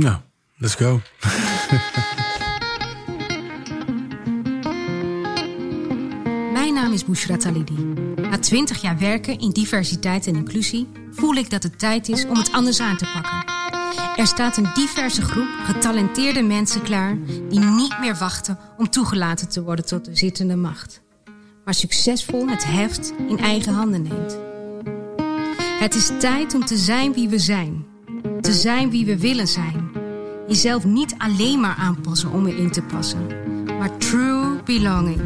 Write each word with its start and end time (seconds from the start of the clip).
Nou, 0.00 0.16
let's 0.56 0.74
go. 0.74 1.00
Mijn 6.52 6.74
naam 6.74 6.92
is 6.92 7.04
Bushra 7.04 7.36
Talidi. 7.36 7.94
Na 8.16 8.38
20 8.38 8.80
jaar 8.80 8.98
werken 8.98 9.38
in 9.38 9.50
diversiteit 9.50 10.26
en 10.26 10.36
inclusie 10.36 10.88
voel 11.10 11.34
ik 11.34 11.50
dat 11.50 11.62
het 11.62 11.78
tijd 11.78 12.08
is 12.08 12.26
om 12.26 12.36
het 12.36 12.52
anders 12.52 12.80
aan 12.80 12.96
te 12.96 13.04
pakken. 13.12 13.44
Er 14.16 14.26
staat 14.26 14.56
een 14.56 14.70
diverse 14.74 15.22
groep 15.22 15.48
getalenteerde 15.64 16.42
mensen 16.42 16.82
klaar 16.82 17.16
die 17.48 17.60
niet 17.60 17.98
meer 18.00 18.16
wachten 18.16 18.58
om 18.76 18.90
toegelaten 18.90 19.48
te 19.48 19.62
worden 19.62 19.86
tot 19.86 20.04
de 20.04 20.16
zittende 20.16 20.56
macht, 20.56 21.00
maar 21.64 21.74
succesvol 21.74 22.48
het 22.48 22.64
heft 22.64 23.12
in 23.28 23.38
eigen 23.38 23.72
handen 23.72 24.02
neemt. 24.02 24.38
Het 25.78 25.94
is 25.94 26.10
tijd 26.18 26.54
om 26.54 26.64
te 26.64 26.76
zijn 26.76 27.12
wie 27.12 27.28
we 27.28 27.38
zijn, 27.38 27.86
te 28.40 28.52
zijn 28.52 28.90
wie 28.90 29.04
we 29.04 29.18
willen 29.18 29.48
zijn. 29.48 29.89
Jezelf 30.50 30.84
niet 30.84 31.14
alleen 31.18 31.60
maar 31.60 31.74
aanpassen 31.74 32.30
om 32.30 32.46
erin 32.46 32.70
te 32.70 32.82
passen, 32.82 33.26
maar 33.78 33.98
true 33.98 34.62
belonging, 34.64 35.20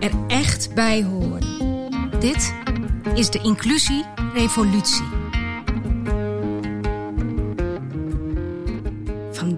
er 0.00 0.10
echt 0.28 0.74
bij 0.74 1.04
horen. 1.04 1.42
Dit 2.20 2.54
is 3.14 3.30
de 3.30 3.40
Inclusie 3.42 4.04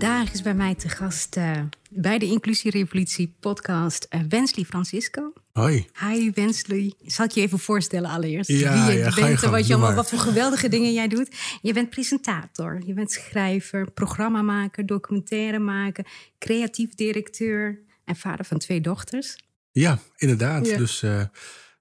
Vandaag 0.03 0.33
is 0.33 0.43
bij 0.43 0.55
mij 0.55 0.75
te 0.75 0.89
gast 0.89 1.37
uh, 1.37 1.61
bij 1.91 2.19
de 2.19 2.27
Inclusie 2.27 2.71
Revolutie 2.71 3.35
podcast 3.41 4.07
uh, 4.11 4.21
Wensley 4.29 4.65
Francisco. 4.65 5.33
Hoi. 5.53 5.87
Hi 6.01 6.31
Wensley. 6.35 6.95
Zal 7.07 7.25
ik 7.25 7.31
je 7.31 7.41
even 7.41 7.59
voorstellen 7.59 8.11
allereerst? 8.11 8.51
Ja, 8.51 8.73
wie 8.87 8.93
je 8.93 8.99
ja, 8.99 9.11
ga 9.11 9.21
je 9.21 9.27
bent 9.27 9.43
en 9.43 9.51
wat, 9.51 9.67
je 9.67 9.75
allemaal, 9.75 9.95
wat 9.95 10.09
voor 10.09 10.19
geweldige 10.19 10.69
dingen 10.69 10.93
jij 10.93 11.09
doet. 11.09 11.37
Je 11.61 11.73
bent 11.73 11.91
presentator, 11.91 12.83
je 12.87 12.93
bent 12.93 13.13
schrijver, 13.13 13.91
programmamaker, 13.91 14.87
documentairemaker, 14.87 16.07
creatief 16.39 16.95
directeur 16.95 17.79
en 18.05 18.17
vader 18.17 18.45
van 18.45 18.59
twee 18.59 18.81
dochters. 18.81 19.37
Ja, 19.73 19.99
inderdaad. 20.17 20.67
Ja. 20.67 20.77
Dus 20.77 21.03
eh, 21.03 21.23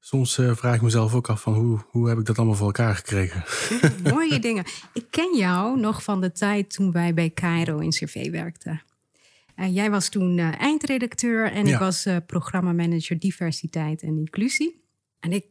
soms 0.04 0.38
eh, 0.38 0.56
vraag 0.56 0.76
ik 0.76 0.82
mezelf 0.82 1.14
ook 1.14 1.30
af 1.30 1.42
van 1.42 1.54
hoe, 1.54 1.80
hoe 1.90 2.10
heb 2.10 2.18
ik 2.18 2.26
dat 2.26 2.38
allemaal 2.38 2.56
voor 2.56 2.66
elkaar 2.66 2.96
gekregen? 2.96 3.44
Mooie 4.14 4.40
dingen. 4.48 4.64
Ik 4.94 5.06
ken 5.10 5.38
jou 5.38 5.80
nog 5.80 6.04
van 6.04 6.22
de 6.22 6.32
tijd 6.32 6.74
toen 6.74 6.92
wij 6.92 7.14
bij 7.14 7.32
Cairo 7.34 7.78
in 7.78 7.90
CV 7.90 8.30
werkten. 8.32 8.82
Eh, 9.56 9.76
jij 9.76 9.90
was 9.92 10.10
toen 10.10 10.38
eh, 10.38 10.60
eindredacteur 10.60 11.52
en 11.52 11.66
Ja. 11.66 11.74
ik 11.74 11.80
was 11.80 12.08
programmamanager 12.26 13.20
diversiteit 13.20 14.02
en 14.02 14.18
inclusie. 14.18 14.80
En 15.20 15.32
ik, 15.32 15.46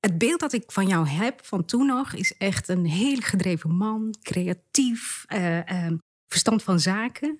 het 0.00 0.18
beeld 0.18 0.40
dat 0.40 0.52
ik 0.52 0.72
van 0.72 0.86
jou 0.86 1.08
heb 1.08 1.44
van 1.44 1.64
toen 1.64 1.86
nog 1.86 2.12
is 2.12 2.36
echt 2.36 2.68
een 2.68 2.86
heel 2.86 3.20
gedreven 3.20 3.70
man, 3.70 4.14
creatief, 4.22 5.24
eh, 5.26 5.86
eh, 5.86 5.92
verstand 6.28 6.62
van 6.62 6.80
zaken. 6.80 7.38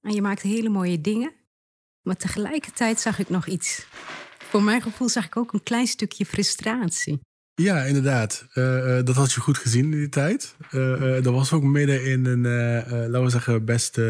En 0.00 0.12
je 0.14 0.22
maakt 0.22 0.42
hele 0.42 0.68
mooie 0.68 1.00
dingen. 1.00 1.32
Maar 2.02 2.16
tegelijkertijd 2.16 3.00
zag 3.00 3.18
ik 3.18 3.28
nog 3.28 3.46
iets. 3.46 3.86
Voor 4.48 4.62
mijn 4.62 4.82
gevoel 4.82 5.08
zag 5.08 5.26
ik 5.26 5.36
ook 5.36 5.52
een 5.52 5.62
klein 5.62 5.86
stukje 5.86 6.26
frustratie. 6.26 7.20
Ja, 7.54 7.82
inderdaad. 7.82 8.46
Eh, 8.52 8.98
eh, 8.98 9.04
dat 9.04 9.14
had 9.14 9.32
je 9.32 9.40
goed 9.40 9.58
gezien 9.58 9.84
in 9.84 9.90
die 9.90 10.08
tijd. 10.08 10.56
Eh, 10.70 11.00
dat 11.22 11.32
was 11.32 11.52
ook 11.52 11.62
midden 11.62 12.04
in 12.04 12.24
een, 12.24 12.42
laten 13.10 13.22
we 13.22 13.30
zeggen, 13.30 13.64
best 13.64 14.00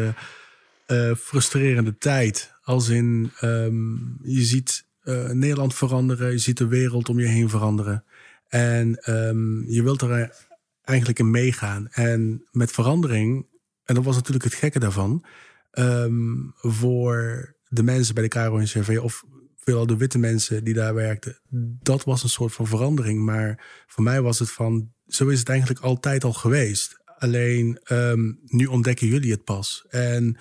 frustrerende 1.17 1.97
tijd. 1.97 2.53
Als 2.63 2.89
in, 2.89 3.31
ehm, 3.39 3.95
je 4.23 4.43
ziet 4.43 4.85
Nederland 5.31 5.75
veranderen, 5.75 6.31
je 6.31 6.37
ziet 6.37 6.57
de 6.57 6.67
wereld 6.67 7.09
om 7.09 7.19
je 7.19 7.25
heen 7.25 7.49
veranderen. 7.49 8.03
En 8.47 8.95
ehm, 8.95 9.69
je 9.69 9.83
wilt 9.83 10.01
er 10.01 10.35
eigenlijk 10.83 11.19
in 11.19 11.31
meegaan. 11.31 11.87
En 11.91 12.45
met 12.51 12.71
verandering, 12.71 13.45
en 13.83 13.95
dat 13.95 14.03
was 14.03 14.15
natuurlijk 14.15 14.45
het 14.45 14.53
gekke 14.53 14.79
daarvan, 14.79 15.25
ehm, 15.71 16.35
voor 16.55 17.55
de 17.67 17.83
mensen 17.83 18.13
bij 18.13 18.23
de 18.23 18.29
KRO 18.29 18.57
NCRV 18.57 18.99
of 19.01 19.23
veelal 19.67 19.87
de 19.87 19.97
witte 19.97 20.17
mensen 20.17 20.63
die 20.63 20.73
daar 20.73 20.93
werkten, 20.93 21.39
dat 21.83 22.03
was 22.03 22.23
een 22.23 22.29
soort 22.29 22.53
van 22.53 22.67
verandering. 22.67 23.25
Maar 23.25 23.83
voor 23.87 24.03
mij 24.03 24.21
was 24.21 24.39
het 24.39 24.51
van, 24.51 24.91
zo 25.07 25.27
is 25.27 25.39
het 25.39 25.49
eigenlijk 25.49 25.79
altijd 25.79 26.23
al 26.23 26.33
geweest. 26.33 26.97
Alleen 27.17 27.79
ehm, 27.83 28.33
nu 28.45 28.65
ontdekken 28.65 29.07
jullie 29.07 29.31
het 29.31 29.43
pas. 29.43 29.85
En 29.89 30.37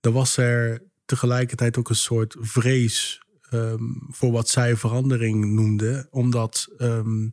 er 0.00 0.12
was 0.12 0.36
er 0.36 0.82
tegelijkertijd 1.04 1.78
ook 1.78 1.88
een 1.88 1.94
soort 1.94 2.36
vrees 2.40 3.22
ehm, 3.50 3.82
voor 4.08 4.32
wat 4.32 4.48
zij 4.48 4.76
verandering 4.76 5.44
noemden, 5.44 6.06
omdat 6.10 6.68
ehm, 6.78 7.28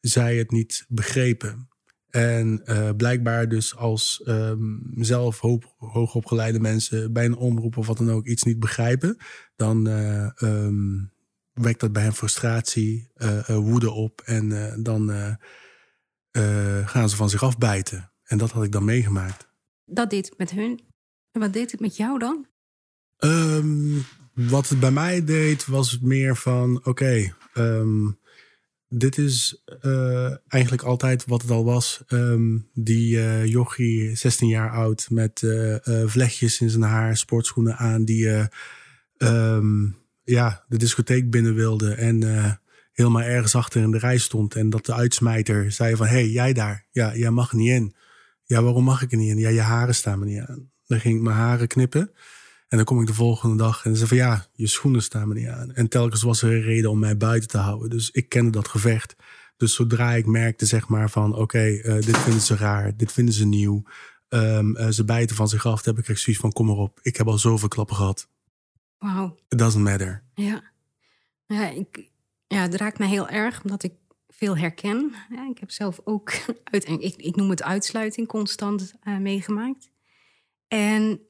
zij 0.00 0.36
het 0.36 0.50
niet 0.50 0.84
begrepen. 0.88 1.68
En 2.14 2.60
eh, 2.64 2.90
blijkbaar 2.96 3.48
dus 3.48 3.76
als 3.76 4.22
ehm, 4.24 4.78
zelf 4.94 5.40
hoog, 5.40 5.64
hoogopgeleide 5.78 6.60
mensen 6.60 7.12
bij 7.12 7.24
een 7.24 7.36
omroep 7.36 7.76
of 7.76 7.86
wat 7.86 7.98
dan 7.98 8.10
ook 8.10 8.26
iets 8.26 8.42
niet 8.42 8.58
begrijpen, 8.58 9.16
dan 9.56 9.88
ehm, 9.88 11.04
wekt 11.52 11.80
dat 11.80 11.92
bij 11.92 12.02
hen 12.02 12.14
frustratie, 12.14 13.10
eh, 13.14 13.56
woede 13.56 13.90
op 13.90 14.20
en 14.24 14.48
dan 14.82 15.08
gaan 16.84 17.08
ze 17.08 17.16
van 17.16 17.30
zich 17.30 17.42
afbijten. 17.42 18.12
En 18.24 18.38
dat 18.38 18.50
had 18.50 18.64
ik 18.64 18.72
dan 18.72 18.84
meegemaakt. 18.84 19.48
Dat 19.84 20.10
deed 20.10 20.28
het 20.28 20.38
met 20.38 20.50
hun. 20.50 20.80
En 21.32 21.40
wat 21.40 21.52
deed 21.52 21.70
het 21.70 21.80
met 21.80 21.96
jou 21.96 22.18
dan? 22.18 22.46
Ehm, 23.16 23.98
wat 24.34 24.68
het 24.68 24.80
bij 24.80 24.90
mij 24.90 25.24
deed, 25.24 25.66
was 25.66 25.90
het 25.90 26.02
meer 26.02 26.36
van: 26.36 26.84
oké, 26.84 27.34
dit 28.88 29.18
is 29.18 29.62
eh, 29.80 30.32
eigenlijk 30.48 30.82
altijd 30.82 31.24
wat 31.26 31.42
het 31.42 31.50
al 31.50 31.64
was. 31.64 32.02
Ehm, 32.06 32.58
die 32.72 33.20
eh 33.20 33.46
jochie, 33.46 34.16
16 34.16 34.48
jaar 34.48 34.70
oud, 34.70 35.06
met 35.10 35.42
eh, 35.42 36.02
vlechtjes 36.06 36.60
in 36.60 36.70
zijn 36.70 36.82
haar, 36.82 37.16
sportschoenen 37.16 37.76
aan, 37.76 38.04
die 38.04 38.30
eh, 38.30 38.46
ehm, 39.16 39.86
ja, 40.22 40.64
de 40.68 40.76
discotheek 40.76 41.30
binnen 41.30 41.54
wilde 41.54 41.94
en 41.94 42.22
helemaal 42.92 43.22
ergens 43.22 43.54
achter 43.54 43.82
in 43.82 43.90
de 43.90 43.98
rij 43.98 44.18
stond. 44.18 44.54
En 44.54 44.70
dat 44.70 44.86
de 44.86 44.94
uitsmijter 44.94 45.72
zei 45.72 45.96
van, 45.96 46.06
hé, 46.06 46.12
hey, 46.12 46.28
jij 46.28 46.52
daar, 46.52 46.86
ja, 46.90 47.16
jij 47.16 47.30
mag 47.30 47.52
niet 47.52 47.70
in. 47.70 47.94
Ja, 48.44 48.62
waarom 48.62 48.84
mag 48.84 49.02
ik 49.02 49.12
er 49.12 49.18
niet 49.18 49.30
in? 49.30 49.38
Ja, 49.38 49.48
je 49.48 49.60
haren 49.60 49.94
staan 49.94 50.18
me 50.18 50.24
niet 50.24 50.40
aan. 50.40 50.70
Dan 50.86 51.00
ging 51.00 51.16
ik 51.16 51.22
mijn 51.22 51.36
haren 51.36 51.66
knippen. 51.68 52.10
En 52.74 52.80
dan 52.80 52.88
kom 52.88 53.00
ik 53.00 53.06
de 53.06 53.14
volgende 53.14 53.56
dag 53.56 53.84
en 53.84 53.96
ze 53.96 54.06
van 54.06 54.16
ja, 54.16 54.46
je 54.52 54.66
schoenen 54.66 55.02
staan 55.02 55.28
me 55.28 55.34
niet 55.34 55.46
aan. 55.46 55.72
En 55.72 55.88
telkens 55.88 56.22
was 56.22 56.42
er 56.42 56.52
een 56.52 56.62
reden 56.62 56.90
om 56.90 56.98
mij 56.98 57.16
buiten 57.16 57.48
te 57.48 57.58
houden. 57.58 57.90
Dus 57.90 58.10
ik 58.10 58.28
kende 58.28 58.50
dat 58.50 58.68
gevecht. 58.68 59.16
Dus 59.56 59.74
zodra 59.74 60.12
ik 60.12 60.26
merkte 60.26 60.66
zeg 60.66 60.88
maar 60.88 61.10
van 61.10 61.34
oké, 61.34 61.58
eh, 61.58 61.94
dit 61.94 62.18
vinden 62.18 62.40
ze 62.40 62.56
raar, 62.56 62.96
dit 62.96 63.12
vinden 63.12 63.34
ze 63.34 63.46
nieuw. 63.46 63.82
ehm, 64.28 64.76
eh, 64.76 64.88
ze 64.88 65.04
bijten 65.04 65.36
van 65.36 65.48
zich 65.48 65.66
af, 65.66 65.82
dan 65.82 65.94
heb 65.94 66.02
ik 66.02 66.10
echt 66.10 66.20
zoiets 66.20 66.42
van 66.42 66.52
kom 66.52 66.66
maar 66.66 66.76
op. 66.76 66.98
Ik 67.02 67.16
heb 67.16 67.26
al 67.26 67.38
zoveel 67.38 67.68
klappen 67.68 67.96
gehad. 67.96 68.28
Wauw. 68.98 69.36
It 69.48 69.58
doesn't 69.58 69.84
matter. 69.84 70.22
Ja. 70.34 70.62
Ja, 71.46 71.68
ik, 71.68 72.10
ja, 72.46 72.60
het 72.60 72.74
raakt 72.74 72.98
mij 72.98 73.08
heel 73.08 73.28
erg 73.28 73.62
omdat 73.62 73.82
ik 73.82 73.92
veel 74.28 74.56
herken. 74.56 75.12
Ja, 75.30 75.48
ik 75.50 75.58
heb 75.58 75.70
zelf 75.70 76.00
ook, 76.04 76.32
uit, 76.72 76.88
ik, 76.88 77.14
ik 77.16 77.36
noem 77.36 77.50
het 77.50 77.62
uitsluiting, 77.62 78.28
constant 78.28 78.94
eh, 79.00 79.18
meegemaakt. 79.18 79.90
En 80.68 81.20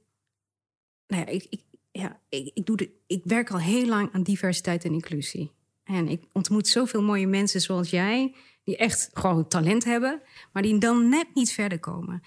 nou 1.14 1.26
ja, 1.26 1.32
ik, 1.32 1.46
ik, 1.50 1.60
ja, 1.92 2.20
ik, 2.28 2.50
ik, 2.54 2.66
doe 2.66 2.76
de, 2.76 2.90
ik 3.06 3.20
werk 3.24 3.50
al 3.50 3.58
heel 3.58 3.86
lang 3.86 4.12
aan 4.12 4.22
diversiteit 4.22 4.84
en 4.84 4.92
inclusie. 4.92 5.52
En 5.84 6.08
ik 6.08 6.22
ontmoet 6.32 6.68
zoveel 6.68 7.02
mooie 7.02 7.26
mensen 7.26 7.60
zoals 7.60 7.90
jij, 7.90 8.34
die 8.64 8.76
echt 8.76 9.10
gewoon 9.12 9.48
talent 9.48 9.84
hebben, 9.84 10.20
maar 10.52 10.62
die 10.62 10.78
dan 10.78 11.08
net 11.08 11.26
niet 11.34 11.52
verder 11.52 11.78
komen. 11.80 12.22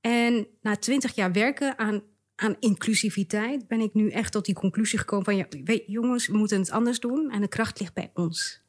En 0.00 0.46
na 0.62 0.76
twintig 0.76 1.14
jaar 1.14 1.32
werken 1.32 1.78
aan, 1.78 2.02
aan 2.36 2.56
inclusiviteit 2.60 3.68
ben 3.68 3.80
ik 3.80 3.94
nu 3.94 4.10
echt 4.10 4.32
tot 4.32 4.44
die 4.44 4.54
conclusie 4.54 4.98
gekomen 4.98 5.24
van, 5.24 5.36
ja, 5.36 5.46
weet, 5.64 5.82
jongens, 5.86 6.26
we 6.26 6.36
moeten 6.36 6.58
het 6.58 6.70
anders 6.70 7.00
doen 7.00 7.30
en 7.30 7.40
de 7.40 7.48
kracht 7.48 7.80
ligt 7.80 7.94
bij 7.94 8.10
ons. 8.14 8.62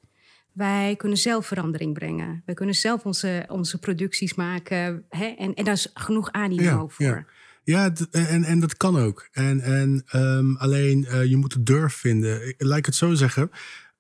Wij 0.51 0.95
kunnen 0.95 1.17
zelf 1.17 1.45
verandering 1.45 1.93
brengen. 1.93 2.41
Wij 2.45 2.55
kunnen 2.55 2.75
zelf 2.75 3.05
onze, 3.05 3.45
onze 3.47 3.79
producties 3.79 4.33
maken. 4.33 5.05
Hè? 5.09 5.25
En, 5.25 5.53
en 5.53 5.63
daar 5.63 5.73
is 5.73 5.89
genoeg 5.93 6.31
animo 6.31 6.63
Ja, 6.63 6.87
voor. 6.87 7.05
ja. 7.05 7.25
Ja, 7.71 7.93
en, 8.11 8.43
en 8.43 8.59
dat 8.59 8.77
kan 8.77 8.97
ook. 8.97 9.27
En, 9.31 9.59
en 9.61 10.03
ehm, 10.07 10.55
alleen 10.55 11.05
eh, 11.05 11.25
je 11.25 11.37
moet 11.37 11.53
de 11.53 11.63
durf 11.63 11.93
vinden. 11.93 12.47
Ik- 12.47 12.55
Laat 12.57 12.85
het 12.85 12.95
zo 12.95 13.13
zeggen. 13.13 13.51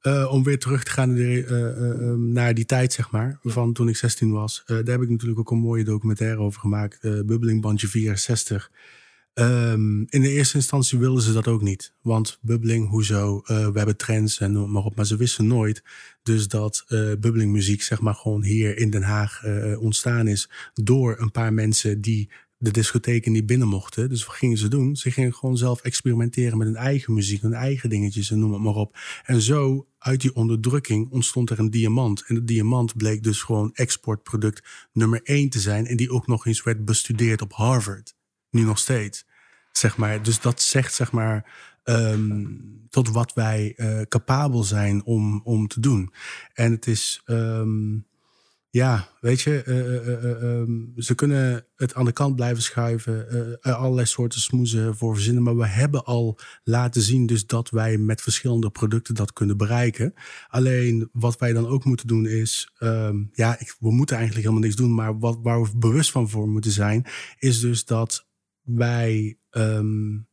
eh, 0.01 0.27
om 0.31 0.43
weer 0.43 0.59
terug 0.59 0.83
te 0.83 0.91
gaan 0.91 1.15
eh, 1.15 1.37
eh, 1.37 1.89
ehm, 1.91 2.31
naar 2.31 2.53
die 2.53 2.65
tijd, 2.65 2.93
zeg 2.93 3.11
maar. 3.11 3.39
Van 3.43 3.73
toen 3.73 3.89
ik 3.89 3.95
16 3.95 4.31
was. 4.31 4.63
Daar 4.65 4.83
heb 4.83 5.01
ik 5.01 5.09
natuurlijk 5.09 5.39
ook 5.39 5.51
een 5.51 5.57
mooie 5.57 5.83
documentaire 5.83 6.39
over 6.39 6.59
gemaakt. 6.59 6.99
Bubbeling 7.01 7.61
Bandje 7.61 7.87
64. 7.87 8.71
Ehm, 9.33 9.99
in 10.01 10.21
de 10.21 10.29
eerste 10.29 10.55
instantie 10.55 10.99
wilden 10.99 11.23
ze 11.23 11.33
dat 11.33 11.47
ook 11.47 11.61
niet. 11.61 11.93
Want 12.01 12.37
bubbeling, 12.41 12.89
hoezo? 12.89 13.41
We 13.45 13.71
hebben 13.73 13.97
trends 13.97 14.39
en 14.39 14.51
noem 14.51 14.71
maar 14.71 14.83
op. 14.83 14.95
Maar 14.95 15.05
ze 15.05 15.15
wisten 15.15 15.47
nooit 15.47 15.83
dus 16.23 16.47
dat 16.47 16.83
eh 16.87 16.99
bubbeling 16.99 17.51
muziek 17.51 17.81
zeg 17.81 18.01
maar 18.01 18.15
gewoon 18.15 18.43
hier 18.43 18.77
in 18.77 18.89
Den 18.89 19.03
Haag 19.03 19.41
ontstaan 19.79 20.27
is. 20.27 20.49
Door 20.73 21.15
een 21.19 21.31
paar 21.31 21.53
mensen 21.53 22.01
die 22.01 22.29
de 22.61 22.71
discotheken 22.71 23.31
niet 23.31 23.45
binnen 23.45 23.67
mochten. 23.67 24.09
Dus 24.09 24.25
wat 24.25 24.35
gingen 24.35 24.57
ze 24.57 24.67
doen? 24.67 24.95
Ze 24.95 25.11
gingen 25.11 25.33
gewoon 25.33 25.57
zelf 25.57 25.81
experimenteren 25.81 26.57
met 26.57 26.67
hun 26.67 26.75
eigen 26.75 27.13
muziek, 27.13 27.41
hun 27.41 27.53
eigen 27.53 27.89
dingetjes 27.89 28.31
en 28.31 28.39
noem 28.39 28.53
het 28.53 28.61
maar 28.61 28.75
op. 28.75 28.97
En 29.25 29.41
zo 29.41 29.87
uit 29.97 30.21
die 30.21 30.35
onderdrukking 30.35 31.09
ontstond 31.09 31.49
er 31.49 31.59
een 31.59 31.69
diamant. 31.69 32.23
En 32.27 32.35
de 32.35 32.43
diamant 32.43 32.97
bleek 32.97 33.23
dus 33.23 33.41
gewoon 33.41 33.73
exportproduct 33.73 34.89
nummer 34.93 35.21
één 35.23 35.49
te 35.49 35.59
zijn. 35.59 35.85
En 35.85 35.97
die 35.97 36.11
ook 36.11 36.27
nog 36.27 36.45
eens 36.45 36.63
werd 36.63 36.85
bestudeerd 36.85 37.41
op 37.41 37.53
Harvard. 37.53 38.15
Nu 38.49 38.63
nog 38.63 38.77
steeds. 38.77 39.25
Zeg 39.71 39.97
maar. 39.97 40.23
Dus 40.23 40.41
dat 40.41 40.61
zegt 40.61 40.93
zeg 40.93 41.11
maar 41.11 41.51
ehm, 41.83 42.45
tot 42.89 43.09
wat 43.09 43.33
wij 43.33 43.73
uh, 43.75 44.01
capabel 44.01 44.63
zijn 44.63 45.05
om, 45.05 45.41
om 45.43 45.67
te 45.67 45.79
doen. 45.79 46.13
En 46.53 46.71
het 46.71 46.87
is. 46.87 47.21
Ehm, 47.25 47.97
ja, 48.71 49.07
weet 49.19 49.41
je, 49.41 49.63
uh, 49.67 50.07
uh, 50.43 51.03
ze 51.03 51.15
kunnen 51.15 51.65
het 51.75 51.93
aan 51.93 52.05
de 52.05 52.11
kant 52.11 52.35
blijven 52.35 52.63
schuiven, 52.63 53.59
allerlei 53.61 54.05
soorten 54.05 54.41
smoezen 54.41 54.95
voor 54.95 55.13
verzinnen, 55.13 55.43
maar 55.43 55.57
we 55.57 55.67
hebben 55.67 56.03
al 56.03 56.39
laten 56.63 57.01
zien 57.01 57.25
dus 57.25 57.45
dat 57.45 57.69
wij 57.69 57.97
met 57.97 58.21
verschillende 58.21 58.69
producten 58.69 59.15
dat 59.15 59.33
kunnen 59.33 59.57
bereiken. 59.57 60.13
Alleen 60.47 61.09
wat 61.11 61.37
wij 61.37 61.53
dan 61.53 61.67
ook 61.67 61.85
moeten 61.85 62.07
doen 62.07 62.25
is, 62.25 62.73
um, 62.79 63.29
ja, 63.33 63.59
ik, 63.59 63.75
we 63.79 63.91
moeten 63.91 64.15
eigenlijk 64.15 64.45
helemaal 64.45 64.67
niks 64.67 64.81
doen, 64.81 64.93
maar 64.93 65.19
wat, 65.19 65.39
waar 65.41 65.61
we 65.61 65.77
bewust 65.77 66.11
van 66.11 66.29
voor 66.29 66.47
moeten 66.49 66.71
zijn, 66.71 67.05
is 67.39 67.59
dus 67.59 67.85
dat 67.85 68.27
wij 68.61 69.37
um, 69.51 70.29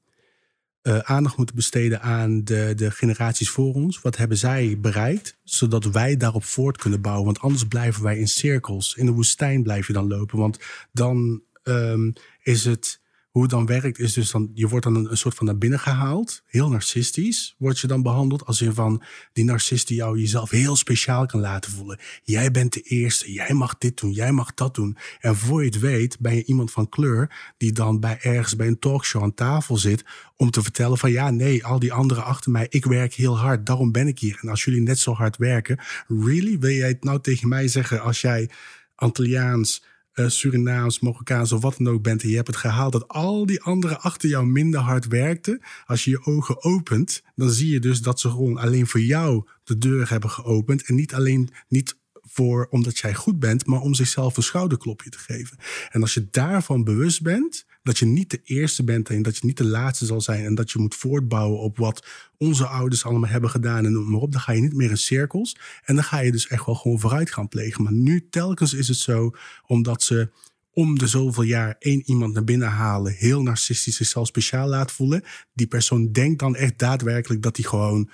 uh, 0.89 0.99
aandacht 0.99 1.37
moeten 1.37 1.57
besteden 1.57 2.03
aan 2.03 2.45
de, 2.45 2.73
de 2.77 2.91
generaties 2.91 3.51
voor 3.51 3.75
ons. 3.75 4.01
Wat 4.01 4.17
hebben 4.17 4.37
zij 4.37 4.79
bereikt? 4.81 5.39
Zodat 5.45 5.85
wij 5.85 6.17
daarop 6.17 6.45
voort 6.45 6.77
kunnen 6.77 7.01
bouwen. 7.01 7.25
Want 7.25 7.41
anders 7.41 7.65
blijven 7.65 8.03
wij 8.03 8.19
in 8.19 8.29
cirkels. 8.29 8.95
In 8.95 9.07
de 9.07 9.13
woestijn 9.13 9.63
blijf 9.63 9.87
je 9.87 9.93
dan 9.93 10.09
lopen. 10.09 10.39
Want 10.39 10.59
dan 10.93 11.43
um, 11.63 12.13
is 12.43 12.65
het 12.65 12.98
hoe 13.31 13.43
het 13.43 13.51
dan 13.51 13.67
werkt 13.67 13.99
is 13.99 14.13
dus 14.13 14.31
dan, 14.31 14.51
je 14.55 14.69
wordt 14.69 14.85
dan 14.85 14.95
een, 14.95 15.17
soort 15.17 15.35
van 15.35 15.47
naar 15.47 15.59
binnen 15.59 15.79
gehaald. 15.79 16.43
Heel 16.47 16.71
narcistisch 16.71 17.55
word 17.59 17.79
je 17.79 17.87
dan 17.87 18.03
behandeld. 18.03 18.47
Als 18.47 18.61
in 18.61 18.75
van 18.75 19.03
die 19.33 19.45
narcist 19.45 19.89
die 19.89 19.97
jou 19.97 20.19
jezelf 20.19 20.51
heel 20.51 20.77
speciaal 20.77 21.27
kan 21.27 21.41
laten 21.41 21.71
voelen. 21.71 21.99
Jij 22.23 22.51
bent 22.51 22.73
de 22.73 22.81
eerste, 22.81 23.33
jij 23.33 23.53
mag 23.53 23.79
dit 23.79 24.01
doen, 24.01 24.11
jij 24.11 24.33
mag 24.33 24.55
dat 24.55 24.75
doen. 24.75 24.97
En 25.21 25.37
voor 25.37 25.61
je 25.61 25.67
het 25.67 25.79
weet 25.79 26.19
ben 26.21 26.35
je 26.35 26.45
iemand 26.45 26.71
van 26.71 26.89
kleur 26.89 27.53
die 27.57 27.73
dan 27.73 28.01
bij 28.01 28.19
ergens 28.21 28.57
bij 28.57 28.67
een 28.67 28.79
talkshow 28.79 29.23
aan 29.23 29.35
tafel 29.35 29.77
zit. 29.77 30.05
Om 30.37 30.51
te 30.51 30.63
vertellen 30.63 30.99
van 30.99 31.11
ja, 31.11 31.31
nee, 31.31 31.65
al 31.65 31.79
die 31.79 31.93
anderen 31.93 32.25
achter 32.25 32.51
mij, 32.51 32.67
ik 32.69 32.85
werk 32.85 33.15
heel 33.15 33.39
hard, 33.39 33.67
daarom 33.67 33.93
ben 33.93 34.07
ik 34.07 34.19
hier. 34.19 34.39
En 34.41 34.49
als 34.49 34.65
jullie 34.65 34.83
net 34.83 34.99
zo 34.99 35.13
hard 35.13 35.37
werken, 35.37 35.79
really? 36.07 36.59
Wil 36.59 36.71
jij 36.71 36.89
het 36.89 37.05
nou 37.05 37.21
tegen 37.21 37.49
mij 37.49 37.69
zeggen 37.69 38.03
als 38.03 38.21
jij 38.21 38.51
Antilliaans 38.95 39.85
Surinaams, 40.27 41.01
Marokkaans 41.01 41.53
of 41.53 41.63
wat 41.63 41.77
dan 41.79 41.89
ook 41.89 42.03
bent 42.03 42.23
en 42.23 42.29
je 42.29 42.37
hebt 42.37 42.47
het 42.47 42.57
gehaald 42.57 42.93
dat 42.93 43.09
al 43.09 43.47
die 43.47 43.63
anderen 43.63 44.01
achter 44.01 44.29
jou 44.29 44.47
minder 44.47 44.81
hard 44.81 45.07
werkten. 45.07 45.63
Als 45.87 46.05
je 46.05 46.11
je 46.11 46.25
ogen 46.25 46.65
opent, 46.65 47.23
dan 47.37 47.51
zie 47.51 47.73
je 47.73 47.81
dus 47.81 48.01
dat 48.01 48.21
ze 48.21 48.31
gewoon 48.31 48.59
alleen 48.59 48.87
voor 48.87 49.01
jou 49.01 49.47
de 49.65 49.79
deur 49.79 50.11
hebben 50.11 50.31
geopend 50.31 50.87
en 50.87 50.95
niet 50.95 51.15
alleen 51.15 51.49
niet 51.69 51.97
voor 52.23 52.67
omdat 52.71 52.99
jij 52.99 53.15
goed 53.15 53.39
bent, 53.39 53.67
maar 53.67 53.81
om 53.81 53.95
zichzelf 53.95 54.37
een 54.37 54.43
schouderklopje 54.43 55.11
te 55.11 55.19
geven. 55.19 55.59
En 55.91 56.01
als 56.01 56.15
je 56.15 56.29
daarvan 56.31 56.85
bewust 56.85 57.23
bent, 57.23 57.67
dat 57.83 57.99
je 57.99 58.07
niet 58.07 58.31
de 58.31 58.41
eerste 58.45 58.85
bent 58.85 59.09
en 59.09 59.23
dat 59.23 59.37
je 59.37 59.47
niet 59.47 59.57
de 59.57 59.67
laatste 59.67 60.07
zal 60.07 60.21
zijn 60.21 60.45
en 60.45 60.55
dat 60.55 60.71
je 60.71 60.79
moet 60.79 60.95
voortbouwen 60.95 61.61
op 61.61 61.77
wat 61.77 62.07
onze 62.37 62.67
ouders 62.67 63.05
allemaal 63.05 63.31
hebben 63.31 63.51
gedaan 63.51 63.85
en 63.85 63.93
noem 63.93 64.11
maar 64.11 64.21
op, 64.21 64.33
dan 64.33 64.41
ga 64.41 64.53
je 64.53 64.61
niet 64.61 64.75
meer 64.75 64.91
in 64.91 64.97
cirkels 64.97 65.57
en 65.85 65.95
dan 65.95 66.05
ga 66.05 66.19
je 66.19 66.33
dus 66.33 66.47
echt 66.47 66.67
wel 66.67 66.75
gewoon 66.75 67.01
vooruit 67.01 67.33
gaan 67.33 67.49
plegen. 67.49 67.83
Maar 67.83 67.93
nu 67.93 68.29
telkens 68.31 68.75
is 68.75 68.89
het 68.89 68.97
zo, 68.97 69.31
omdat 69.67 70.03
ze 70.03 70.31
om 70.71 70.99
de 70.99 71.07
zoveel 71.07 71.43
jaar 71.43 71.77
één 71.79 72.03
iemand 72.05 72.35
naar 72.35 72.45
binnen 72.45 72.69
halen, 72.69 73.13
heel 73.13 73.43
narcistisch 73.43 73.97
zichzelf 73.97 74.27
speciaal 74.27 74.69
laat 74.69 74.93
voelen. 74.93 75.25
Die 75.53 75.67
persoon 75.67 76.13
denkt 76.13 76.39
dan 76.39 76.57
echt 76.57 76.79
daadwerkelijk 76.79 77.43
dat 77.43 77.57
hij 77.57 77.65
gewoon 77.65 78.11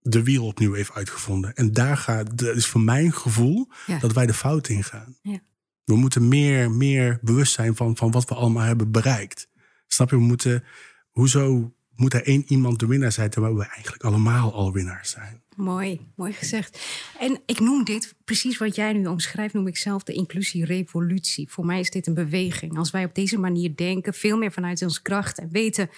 de 0.00 0.22
wiel 0.22 0.46
opnieuw 0.46 0.72
heeft 0.72 0.92
uitgevonden. 0.92 1.54
En 1.54 1.72
daar 1.72 1.96
gaat, 1.96 2.38
dat 2.38 2.56
is 2.56 2.66
voor 2.66 2.80
mijn 2.80 3.12
gevoel 3.12 3.68
dat 4.00 4.12
wij 4.12 4.26
de 4.26 4.34
fout 4.34 4.68
in 4.68 4.84
gaan. 4.84 5.16
Ja. 5.22 5.40
We 5.88 5.96
moeten 5.96 6.28
meer, 6.28 6.70
meer 6.70 7.18
bewust 7.22 7.52
zijn 7.52 7.76
van, 7.76 7.96
van 7.96 8.10
wat 8.10 8.28
we 8.28 8.34
allemaal 8.34 8.64
hebben 8.64 8.90
bereikt. 8.90 9.48
Snap 9.86 10.10
je? 10.10 10.16
We 10.16 10.22
moeten, 10.22 10.64
hoezo 11.10 11.72
moet 11.96 12.14
er 12.14 12.26
één 12.26 12.44
iemand 12.46 12.78
de 12.78 12.86
winnaar 12.86 13.12
zijn 13.12 13.30
terwijl 13.30 13.56
we 13.56 13.64
eigenlijk 13.64 14.02
allemaal 14.02 14.52
al 14.52 14.72
winnaars 14.72 15.10
zijn? 15.10 15.42
Mooi, 15.56 16.00
mooi 16.16 16.32
gezegd. 16.32 16.80
En 17.18 17.40
ik 17.46 17.60
noem 17.60 17.84
dit, 17.84 18.14
precies 18.24 18.58
wat 18.58 18.74
jij 18.74 18.92
nu 18.92 19.06
omschrijft, 19.06 19.54
noem 19.54 19.66
ik 19.66 19.76
zelf 19.76 20.02
de 20.02 20.12
inclusierevolutie. 20.12 21.50
Voor 21.50 21.66
mij 21.66 21.80
is 21.80 21.90
dit 21.90 22.06
een 22.06 22.14
beweging. 22.14 22.78
Als 22.78 22.90
wij 22.90 23.04
op 23.04 23.14
deze 23.14 23.38
manier 23.38 23.76
denken, 23.76 24.14
veel 24.14 24.36
meer 24.36 24.52
vanuit 24.52 24.82
onze 24.82 25.02
kracht 25.02 25.38
en 25.38 25.48
weten 25.50 25.90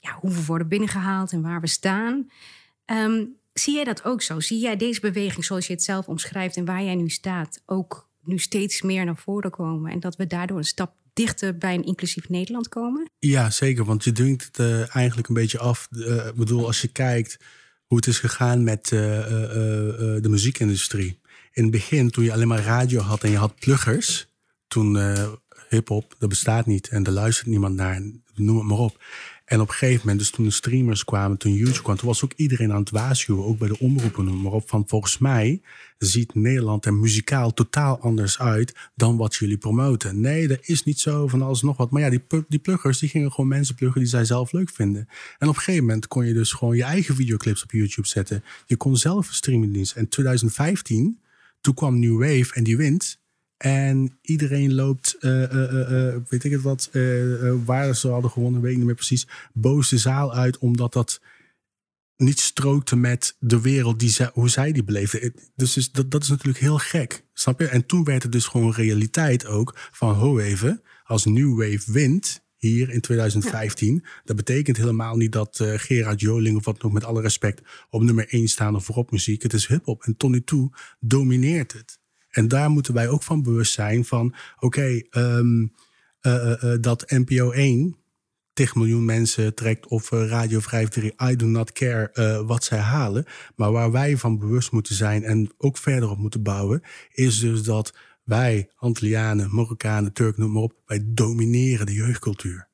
ja, 0.00 0.18
hoe 0.20 0.30
we 0.30 0.44
worden 0.44 0.68
binnengehaald 0.68 1.32
en 1.32 1.42
waar 1.42 1.60
we 1.60 1.66
staan. 1.66 2.30
Ehm, 2.84 3.24
zie 3.52 3.74
jij 3.74 3.84
dat 3.84 4.04
ook 4.04 4.22
zo? 4.22 4.40
Zie 4.40 4.58
jij 4.58 4.76
deze 4.76 5.00
beweging 5.00 5.44
zoals 5.44 5.66
je 5.66 5.72
het 5.72 5.82
zelf 5.82 6.08
omschrijft 6.08 6.56
en 6.56 6.64
waar 6.64 6.82
jij 6.82 6.94
nu 6.94 7.08
staat 7.08 7.62
ook 7.66 8.07
nu 8.28 8.38
steeds 8.38 8.82
meer 8.82 9.04
naar 9.04 9.16
voren 9.16 9.50
komen. 9.50 9.92
En 9.92 10.00
dat 10.00 10.16
we 10.16 10.26
daardoor 10.26 10.58
een 10.58 10.64
stap 10.64 10.94
dichter 11.12 11.58
bij 11.58 11.74
een 11.74 11.84
inclusief 11.84 12.28
Nederland 12.28 12.68
komen? 12.68 13.10
Ja, 13.18 13.50
zeker. 13.50 13.84
Want 13.84 14.04
je 14.04 14.12
dunkt 14.12 14.44
het 14.44 14.58
uh, 14.58 14.96
eigenlijk 14.96 15.28
een 15.28 15.34
beetje 15.34 15.58
af. 15.58 15.88
Uh, 15.90 16.26
ik 16.26 16.34
bedoel, 16.34 16.66
als 16.66 16.80
je 16.80 16.88
kijkt 16.88 17.38
hoe 17.86 17.96
het 17.96 18.06
is 18.06 18.18
gegaan 18.18 18.64
met 18.64 18.90
uh, 18.90 19.00
de 19.00 20.28
muziekindustrie. 20.28 21.20
In 21.52 21.62
het 21.62 21.72
begin, 21.72 22.10
toen 22.10 22.24
je 22.24 22.32
alleen 22.32 22.48
maar 22.48 22.62
radio 22.62 23.00
had 23.00 23.24
en 23.24 23.30
je 23.30 23.36
had 23.36 23.54
pluggers. 23.58 24.28
Toen 24.68 24.98
hip-hop, 25.68 26.14
dat 26.18 26.28
bestaat 26.28 26.66
niet 26.66 26.88
en 26.88 27.04
er 27.04 27.12
luistert 27.12 27.46
niemand 27.46 27.74
naar. 27.74 28.02
Noem 28.34 28.56
het 28.56 28.66
maar 28.66 28.78
op. 28.78 29.02
En 29.44 29.60
op 29.60 29.68
een 29.68 29.74
gegeven 29.74 30.00
moment, 30.00 30.18
dus 30.18 30.30
toen 30.30 30.44
de 30.44 30.50
streamers 30.50 31.04
kwamen, 31.04 31.38
toen 31.38 31.52
YouTube 31.52 31.82
kwam, 31.82 31.96
toen 31.96 32.08
was 32.08 32.24
ook 32.24 32.32
iedereen 32.36 32.72
aan 32.72 32.80
het 32.80 32.90
waarschuwen, 32.90 33.44
ook 33.44 33.58
bij 33.58 33.68
de 33.68 33.78
omroepen, 33.78 34.40
maar 34.42 34.52
op, 34.52 34.68
van 34.68 34.84
volgens 34.86 35.18
mij 35.18 35.60
ziet 35.98 36.34
Nederland 36.34 36.84
er 36.84 36.94
muzikaal 36.94 37.54
totaal 37.54 38.00
anders 38.00 38.38
uit 38.38 38.74
dan 38.94 39.16
wat 39.16 39.34
jullie 39.34 39.58
promoten. 39.58 40.20
Nee, 40.20 40.48
dat 40.48 40.58
is 40.62 40.84
niet 40.84 41.00
zo 41.00 41.28
van 41.28 41.42
alles 41.42 41.62
nog 41.62 41.76
wat. 41.76 41.90
Maar 41.90 42.02
ja, 42.02 42.10
die, 42.10 42.22
die 42.48 42.58
pluggers, 42.58 42.98
die 42.98 43.08
gingen 43.08 43.32
gewoon 43.32 43.48
mensen 43.48 43.74
pluggen 43.74 44.00
die 44.00 44.10
zij 44.10 44.24
zelf 44.24 44.52
leuk 44.52 44.70
vinden. 44.70 45.08
En 45.38 45.48
op 45.48 45.54
een 45.54 45.60
gegeven 45.60 45.84
moment 45.84 46.08
kon 46.08 46.26
je 46.26 46.34
dus 46.34 46.52
gewoon 46.52 46.76
je 46.76 46.82
eigen 46.82 47.14
videoclips 47.14 47.62
op 47.62 47.70
YouTube 47.70 48.08
zetten. 48.08 48.44
Je 48.66 48.76
kon 48.76 48.96
zelf 48.96 49.28
een 49.28 49.34
streamingdienst. 49.34 49.96
En 49.96 50.08
2015, 50.08 51.20
toen 51.60 51.74
kwam 51.74 51.98
New 51.98 52.18
Wave 52.18 52.54
en 52.54 52.64
die 52.64 52.76
wint. 52.76 53.18
En 53.56 54.18
iedereen 54.22 54.74
loopt, 54.74 55.16
uh, 55.20 55.52
uh, 55.52 56.16
weet 56.28 56.44
ik 56.44 56.52
het 56.52 56.62
wat, 56.62 56.90
waar 57.64 57.96
ze 57.96 58.08
hadden 58.08 58.30
gewonnen, 58.30 58.60
weet 58.60 58.70
ik 58.70 58.76
niet 58.76 58.86
meer 58.86 58.94
precies, 58.94 59.26
boos 59.52 59.88
de 59.88 59.98
zaal 59.98 60.34
uit, 60.34 60.58
omdat 60.58 60.92
dat 60.92 61.20
niet 62.18 62.40
strookte 62.40 62.96
met 62.96 63.36
de 63.38 63.60
wereld 63.60 64.00
die 64.00 64.10
zij, 64.10 64.30
hoe 64.32 64.48
zij 64.48 64.72
die 64.72 64.84
beleefden. 64.84 65.34
Dus, 65.56 65.72
dus 65.72 65.92
dat, 65.92 66.10
dat 66.10 66.22
is 66.22 66.28
natuurlijk 66.28 66.58
heel 66.58 66.78
gek, 66.78 67.24
snap 67.32 67.60
je? 67.60 67.66
En 67.66 67.86
toen 67.86 68.04
werd 68.04 68.22
het 68.22 68.32
dus 68.32 68.46
gewoon 68.46 68.72
realiteit 68.72 69.46
ook 69.46 69.74
van, 69.92 70.14
ho 70.14 70.38
even, 70.38 70.82
als 71.04 71.24
New 71.24 71.58
Wave 71.58 71.92
wint, 71.92 72.46
hier 72.56 72.90
in 72.90 73.00
2015. 73.00 74.04
Dat 74.24 74.36
betekent 74.36 74.76
helemaal 74.76 75.16
niet 75.16 75.32
dat 75.32 75.58
uh, 75.62 75.72
Gerard 75.76 76.20
Joling 76.20 76.56
of 76.56 76.64
wat 76.64 76.82
nog 76.82 76.92
met 76.92 77.04
alle 77.04 77.20
respect 77.20 77.62
op 77.90 78.02
nummer 78.02 78.28
1 78.28 78.48
staan 78.48 78.74
of 78.74 78.84
voorop 78.84 79.10
muziek. 79.10 79.42
Het 79.42 79.52
is 79.52 79.66
hip-hop 79.66 80.02
en 80.02 80.16
Tony 80.16 80.40
Toe 80.40 80.70
domineert 81.00 81.72
het. 81.72 81.98
En 82.30 82.48
daar 82.48 82.70
moeten 82.70 82.94
wij 82.94 83.08
ook 83.08 83.22
van 83.22 83.42
bewust 83.42 83.72
zijn 83.72 84.04
van, 84.04 84.34
oké, 84.56 84.66
okay, 84.66 85.06
um, 85.10 85.72
uh, 86.22 86.62
uh, 86.62 86.74
dat 86.80 87.10
NPO 87.10 87.50
1 87.50 87.96
tegen 88.58 88.78
miljoen 88.78 89.04
mensen 89.04 89.54
trekt 89.54 89.86
of 89.86 90.10
Radio 90.10 90.60
53, 90.60 91.30
I 91.30 91.36
do 91.36 91.46
not 91.46 91.72
care 91.72 92.42
wat 92.46 92.64
zij 92.64 92.78
halen. 92.78 93.24
Maar 93.56 93.72
waar 93.72 93.90
wij 93.90 94.16
van 94.16 94.38
bewust 94.38 94.72
moeten 94.72 94.94
zijn 94.94 95.24
en 95.24 95.50
ook 95.58 95.76
verder 95.76 96.10
op 96.10 96.18
moeten 96.18 96.42
bouwen, 96.42 96.82
is 97.12 97.40
dus 97.40 97.62
dat 97.62 97.94
wij, 98.24 98.70
Antillianen, 98.76 99.54
Marokkanen, 99.54 100.12
Turken, 100.12 100.42
noem 100.42 100.52
maar 100.52 100.62
op, 100.62 100.74
wij 100.86 101.02
domineren 101.04 101.86
de 101.86 101.92
jeugdcultuur. 101.92 102.68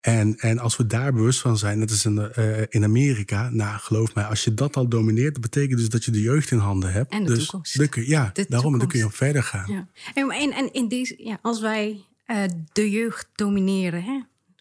En, 0.00 0.36
en 0.36 0.58
als 0.58 0.76
we 0.76 0.86
daar 0.86 1.12
bewust 1.12 1.40
van 1.40 1.58
zijn, 1.58 1.78
net 1.78 1.90
als 1.90 2.04
in, 2.04 2.30
uh, 2.38 2.60
in 2.68 2.84
Amerika, 2.84 3.50
nou 3.50 3.78
geloof 3.78 4.14
mij, 4.14 4.24
als 4.24 4.44
je 4.44 4.54
dat 4.54 4.76
al 4.76 4.88
domineert, 4.88 5.32
dat 5.32 5.42
betekent 5.42 5.78
dus 5.78 5.88
dat 5.88 6.04
je 6.04 6.10
de 6.10 6.20
jeugd 6.20 6.50
in 6.50 6.58
handen 6.58 6.92
hebt. 6.92 7.12
En 7.12 7.24
de 7.24 7.34
dus 7.34 7.38
toekomst. 7.38 7.78
Dan 7.78 7.88
kun, 7.88 8.06
ja, 8.06 8.30
de 8.32 8.46
daarom 8.48 8.78
dan 8.78 8.88
kun 8.88 8.98
je 8.98 9.04
op 9.04 9.14
verder 9.14 9.42
gaan. 9.42 9.72
Ja. 9.72 9.88
En, 10.14 10.30
en, 10.30 10.52
en 10.52 10.72
in 10.72 10.88
deze, 10.88 11.14
ja, 11.18 11.38
als 11.42 11.60
wij 11.60 12.04
uh, 12.26 12.44
de 12.72 12.90
jeugd 12.90 13.28
domineren, 13.34 14.02
hè, 14.02 14.20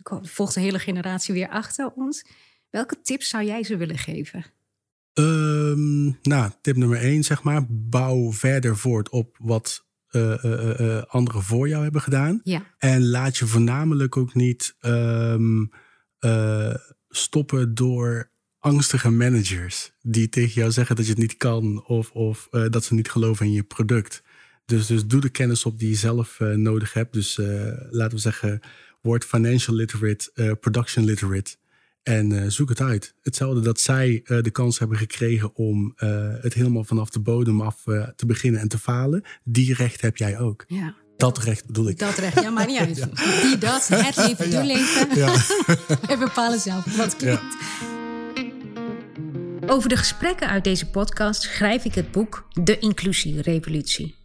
er 0.09 0.19
volgt 0.23 0.55
een 0.55 0.61
hele 0.61 0.79
generatie 0.79 1.33
weer 1.33 1.49
achter 1.49 1.91
ons. 1.95 2.25
Welke 2.69 3.01
tips 3.01 3.29
zou 3.29 3.43
jij 3.43 3.63
ze 3.63 3.77
willen 3.77 3.97
geven? 3.97 4.45
Um, 5.13 6.17
nou, 6.21 6.51
tip 6.61 6.75
nummer 6.75 6.99
één, 6.99 7.23
zeg 7.23 7.43
maar, 7.43 7.65
bouw 7.69 8.31
verder 8.31 8.77
voort 8.77 9.09
op 9.09 9.37
wat 9.39 9.85
uh, 10.11 10.43
uh, 10.43 10.79
uh, 10.79 11.01
anderen 11.07 11.43
voor 11.43 11.67
jou 11.67 11.83
hebben 11.83 12.01
gedaan. 12.01 12.41
Ja. 12.43 12.63
En 12.77 13.09
laat 13.09 13.37
je 13.37 13.45
voornamelijk 13.45 14.17
ook 14.17 14.33
niet 14.33 14.75
um, 14.81 15.71
stoppen 17.09 17.73
door 17.73 18.29
angstige 18.59 19.09
managers 19.09 19.91
die 20.01 20.29
tegen 20.29 20.53
jou 20.53 20.71
zeggen 20.71 20.95
dat 20.95 21.05
je 21.05 21.11
het 21.11 21.21
niet 21.21 21.37
kan 21.37 21.85
of, 21.85 22.11
of 22.11 22.47
dat 22.69 22.83
ze 22.83 22.93
niet 22.93 23.09
geloven 23.09 23.45
in 23.45 23.51
je 23.51 23.63
product. 23.63 24.23
Dus, 24.65 24.87
dus 24.87 25.05
doe 25.05 25.21
de 25.21 25.29
kennis 25.29 25.65
op 25.65 25.79
die 25.79 25.89
je 25.89 25.95
zelf 25.95 26.39
nodig 26.39 26.93
hebt. 26.93 27.13
Dus 27.13 27.37
laten 27.89 28.15
we 28.15 28.17
zeggen, 28.17 28.59
word 29.03 29.25
financial 29.25 29.75
literate, 29.75 30.57
production 30.59 31.05
literate. 31.05 31.55
En 32.03 32.31
uh, 32.31 32.43
zoek 32.47 32.69
het 32.69 32.81
uit. 32.81 33.15
Hetzelfde 33.21 33.61
dat 33.61 33.79
zij 33.79 34.21
uh, 34.25 34.41
de 34.41 34.51
kans 34.51 34.79
hebben 34.79 34.97
gekregen 34.97 35.55
om 35.55 35.93
uh, 35.97 36.27
het 36.41 36.53
helemaal 36.53 36.83
vanaf 36.83 37.09
de 37.09 37.19
bodem 37.19 37.61
af 37.61 37.83
te 38.15 38.25
beginnen 38.25 38.61
en 38.61 38.67
te 38.67 38.77
falen. 38.77 39.23
Die 39.43 39.73
recht 39.73 40.01
heb 40.01 40.17
jij 40.17 40.39
ook. 40.39 40.63
Ja. 40.67 40.95
Dat 41.17 41.37
recht 41.37 41.65
bedoel 41.65 41.89
ik. 41.89 41.99
Dat 41.99 42.17
recht, 42.17 42.41
ja, 42.41 42.49
maar 42.49 42.65
niet 42.65 42.79
uit. 42.79 42.95
Die, 43.43 43.57
dat, 43.57 43.87
het 43.87 44.15
leven, 44.15 44.49
de 44.49 44.63
leven. 44.63 45.15
Ja. 45.17 45.33
We 46.09 46.17
bepalen 46.19 46.59
zelf 46.59 46.97
wat 46.97 47.15
klinkt. 47.15 47.55
Over 49.65 49.89
de 49.89 49.97
gesprekken 49.97 50.49
uit 50.49 50.63
deze 50.63 50.89
podcast 50.89 51.41
schrijf 51.41 51.85
ik 51.85 51.95
het 51.95 52.11
boek 52.11 52.47
De 52.49 52.79
Inclusierevolutie. 52.79 54.15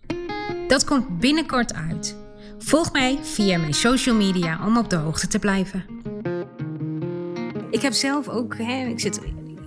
Dat 0.69 0.85
komt 0.85 1.21
binnenkort 1.21 1.75
uit. 1.75 2.18
Volg 2.59 2.93
mij 2.93 3.19
via 3.23 3.59
mijn 3.59 3.75
social 3.75 4.15
media 4.15 4.67
om 4.67 4.77
op 4.77 4.91
de 4.91 4.97
hoogte 4.97 5.27
te 5.27 5.39
blijven. 5.39 5.85
Ik 7.71 7.81
heb 7.81 7.93
zelf 7.93 8.29
ook, 8.29 8.57
hè, 8.57 8.87
ik, 8.87 9.01
zit, 9.01 9.21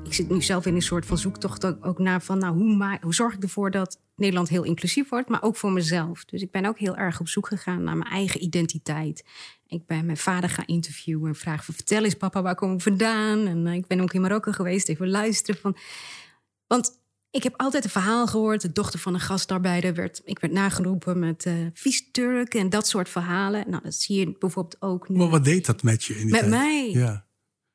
ik 0.04 0.14
zit 0.14 0.30
nu 0.30 0.42
zelf 0.42 0.66
in 0.66 0.76
een 0.76 0.82
soort 0.82 1.06
van 1.06 1.18
zoektocht 1.18 1.84
ook, 1.84 2.00
naar 2.00 2.22
van, 2.22 2.38
nou, 2.38 2.56
hoe, 2.56 2.76
maak, 2.76 3.04
hoe 3.04 3.14
zorg 3.14 3.34
ik 3.34 3.44
ervoor 3.44 3.72
dat 3.72 4.00
Nederland 4.16 4.50
heel 4.50 4.64
inclusief 4.64 5.10
wordt, 5.10 5.30
maar 5.30 5.44
ook 5.44 5.56
voor 5.58 5.72
mezelf. 5.72 6.26
Dus 6.26 6.42
ik 6.42 6.52
ben 6.52 6.66
ook 6.66 6.80
heel 6.80 6.96
erg 6.96 7.20
op 7.20 7.28
zoek 7.28 7.48
gegaan 7.48 7.84
naar 7.84 7.98
mijn 7.98 8.12
eigen 8.12 8.44
identiteit. 8.44 9.26
Ik 9.68 9.86
ben 9.86 10.06
mijn 10.06 10.18
vader 10.18 10.50
gaan 10.50 10.66
interviewen 10.66 11.28
en 11.28 11.36
vragen 11.36 11.64
van, 11.64 11.74
vertel 11.74 12.04
eens 12.04 12.16
papa, 12.16 12.42
waar 12.42 12.56
komen 12.56 12.78
we 12.78 12.84
vandaan? 12.84 13.48
En 13.48 13.66
uh, 13.66 13.74
ik 13.74 13.88
ben 13.88 14.02
ook 14.02 14.14
in 14.14 14.22
Marokko 14.22 14.52
geweest, 14.52 14.90
even 14.90 15.10
luisteren 15.10 15.62
van... 15.62 15.78
Want 16.68 17.01
ik 17.32 17.44
heb 17.44 17.54
altijd 17.58 17.84
een 17.84 17.90
verhaal 17.90 18.28
gehoord. 18.28 18.62
De 18.62 18.72
dochter 18.72 19.00
van 19.00 19.14
een 19.14 19.20
gastarbeider 19.20 19.94
werd, 19.94 20.22
ik 20.24 20.40
werd 20.40 20.54
nageroepen 20.54 21.20
met 21.20 21.46
uh, 21.46 21.54
vies 21.74 22.12
Turk 22.12 22.54
en 22.54 22.70
dat 22.70 22.88
soort 22.88 23.10
verhalen. 23.10 23.70
Nou, 23.70 23.84
dat 23.84 23.96
zie 23.96 24.20
je 24.20 24.36
bijvoorbeeld 24.40 24.82
ook 24.82 25.10
nu. 25.10 25.18
Maar 25.18 25.30
wat 25.30 25.44
deed 25.44 25.66
dat 25.66 25.84
met 25.84 26.04
je 26.04 26.14
in 26.14 26.22
die 26.22 26.32
Met 26.32 26.40
tijd? 26.40 26.52
mij? 26.52 26.90
Ja. 26.92 27.26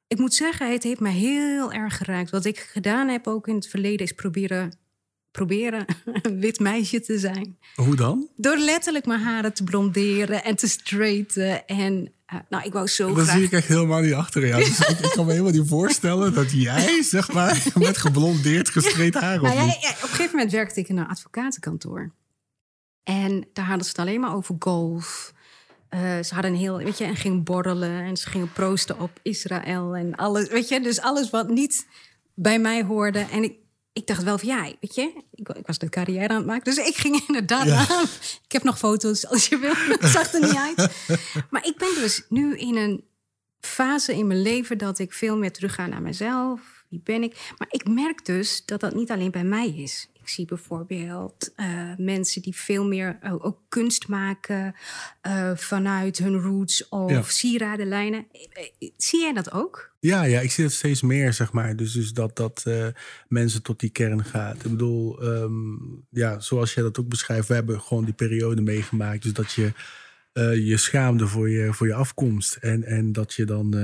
Ik 0.06 0.18
moet 0.18 0.34
zeggen, 0.34 0.72
het 0.72 0.82
heeft 0.82 1.00
mij 1.00 1.12
heel 1.12 1.72
erg 1.72 1.96
geraakt. 1.96 2.30
Wat 2.30 2.44
ik 2.44 2.58
gedaan 2.58 3.08
heb 3.08 3.26
ook 3.26 3.48
in 3.48 3.54
het 3.54 3.68
verleden 3.68 4.06
is 4.06 4.12
proberen, 4.12 4.78
proberen 5.36 5.84
een 6.22 6.40
wit 6.44 6.60
meisje 6.60 7.00
te 7.00 7.18
zijn. 7.18 7.58
Hoe 7.74 7.96
dan? 7.96 8.28
Door 8.36 8.56
letterlijk 8.56 9.06
mijn 9.06 9.20
haren 9.20 9.52
te 9.52 9.64
blonderen 9.64 10.44
en 10.44 10.56
te 10.56 10.68
straighten. 10.68 11.66
En 11.66 12.12
uh, 12.32 12.40
nou, 12.48 12.64
ik 12.64 12.72
wou 12.72 12.86
zo 12.86 13.14
Dat 13.14 13.24
graag... 13.24 13.36
zie 13.36 13.44
ik 13.44 13.52
echt 13.52 13.68
helemaal 13.68 14.00
niet 14.00 14.14
achter 14.14 14.46
jou. 14.46 14.64
Dus 14.64 14.78
ik, 14.78 14.98
ik, 14.98 15.10
kan 15.10 15.24
me 15.24 15.30
helemaal 15.30 15.52
niet 15.52 15.68
voorstellen 15.68 16.34
dat 16.34 16.52
jij, 16.52 17.02
zeg 17.02 17.32
maar, 17.32 17.62
met 17.74 17.96
geblondeerd 17.96 18.68
gestreed 18.68 19.14
haar 19.14 19.36
op 19.36 19.42
nou, 19.42 19.56
ja, 19.56 19.64
ja, 19.64 19.70
op 19.70 20.02
een 20.02 20.08
gegeven 20.08 20.30
moment 20.32 20.52
werkte 20.52 20.80
ik 20.80 20.88
in 20.88 20.98
een 20.98 21.08
advocatenkantoor. 21.08 22.10
En 23.02 23.48
daar 23.52 23.64
hadden 23.64 23.84
ze 23.84 23.90
het 23.90 24.00
alleen 24.00 24.20
maar 24.20 24.34
over 24.34 24.56
golf. 24.58 25.34
Uh, 25.90 26.00
ze 26.00 26.34
hadden 26.34 26.52
een 26.52 26.58
heel, 26.58 26.76
weet 26.78 26.98
je, 26.98 27.04
en 27.04 27.16
gingen 27.16 27.42
borrelen 27.42 28.02
en 28.02 28.16
ze 28.16 28.28
gingen 28.28 28.52
proosten 28.52 29.00
op 29.00 29.10
Israël 29.22 29.96
en 29.96 30.14
alles, 30.14 30.48
weet 30.48 30.68
je, 30.68 30.80
dus 30.80 31.00
alles 31.00 31.30
wat 31.30 31.48
niet 31.48 31.86
bij 32.34 32.58
mij 32.58 32.82
hoorde. 32.82 33.18
En 33.18 33.42
ik, 33.42 33.52
ik 33.96 34.06
dacht 34.06 34.22
wel 34.22 34.38
van 34.38 34.48
ja, 34.48 34.62
weet 34.80 34.94
je, 34.94 35.12
ik, 35.34 35.48
ik, 35.48 35.66
was 35.66 35.78
de 35.78 35.88
carrière 35.88 36.28
aan 36.28 36.36
het 36.36 36.46
maken, 36.46 36.74
dus 36.74 36.86
ik 36.86 36.96
ging 36.96 37.22
inderdaad 37.26 37.66
ja. 37.66 37.86
aan. 37.88 38.04
Ik 38.44 38.52
heb 38.52 38.62
nog 38.62 38.78
foto's 38.78 39.26
als 39.26 39.46
je 39.46 39.58
wil, 39.58 39.74
dat 39.98 40.10
zag 40.10 40.32
er 40.32 40.40
niet 40.40 40.56
uit. 40.56 40.90
Maar 41.50 41.66
ik 41.66 41.76
ben 41.76 41.94
dus 41.94 42.24
nu 42.28 42.56
in 42.56 42.76
een 42.76 43.04
fase 43.60 44.14
in 44.16 44.26
mijn 44.26 44.42
leven 44.42 44.78
dat 44.78 44.98
ik 44.98 45.12
veel 45.12 45.36
meer 45.36 45.52
terugga 45.52 45.86
naar 45.86 46.02
mezelf. 46.02 46.84
Wie 46.88 47.00
ben 47.04 47.22
ik? 47.22 47.52
Maar 47.58 47.68
ik 47.70 47.88
merk 47.88 48.24
dus 48.24 48.62
dat 48.64 48.80
dat 48.80 48.94
niet 48.94 49.10
alleen 49.10 49.30
bij 49.30 49.44
mij 49.44 49.68
is. 49.68 50.08
Ik 50.26 50.32
zie 50.32 50.44
bijvoorbeeld 50.44 51.52
uh, 51.56 51.96
mensen 51.96 52.42
die 52.42 52.56
veel 52.56 52.86
meer 52.86 53.18
uh, 53.22 53.44
ook 53.44 53.58
kunst 53.68 54.08
maken 54.08 54.74
uh, 55.26 55.56
vanuit 55.56 56.18
hun 56.18 56.40
roots 56.40 56.88
of 56.88 57.10
ja. 57.10 57.22
sieradenlijnen. 57.22 58.26
Zie 58.96 59.20
jij 59.20 59.32
dat 59.32 59.52
ook? 59.52 59.94
Ja, 60.00 60.22
ja, 60.22 60.40
ik 60.40 60.50
zie 60.50 60.64
het 60.64 60.72
steeds 60.72 61.02
meer, 61.02 61.32
zeg 61.32 61.52
maar. 61.52 61.76
Dus, 61.76 61.92
dus 61.92 62.12
dat, 62.12 62.36
dat 62.36 62.64
mensen 63.28 63.62
tot 63.62 63.80
die 63.80 63.90
kern 63.90 64.24
gaat. 64.24 64.64
Ik 64.64 64.70
bedoel, 64.70 65.24
um, 65.24 66.06
ja, 66.10 66.40
zoals 66.40 66.74
jij 66.74 66.82
dat 66.82 66.98
ook 66.98 67.08
beschrijft, 67.08 67.48
we 67.48 67.54
hebben 67.54 67.80
gewoon 67.80 68.04
die 68.04 68.14
periode 68.14 68.62
meegemaakt. 68.62 69.22
Dus 69.22 69.32
dat 69.32 69.52
je 69.52 69.72
je 70.64 70.76
schaamde 70.76 71.26
voor 71.26 71.50
je, 71.50 71.72
voor 71.72 71.86
je 71.86 71.94
afkomst. 71.94 72.56
En, 72.56 72.84
en 72.84 73.12
dat 73.12 73.34
je 73.34 73.44
dan 73.44 73.74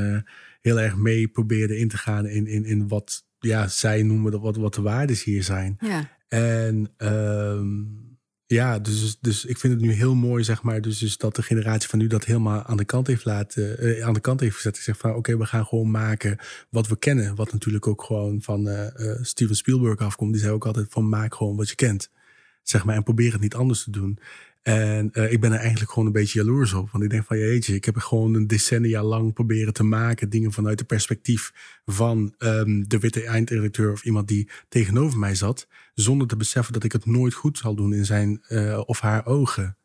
heel 0.60 0.80
erg 0.80 0.96
mee 0.96 1.28
probeerde 1.28 1.78
in 1.78 1.88
te 1.88 1.96
gaan 1.96 2.26
in, 2.26 2.46
in, 2.46 2.64
in 2.64 2.88
wat 2.88 3.24
ja, 3.38 3.68
zij 3.68 4.02
noemen 4.02 4.32
dat 4.32 4.40
wat, 4.40 4.56
wat 4.56 4.74
de 4.74 4.82
waarden 4.82 5.16
hier 5.24 5.42
zijn. 5.42 5.76
Ja. 5.80 6.20
En 6.32 6.94
um, 6.98 8.16
ja, 8.46 8.78
dus, 8.78 9.18
dus 9.20 9.44
ik 9.44 9.58
vind 9.58 9.72
het 9.72 9.82
nu 9.82 9.92
heel 9.92 10.14
mooi, 10.14 10.44
zeg 10.44 10.62
maar, 10.62 10.80
dus, 10.80 10.98
dus 10.98 11.16
dat 11.16 11.36
de 11.36 11.42
generatie 11.42 11.88
van 11.88 11.98
nu 11.98 12.06
dat 12.06 12.24
helemaal 12.24 12.62
aan 12.62 12.76
de 12.76 12.84
kant 12.84 13.06
heeft 13.06 13.24
laten, 13.24 13.84
uh, 13.84 14.06
aan 14.06 14.14
de 14.14 14.20
kant 14.20 14.40
heeft 14.40 14.56
gezet. 14.56 14.76
Ik 14.76 14.82
zeg 14.82 14.96
van, 14.96 15.14
oké, 15.14 15.36
we 15.36 15.46
gaan 15.46 15.66
gewoon 15.66 15.90
maken 15.90 16.38
wat 16.70 16.86
we 16.86 16.98
kennen. 16.98 17.34
Wat 17.34 17.52
natuurlijk 17.52 17.86
ook 17.86 18.02
gewoon 18.02 18.42
van 18.42 18.68
uh, 18.68 18.86
uh, 18.96 19.18
Steven 19.20 19.56
Spielberg 19.56 19.98
afkomt. 19.98 20.32
Die 20.32 20.40
zei 20.40 20.52
ook 20.52 20.66
altijd 20.66 20.86
van, 20.88 21.08
maak 21.08 21.34
gewoon 21.34 21.56
wat 21.56 21.68
je 21.68 21.74
kent. 21.74 22.10
Zeg 22.62 22.84
maar, 22.84 22.96
en 22.96 23.02
probeer 23.02 23.32
het 23.32 23.40
niet 23.40 23.54
anders 23.54 23.84
te 23.84 23.90
doen. 23.90 24.18
En 24.62 25.10
uh, 25.12 25.32
ik 25.32 25.40
ben 25.40 25.52
er 25.52 25.58
eigenlijk 25.58 25.90
gewoon 25.90 26.06
een 26.06 26.12
beetje 26.12 26.38
jaloers 26.38 26.72
op. 26.72 26.90
Want 26.90 27.04
ik 27.04 27.10
denk 27.10 27.24
van, 27.24 27.38
jeetje, 27.38 27.74
ik 27.74 27.84
heb 27.84 27.96
gewoon 27.96 28.34
een 28.34 28.46
decennia 28.46 29.02
lang 29.02 29.32
proberen 29.32 29.72
te 29.72 29.82
maken. 29.82 30.30
Dingen 30.30 30.52
vanuit 30.52 30.78
het 30.78 30.88
perspectief 30.88 31.52
van 31.84 32.34
um, 32.38 32.88
de 32.88 32.98
witte 32.98 33.24
eindredacteur 33.24 33.92
of 33.92 34.04
iemand 34.04 34.28
die 34.28 34.48
tegenover 34.68 35.18
mij 35.18 35.34
zat. 35.34 35.68
Zonder 35.94 36.26
te 36.26 36.36
beseffen 36.36 36.72
dat 36.72 36.84
ik 36.84 36.92
het 36.92 37.06
nooit 37.06 37.34
goed 37.34 37.58
zal 37.58 37.74
doen 37.74 37.94
in 37.94 38.04
zijn 38.04 38.42
uh, 38.48 38.80
of 38.86 39.00
haar 39.00 39.26
ogen. 39.26 39.76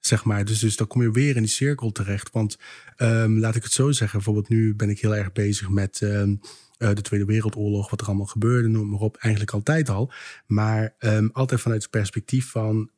Zeg 0.00 0.24
maar. 0.24 0.44
Dus, 0.44 0.58
dus 0.58 0.76
dan 0.76 0.86
kom 0.86 1.02
je 1.02 1.10
weer 1.10 1.36
in 1.36 1.42
die 1.42 1.50
cirkel 1.50 1.92
terecht. 1.92 2.30
Want 2.30 2.58
um, 2.96 3.38
laat 3.38 3.54
ik 3.54 3.62
het 3.62 3.72
zo 3.72 3.90
zeggen. 3.90 4.18
Bijvoorbeeld 4.18 4.48
nu 4.48 4.74
ben 4.74 4.90
ik 4.90 5.00
heel 5.00 5.16
erg 5.16 5.32
bezig 5.32 5.68
met... 5.68 6.00
Um, 6.00 6.40
uh, 6.78 6.88
de 6.94 7.02
Tweede 7.02 7.26
Wereldoorlog, 7.26 7.90
wat 7.90 8.00
er 8.00 8.06
allemaal 8.06 8.26
gebeurde, 8.26 8.68
noem 8.68 8.90
maar 8.90 9.00
op, 9.00 9.16
eigenlijk 9.16 9.52
altijd 9.52 9.88
al. 9.88 10.12
Maar 10.46 10.94
altijd 11.32 11.60
vanuit 11.60 11.82
het 11.82 11.90
perspectief 11.90 12.50
van 12.50 12.90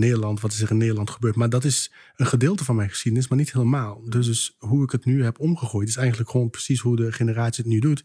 Nederland, 0.00 0.40
wat 0.40 0.52
is 0.52 0.60
er 0.60 0.70
in 0.70 0.76
Nederland 0.76 1.10
gebeurd. 1.10 1.36
Maar 1.36 1.48
dat 1.48 1.64
is 1.64 1.92
een 2.16 2.26
gedeelte 2.26 2.64
van 2.64 2.76
mijn 2.76 2.88
geschiedenis, 2.88 3.28
maar 3.28 3.38
niet 3.38 3.52
helemaal. 3.52 4.02
Dus, 4.08 4.26
dus 4.26 4.56
hoe 4.58 4.82
ik 4.82 4.90
het 4.90 5.04
nu 5.04 5.24
heb 5.24 5.40
omgegooid, 5.40 5.88
is 5.88 5.96
eigenlijk 5.96 6.30
gewoon 6.30 6.50
precies 6.50 6.80
hoe 6.80 6.96
de 6.96 7.12
generatie 7.12 7.64
het 7.64 7.72
nu 7.72 7.78
doet. 7.78 8.04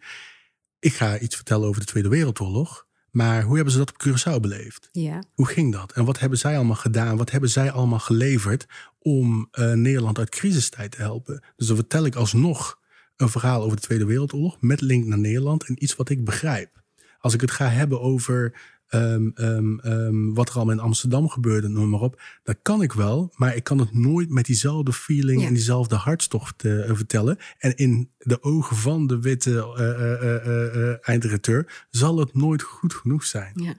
Ik 0.80 0.94
ga 0.94 1.20
iets 1.20 1.36
vertellen 1.36 1.68
over 1.68 1.80
de 1.80 1.88
Tweede 1.88 2.10
Wereldoorlog. 2.10 2.88
Maar 3.12 3.44
hoe 3.44 3.56
hebben 3.56 3.74
ze 3.74 3.80
dat 3.80 3.94
op 3.94 4.08
Curaçao 4.08 4.40
beleefd? 4.40 4.90
Ja. 4.92 5.24
Hoe 5.34 5.48
ging 5.48 5.72
dat? 5.72 5.92
En 5.92 6.06
wat 6.06 6.20
hebben 6.20 6.40
zij 6.40 6.56
allemaal 6.56 6.76
gedaan? 6.76 7.18
Wat 7.18 7.32
hebben 7.32 7.50
zij 7.50 7.72
allemaal 7.72 8.00
geleverd 8.00 8.66
om 9.00 9.48
uh, 9.52 9.74
Nederland 9.74 10.18
uit 10.18 10.30
crisistijd 10.30 10.92
te 10.92 11.02
helpen? 11.02 11.44
Dus 11.56 11.68
dan 11.68 11.76
vertel 11.76 12.06
ik 12.06 12.16
alsnog 12.16 12.80
een 13.16 13.30
verhaal 13.30 13.62
over 13.64 13.76
de 13.76 13.82
Tweede 13.82 14.06
Wereldoorlog 14.06 14.62
met 14.62 14.82
link 14.82 15.06
naar 15.06 15.18
Nederland 15.18 15.64
en 15.64 15.84
iets 15.84 15.96
wat 15.96 16.10
ik 16.10 16.26
begrijp. 16.26 16.84
Als 17.20 17.34
ik 17.34 17.42
het 17.42 17.52
ga 17.52 17.68
hebben 17.68 18.02
over 18.02 18.62
um, 18.90 19.32
um, 19.36 19.80
um, 19.84 20.34
wat 20.34 20.50
er 20.50 20.56
allemaal 20.56 20.74
in 20.74 20.80
Amsterdam 20.80 21.30
gebeurde, 21.30 21.68
noem 21.68 21.90
maar 21.90 22.00
op, 22.00 22.22
dat 22.44 22.58
kan 22.62 22.82
ik 22.82 22.94
wel, 22.94 23.34
maar 23.36 23.56
ik 23.56 23.64
kan 23.64 23.78
het 23.78 23.94
nooit 23.94 24.30
met 24.30 24.46
diezelfde 24.46 24.94
feeling 24.94 25.42
ja. 25.42 25.48
en 25.48 25.54
diezelfde 25.54 25.96
hartstocht 25.96 26.64
uh, 26.64 26.96
vertellen. 26.96 27.38
En 27.58 27.76
in 27.76 28.12
de 28.18 28.44
ogen 28.44 28.76
van 28.76 29.08
de 29.08 29.20
witte 29.20 29.52
uh, 29.52 30.76
uh, 30.76 31.08
eindredacteur 31.08 31.86
zal 31.90 32.20
het 32.20 32.34
nooit 32.34 32.62
goed 32.62 32.94
genoeg 32.94 33.24
zijn. 33.24 33.52
Ja. 33.56 33.74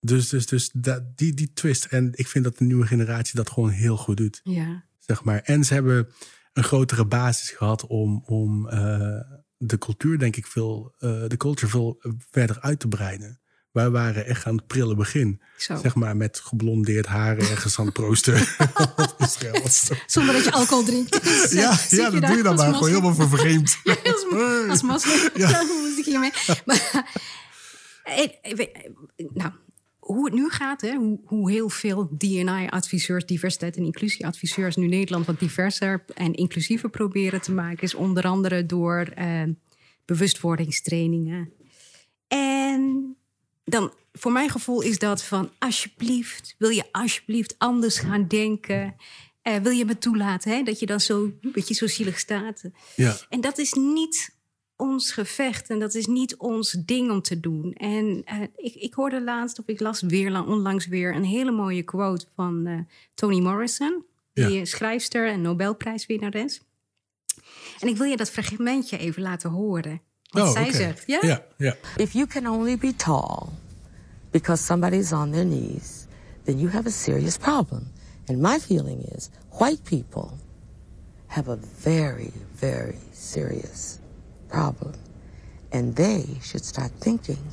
Dus, 0.00 0.28
dus, 0.28 0.46
dus 0.46 0.70
dat, 0.72 1.16
die, 1.16 1.34
die 1.34 1.52
twist. 1.52 1.84
En 1.84 2.10
ik 2.12 2.26
vind 2.26 2.44
dat 2.44 2.58
de 2.58 2.64
nieuwe 2.64 2.86
generatie 2.86 3.36
dat 3.36 3.50
gewoon 3.50 3.70
heel 3.70 3.96
goed 3.96 4.16
doet. 4.16 4.40
Ja. 4.44 4.84
Zeg 4.98 5.24
maar. 5.24 5.40
En 5.40 5.64
ze 5.64 5.74
hebben 5.74 6.08
een 6.52 6.64
grotere 6.64 7.06
basis 7.06 7.50
gehad 7.50 7.86
om, 7.86 8.22
om 8.26 8.66
de 9.56 9.78
cultuur, 9.78 10.18
denk 10.18 10.36
ik, 10.36 10.46
veel, 10.46 10.94
de 10.98 11.34
culture 11.36 11.70
veel 11.70 12.02
verder 12.30 12.60
uit 12.60 12.80
te 12.80 12.88
breiden. 12.88 13.40
Wij 13.76 13.90
waren 13.90 14.26
echt 14.26 14.46
aan 14.46 14.56
het 14.56 14.66
prille 14.66 14.94
begin. 14.94 15.40
Zo. 15.56 15.76
Zeg 15.82 15.94
maar 15.94 16.16
met 16.16 16.40
geblondeerd 16.44 17.06
haar 17.06 17.38
ergens 17.38 17.78
aan 17.78 17.84
het 17.84 17.94
proosten. 17.94 18.34
Zonder 20.06 20.34
dat 20.34 20.44
je 20.44 20.52
alcohol 20.52 20.84
drinkt. 20.84 21.22
Dus, 21.22 21.52
ja, 21.52 21.78
ja 21.88 22.10
dat 22.10 22.26
doe 22.26 22.36
je 22.36 22.42
dan 22.42 22.54
maar. 22.54 22.74
Gewoon 22.74 22.88
helemaal 22.88 23.14
voor 23.14 23.28
vervreemd. 23.28 23.78
ja, 23.84 23.96
als, 24.04 24.68
als 24.68 24.82
moslim. 24.82 25.30
Ja. 25.34 25.62
Moest 25.62 25.98
ik 25.98 26.04
hiermee. 26.04 26.30
Maar, 26.64 27.12
nou, 29.34 29.52
hoe 29.98 30.24
het 30.24 30.34
nu 30.34 30.50
gaat, 30.50 30.80
hè, 30.80 30.94
hoe, 30.94 31.20
hoe 31.24 31.50
heel 31.50 31.68
veel 31.68 32.10
DNI-adviseurs, 32.18 33.26
diversiteit- 33.26 33.76
en 33.76 33.84
inclusieadviseurs, 33.84 34.76
nu 34.76 34.86
Nederland 34.86 35.26
wat 35.26 35.40
diverser 35.40 36.04
en 36.14 36.34
inclusiever 36.34 36.90
proberen 36.90 37.40
te 37.40 37.52
maken, 37.52 37.82
is 37.82 37.94
onder 37.94 38.24
andere 38.24 38.66
door 38.66 39.08
uh, 39.18 39.42
bewustwordingstrainingen. 40.04 41.52
En 42.28 43.15
dan, 43.68 43.92
voor 44.12 44.32
mijn 44.32 44.50
gevoel, 44.50 44.80
is 44.80 44.98
dat 44.98 45.24
van 45.24 45.50
alsjeblieft, 45.58 46.54
wil 46.58 46.68
je 46.68 46.84
alsjeblieft 46.92 47.54
anders 47.58 47.98
gaan 47.98 48.28
denken? 48.28 48.96
Uh, 49.42 49.56
wil 49.56 49.72
je 49.72 49.84
me 49.84 49.98
toelaten 49.98 50.50
hè, 50.50 50.62
dat 50.62 50.80
je 50.80 50.86
dan 50.86 51.00
zo, 51.00 51.22
een 51.22 51.52
beetje 51.52 51.74
zo 51.74 51.86
zielig 51.86 52.18
staat? 52.18 52.62
Ja. 52.96 53.16
En 53.28 53.40
dat 53.40 53.58
is 53.58 53.72
niet 53.72 54.34
ons 54.76 55.12
gevecht 55.12 55.70
en 55.70 55.78
dat 55.78 55.94
is 55.94 56.06
niet 56.06 56.36
ons 56.36 56.70
ding 56.70 57.10
om 57.10 57.22
te 57.22 57.40
doen. 57.40 57.72
En 57.72 58.24
uh, 58.32 58.42
ik, 58.56 58.74
ik 58.74 58.94
hoorde 58.94 59.22
laatst, 59.22 59.58
of 59.58 59.66
ik 59.66 59.80
las 59.80 60.00
weer 60.00 60.46
onlangs 60.46 60.86
weer, 60.86 61.14
een 61.14 61.24
hele 61.24 61.50
mooie 61.50 61.82
quote 61.82 62.26
van 62.34 62.66
uh, 62.66 62.80
Toni 63.14 63.40
Morrison, 63.40 64.04
die 64.32 64.66
schrijfster 64.66 65.28
en 65.28 65.40
Nobelprijswinnares. 65.40 66.60
En 67.80 67.88
ik 67.88 67.96
wil 67.96 68.06
je 68.06 68.16
dat 68.16 68.30
fragmentje 68.30 68.98
even 68.98 69.22
laten 69.22 69.50
horen. 69.50 70.00
Wat 70.36 70.46
oh, 70.46 70.52
zij 70.52 70.62
okay. 70.62 70.80
zegt. 70.80 71.02
Ja? 71.06 71.18
Ja, 71.22 71.44
ja. 71.56 71.76
If 71.96 72.12
you 72.12 72.26
can 72.26 72.46
only 72.46 72.76
be 72.76 72.94
tall 72.96 73.48
because 74.30 74.62
somebody's 74.64 75.12
on 75.12 75.30
their 75.30 75.44
knees, 75.44 76.06
then 76.44 76.58
you 76.58 76.70
have 76.70 76.88
a 76.88 76.92
serious 76.92 77.36
problem. 77.36 77.92
And 78.26 78.40
my 78.40 78.58
feeling 78.58 79.02
is 79.16 79.28
white 79.58 79.82
people 79.82 80.28
have 81.26 81.50
a 81.50 81.58
very, 81.82 82.32
very 82.58 82.98
serious 83.12 83.98
problem. 84.46 84.92
And 85.70 85.96
they 85.96 86.24
should 86.42 86.64
start 86.64 86.90
thinking 86.98 87.52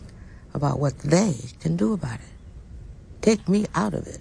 about 0.53 0.79
what 0.79 0.93
they 0.99 1.33
can 1.59 1.75
do 1.75 1.93
about 1.93 2.19
it. 2.19 2.33
Take 3.19 3.41
me 3.47 3.65
out 3.71 3.93
of 3.93 4.07
it. 4.07 4.19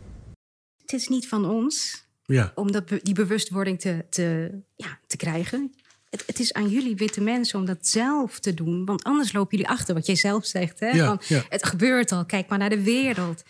Het 0.81 0.93
is 0.93 1.09
niet 1.09 1.29
van 1.29 1.51
ons 1.51 2.07
Ja. 2.25 2.53
om 2.55 2.73
dat, 2.73 2.89
die 2.89 3.15
bewustwording 3.15 3.81
te, 3.81 4.05
te, 4.11 4.51
ja, 4.77 4.99
te 5.07 5.17
krijgen. 5.17 5.75
Het, 6.13 6.23
het 6.27 6.39
is 6.39 6.53
aan 6.53 6.69
jullie 6.69 6.97
witte 6.97 7.21
mensen 7.21 7.59
om 7.59 7.65
dat 7.67 7.87
zelf 7.87 8.39
te 8.41 8.55
doen. 8.55 8.85
Want 8.85 9.03
anders 9.05 9.33
lopen 9.33 9.57
jullie 9.57 9.73
achter 9.73 9.95
wat 9.95 10.07
jij 10.07 10.15
zelf 10.17 10.47
zegt. 10.47 10.81
Hè? 10.81 10.89
Ja, 10.91 11.07
Van, 11.07 11.21
ja. 11.37 11.45
Het 11.49 11.67
gebeurt 11.67 12.13
al, 12.13 12.25
kijk 12.27 12.49
maar 12.49 12.59
naar 12.59 12.69
de 12.71 12.83
wereld. 12.83 13.43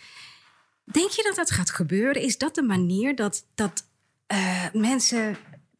Denk 0.83 1.09
je 1.09 1.23
dat 1.23 1.35
dat 1.35 1.51
gaat 1.51 1.69
gebeuren? 1.69 2.21
Is 2.21 2.37
dat 2.37 2.55
de 2.55 2.61
manier 2.61 3.15
dat, 3.15 3.45
dat 3.55 3.83
eh, 4.27 4.65
mensen, 4.73 5.35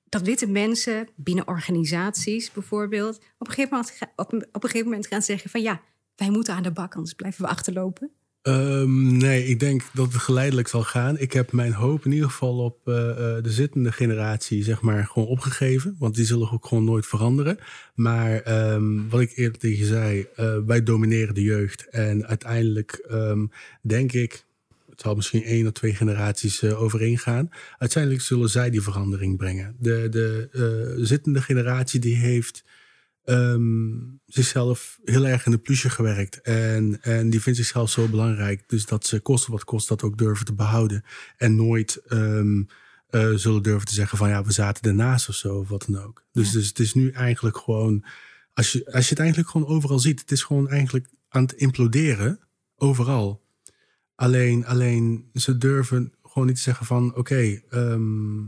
dat 0.10 0.22
witte 0.22 0.48
mensen 0.48 1.10
binnen 1.16 1.48
organisaties 1.48 2.52
bijvoorbeeld, 2.52 3.16
op 3.38 3.48
een, 3.48 3.54
gegeven 3.54 3.78
moment, 3.78 3.92
ga- 3.98 4.12
op, 4.16 4.34
een, 4.34 4.48
op 4.52 4.64
een 4.64 4.70
gegeven 4.70 4.88
moment 4.90 5.08
gaan 5.08 5.22
zeggen 5.22 5.50
van 5.50 5.62
ja, 5.62 5.82
wij 6.16 6.30
moeten 6.30 6.54
aan 6.54 6.64
de 6.64 6.72
bak, 6.72 6.96
anders 6.96 7.14
blijven 7.14 7.42
we 7.44 7.48
achterlopen? 7.50 8.12
Ehm, 8.44 9.18
nee, 9.18 9.46
ik 9.46 9.60
denk 9.60 9.84
dat 9.94 10.14
het 10.14 10.22
geleidelijk 10.22 10.68
zal 10.68 10.84
gaan. 10.84 11.18
Ik 11.18 11.34
heb 11.34 11.52
mijn 11.52 11.74
hoop 11.74 12.06
in 12.06 12.12
ieder 12.12 12.30
geval 12.30 12.58
op 12.58 12.88
eh, 12.88 13.10
eh, 13.10 13.44
de 13.44 13.52
zittende 13.52 13.92
generatie, 13.92 14.64
zeg 14.64 14.82
maar, 14.82 15.06
gewoon 15.06 15.28
opgegeven. 15.28 15.96
Want 16.00 16.16
die 16.16 16.26
zullen 16.26 16.52
ook 16.52 16.66
gewoon 16.66 16.84
nooit 16.84 17.06
veranderen. 17.06 17.58
Maar 17.96 18.42
ehm, 18.42 19.08
wat 19.10 19.22
ik 19.22 19.32
eerder 19.36 19.60
tegen 19.60 19.78
je 19.78 19.86
zei, 19.86 20.28
eh, 20.36 20.58
wij 20.66 20.84
domineren 20.84 21.36
de 21.36 21.42
jeugd. 21.42 21.90
En 21.90 22.28
uiteindelijk 22.28 22.92
ehm, 22.92 23.46
denk 23.82 24.12
ik, 24.12 24.46
het 24.90 25.02
zal 25.02 25.16
misschien 25.16 25.44
één 25.44 25.66
of 25.66 25.72
twee 25.72 25.96
generaties 25.96 26.62
eh, 26.62 26.82
overheen 26.82 27.18
gaan. 27.18 27.50
Uiteindelijk 27.78 28.24
zullen 28.24 28.50
zij 28.50 28.70
die 28.70 28.82
verandering 28.82 29.38
brengen. 29.38 29.76
De, 29.80 30.08
de 30.10 30.98
zittende 31.02 31.42
generatie 31.42 32.00
die 32.00 32.16
heeft 32.16 32.64
ehm, 33.24 33.92
zichzelf 34.26 35.00
heel 35.04 35.28
erg 35.28 35.46
in 35.46 35.52
de 35.52 35.58
plusje 35.58 35.90
gewerkt. 35.90 36.42
En, 36.42 37.02
en 37.02 37.30
die 37.30 37.42
vindt 37.42 37.60
zichzelf 37.60 37.90
zo 37.90 38.08
belangrijk. 38.08 38.64
Dus 38.68 38.86
dat 38.86 39.06
ze 39.06 39.20
kosten 39.20 39.52
wat 39.52 39.64
kost 39.64 39.88
dat 39.88 40.04
ook 40.04 40.18
durven 40.18 40.46
te 40.46 40.54
behouden. 40.54 41.04
En 41.38 41.56
nooit 41.56 42.02
eh, 43.14 43.34
zullen 43.36 43.64
durven 43.64 43.88
te 43.88 43.94
zeggen 43.94 44.18
van 44.18 44.30
ja, 44.30 44.44
we 44.44 44.52
zaten 44.52 44.90
ernaast 44.90 45.30
of 45.30 45.36
zo 45.36 45.58
of 45.58 45.70
wat 45.70 45.86
dan 45.88 46.04
ook. 46.04 46.24
Dus, 46.32 46.52
dus 46.52 46.68
het 46.68 46.80
is 46.80 46.94
nu 46.94 47.10
eigenlijk 47.10 47.58
gewoon, 47.58 48.06
als 48.54 48.72
je, 48.72 48.86
als 48.92 49.04
je 49.04 49.10
het 49.10 49.20
eigenlijk 49.20 49.50
gewoon 49.50 49.68
overal 49.68 50.00
ziet, 50.00 50.20
het 50.20 50.32
is 50.32 50.44
gewoon 50.44 50.70
eigenlijk 50.70 51.08
aan 51.30 51.42
het 51.42 51.54
imploderen, 51.54 52.40
overal. 52.76 53.44
Alleen, 54.16 54.66
alleen 54.66 55.30
ze 55.34 55.58
durven 55.58 56.14
gewoon 56.24 56.48
niet 56.48 56.56
te 56.56 56.62
zeggen 56.62 56.86
van 56.86 57.16
oké, 57.16 57.62
ehm, 57.70 58.42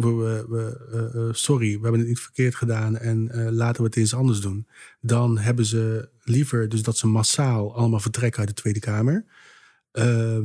we, 0.00 0.46
we, 0.48 0.86
eh, 0.92 1.28
eh, 1.28 1.34
sorry, 1.34 1.76
we 1.76 1.82
hebben 1.82 2.00
het 2.00 2.08
niet 2.08 2.20
verkeerd 2.20 2.54
gedaan 2.54 2.96
en 2.96 3.30
eh, 3.30 3.50
laten 3.50 3.82
we 3.82 3.88
het 3.88 3.96
eens 3.96 4.14
anders 4.14 4.40
doen. 4.40 4.66
Dan 5.00 5.38
hebben 5.38 5.64
ze 5.64 6.08
liever 6.24 6.68
dus 6.68 6.82
dat 6.82 6.96
ze 6.96 7.06
massaal 7.06 7.74
allemaal 7.74 8.00
vertrekken 8.00 8.40
uit 8.40 8.48
de 8.48 8.54
Tweede 8.54 8.80
Kamer. 8.80 9.24
Eh, 9.90 10.38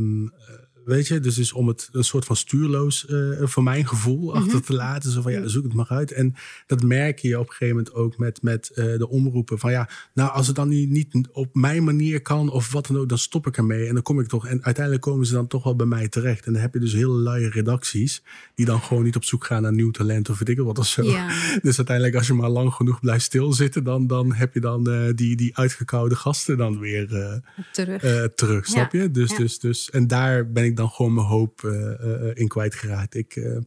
weet 0.86 1.08
je, 1.08 1.20
dus, 1.20 1.36
dus 1.36 1.54
om 1.54 1.68
het 1.68 1.90
een 1.92 2.04
soort 2.04 2.26
van 2.26 2.36
stuurloos, 2.36 3.06
eh, 3.06 3.18
voor 3.42 3.64
mijn 3.64 3.88
gevoel, 3.88 4.36
achter 4.36 4.62
te 4.62 4.74
laten. 4.74 5.12
Zo 5.12 5.22
van 5.22 5.32
ja, 5.32 5.48
zoek 5.48 5.64
het 5.64 5.74
maar 5.74 5.90
uit. 5.90 6.12
En 6.12 6.36
dat 6.68 6.84
merk 6.84 7.20
je 7.20 7.40
op 7.40 7.48
een 7.48 7.52
gegeven 7.52 7.76
moment 7.76 7.94
ook 7.94 8.18
met, 8.18 8.42
met 8.42 8.70
eh, 8.70 8.98
de 8.98 9.10
omroepen. 9.10 9.60
Van 9.60 9.72
ja, 9.72 9.90
nou 10.14 10.32
als 10.32 10.48
het 10.48 10.56
dan 10.56 10.68
niet, 10.68 10.90
niet 10.90 11.28
op 11.32 11.56
mijn 11.56 11.84
manier 11.84 12.22
kan 12.22 12.50
of 12.50 12.72
wat 12.72 12.88
dan 12.88 12.98
ook, 12.98 13.10
dan 13.10 13.18
stop 13.18 13.48
ik 13.48 13.58
ermee. 13.58 13.88
En 13.88 13.94
dan 13.94 14.04
kom 14.04 14.20
ik 14.20 14.28
toch. 14.28 14.48
En 14.48 14.64
uiteindelijk 14.64 15.06
komen 15.06 15.26
ze 15.26 15.34
dan 15.34 15.48
toch 15.48 15.64
wel 15.64 15.76
bij 15.76 15.86
mij 15.86 16.08
terecht. 16.08 16.46
En 16.46 16.54
dan 16.54 16.62
heb 16.62 16.74
je 16.74 16.80
dus 16.80 16.94
hele 16.94 17.14
luie 17.14 17.50
redacties 17.50 18.24
die 18.56 18.66
dan 18.66 18.82
gewoon 18.82 19.04
niet 19.04 19.16
op 19.16 19.24
zoek 19.24 19.46
gaan 19.46 19.62
naar 19.62 19.74
nieuw 19.74 19.92
talent 19.92 20.30
of 20.30 20.40
weet 20.40 20.50
ik 20.50 20.60
wat 20.60 20.80
of 20.80 20.88
zo. 20.88 21.04
Ja. 21.04 21.34
Dus 21.62 21.78
uiteindelijk, 21.78 22.16
als 22.16 22.28
je 22.28 22.34
maar 22.34 22.50
lang 22.50 22.74
genoeg 22.74 23.00
blijft 23.00 23.24
stilzitten, 23.24 23.84
dan, 23.84 24.08
dan 24.08 24.34
heb 24.34 24.54
je 24.54 24.60
dan 24.60 24.90
eh, 24.90 25.14
die, 25.16 25.36
die 25.36 25.58
uitgekoude 25.58 26.16
gasten 26.16 26.58
dan 26.58 26.80
weer 26.80 27.04
Terug. 27.72 28.34
terug, 28.36 28.66
snap 28.66 28.92
Ja, 28.92 29.02
je? 29.02 29.12
Dus, 29.12 29.32
ja. 29.32 29.38
dus, 29.38 29.60
dus, 29.60 29.90
en 29.90 30.08
daar 30.08 30.52
ben 30.52 30.64
ik 30.64 30.75
dan 30.76 30.90
gewoon 30.90 31.14
mijn 31.14 31.28
hoop 31.28 31.64
eh, 31.64 31.92
eh, 31.92 32.32
in 32.38 32.48
kwijtgeraakt. 32.48 33.16
Ik 33.16 33.36
eh, 33.36 33.58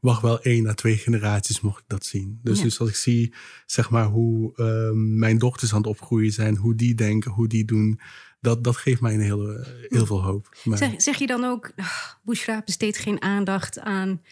wacht 0.00 0.22
wel 0.22 0.42
één 0.42 0.66
à 0.66 0.74
twee 0.74 0.96
generaties 0.96 1.60
mocht 1.60 1.78
ik 1.78 1.84
dat 1.86 2.04
zien. 2.04 2.40
Dus, 2.42 2.58
Ja. 2.58 2.64
dus 2.64 2.80
als 2.80 2.88
ik 2.88 2.94
zie, 2.94 3.34
zeg 3.66 3.90
maar, 3.90 4.06
hoe 4.06 4.56
ehm, 4.56 5.18
mijn 5.18 5.38
dochters 5.38 5.72
aan 5.72 5.78
het 5.78 5.86
opgroeien 5.86 6.32
zijn, 6.32 6.56
hoe 6.56 6.74
die 6.74 6.94
denken, 6.94 7.30
hoe 7.30 7.48
die 7.48 7.64
doen, 7.64 8.00
dat, 8.40 8.64
dat 8.64 8.76
geeft 8.76 9.00
mij 9.00 9.14
een 9.14 9.20
heel, 9.20 9.64
heel 9.88 10.06
veel 10.06 10.22
hoop. 10.22 10.56
Maar, 10.64 10.78
Zeg, 10.78 11.02
zeg 11.02 11.18
je 11.18 11.26
dan 11.26 11.44
ook, 11.44 11.72
ah, 11.76 12.04
Bushra 12.22 12.62
besteedt 12.64 12.98
geen 12.98 13.22
aandacht 13.22 13.78
aan 13.78 14.22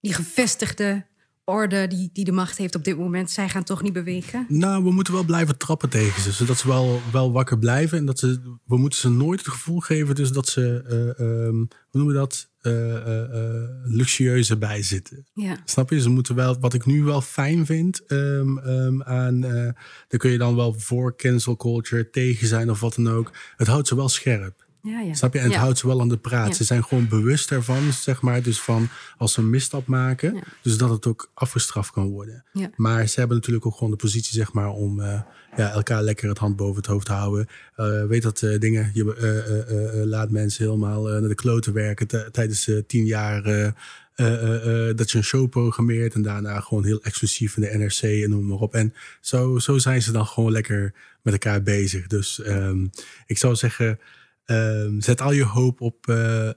die 0.00 0.14
gevestigde 0.14 1.06
orde 1.52 1.86
die, 1.86 2.10
die 2.12 2.24
de 2.24 2.32
macht 2.32 2.58
heeft 2.58 2.74
op 2.74 2.84
dit 2.84 2.98
moment? 2.98 3.30
Zij 3.30 3.48
gaan 3.48 3.64
toch 3.64 3.82
niet 3.82 3.92
bewegen? 3.92 4.46
Nou, 4.48 4.84
we 4.84 4.92
moeten 4.92 5.12
wel 5.12 5.24
blijven 5.24 5.58
trappen 5.58 5.88
tegen 5.88 6.22
ze. 6.22 6.32
Zodat 6.32 6.58
ze 6.58 6.68
wel, 6.68 7.00
wel 7.12 7.32
wakker 7.32 7.58
blijven. 7.58 7.98
En 7.98 8.06
dat 8.06 8.18
ze, 8.18 8.40
we 8.66 8.76
moeten 8.76 8.98
ze 8.98 9.10
nooit 9.10 9.38
het 9.38 9.48
gevoel 9.48 9.80
geven 9.80 10.14
dus 10.14 10.32
dat 10.32 10.48
ze, 10.48 10.84
eh, 10.88 11.26
ehm, 11.26 11.56
hoe 11.56 11.68
noemen 11.90 12.14
we 12.14 12.20
dat, 12.20 12.50
Eh, 12.62 12.96
eh, 12.96 13.22
eh, 13.22 13.68
luxueus 13.84 14.50
erbij 14.50 14.82
zitten. 14.82 15.26
Ja. 15.34 15.56
Snap 15.64 15.90
je? 15.90 16.00
Ze 16.00 16.08
moeten 16.08 16.34
wel, 16.34 16.56
wat 16.60 16.74
ik 16.74 16.86
nu 16.86 17.02
wel 17.02 17.20
fijn 17.20 17.66
vind 17.66 18.06
ehm, 18.06 18.58
ehm, 18.58 19.02
aan, 19.02 19.40
daar 19.40 20.18
kun 20.18 20.30
je 20.30 20.38
dan 20.38 20.56
wel 20.56 20.74
voor 20.78 21.16
cancel 21.16 21.56
culture 21.56 22.10
tegen 22.10 22.46
zijn 22.46 22.70
of 22.70 22.80
wat 22.80 22.94
dan 22.94 23.08
ook. 23.08 23.32
Het 23.56 23.66
houdt 23.66 23.88
ze 23.88 23.96
wel 23.96 24.08
scherp. 24.08 24.61
Ja, 24.82 25.00
ja. 25.00 25.14
Snap 25.14 25.32
je? 25.32 25.38
En 25.38 25.44
het 25.44 25.54
Ja. 25.54 25.60
houdt 25.60 25.78
ze 25.78 25.86
wel 25.86 26.00
aan 26.00 26.08
de 26.08 26.16
praat. 26.18 26.48
Ja. 26.48 26.54
Ze 26.54 26.64
zijn 26.64 26.84
gewoon 26.84 27.08
bewust 27.08 27.50
ervan, 27.50 27.92
zeg 27.92 28.20
maar. 28.22 28.42
Dus 28.42 28.60
van 28.60 28.88
als 29.16 29.32
ze 29.32 29.40
een 29.40 29.50
misstap 29.50 29.86
maken, 29.86 30.34
Ja. 30.34 30.42
dus 30.62 30.76
dat 30.76 30.90
het 30.90 31.06
ook 31.06 31.30
afgestraft 31.34 31.90
kan 31.90 32.08
worden. 32.08 32.44
Ja. 32.52 32.70
Maar 32.76 33.06
ze 33.08 33.18
hebben 33.18 33.36
natuurlijk 33.36 33.66
ook 33.66 33.74
gewoon 33.74 33.90
de 33.90 33.96
positie, 33.96 34.32
zeg 34.34 34.52
maar, 34.52 34.68
om 34.70 35.00
eh, 35.00 35.20
ja, 35.56 35.70
elkaar 35.70 36.02
lekker 36.02 36.28
het 36.28 36.38
hand 36.38 36.56
boven 36.56 36.76
het 36.76 36.86
hoofd 36.86 37.06
te 37.06 37.12
houden. 37.12 37.46
Eh, 37.76 38.04
weet 38.04 38.22
dat 38.22 38.42
eh, 38.42 38.58
dingen, 38.58 38.90
je 38.94 39.14
eh, 39.16 39.38
eh, 39.38 39.70
eh, 39.70 40.00
eh, 40.00 40.06
laat 40.06 40.30
mensen 40.30 40.64
helemaal 40.64 41.10
eh, 41.10 41.18
naar 41.20 41.28
de 41.28 41.34
kloten 41.34 41.72
werken 41.72 42.32
tijdens 42.32 42.70
tien 42.86 43.04
jaar. 43.04 43.44
eh, 43.44 43.66
eh, 44.14 44.32
eh, 44.32 44.88
eh, 44.88 44.96
dat 44.96 45.10
je 45.10 45.18
een 45.18 45.24
show 45.24 45.48
programmeert 45.50 46.14
en 46.14 46.22
daarna 46.22 46.60
gewoon 46.60 46.84
heel 46.84 47.02
exclusief 47.02 47.56
in 47.56 47.62
de 47.62 47.78
NRC 47.78 48.02
en 48.02 48.30
noem 48.30 48.46
maar 48.46 48.58
op. 48.58 48.74
En 48.74 48.94
zo, 49.20 49.58
zo 49.58 49.78
zijn 49.78 50.02
ze 50.02 50.12
dan 50.12 50.26
gewoon 50.26 50.52
lekker 50.52 50.94
met 51.22 51.32
elkaar 51.32 51.62
bezig. 51.62 52.06
Dus 52.06 52.40
ehm, 52.42 52.86
ik 53.26 53.38
zou 53.38 53.54
zeggen, 53.54 53.98
ehm, 54.44 55.00
zet 55.00 55.20
al 55.20 55.32
je 55.32 55.44
hoop 55.44 55.80
op 55.80 56.08
eh, 56.08 56.48
eh, 56.48 56.54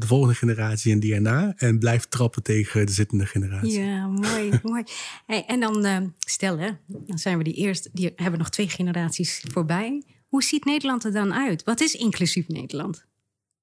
de 0.00 0.06
volgende 0.06 0.34
generatie 0.34 0.92
en 0.92 1.00
die 1.00 1.14
erna. 1.14 1.54
En 1.56 1.78
blijf 1.78 2.04
trappen 2.04 2.42
tegen 2.42 2.86
de 2.86 2.92
zittende 2.92 3.26
generatie. 3.26 3.80
Ja, 3.80 4.06
mooi, 4.06 4.50
mooi. 4.62 4.82
Hey, 5.26 5.44
en 5.46 5.60
dan 5.60 5.84
eh, 5.84 6.00
stel, 6.18 6.58
hè, 6.58 6.70
dan 6.86 7.18
zijn 7.18 7.38
we 7.38 7.44
die 7.44 7.54
eerste, 7.54 7.90
die 7.92 8.12
hebben 8.16 8.38
nog 8.38 8.50
twee 8.50 8.68
generaties 8.68 9.44
voorbij. 9.52 10.02
Hoe 10.28 10.42
ziet 10.42 10.64
Nederland 10.64 11.04
er 11.04 11.12
dan 11.12 11.34
uit? 11.34 11.64
Wat 11.64 11.80
is 11.80 11.94
inclusief 11.94 12.48
Nederland? 12.48 13.06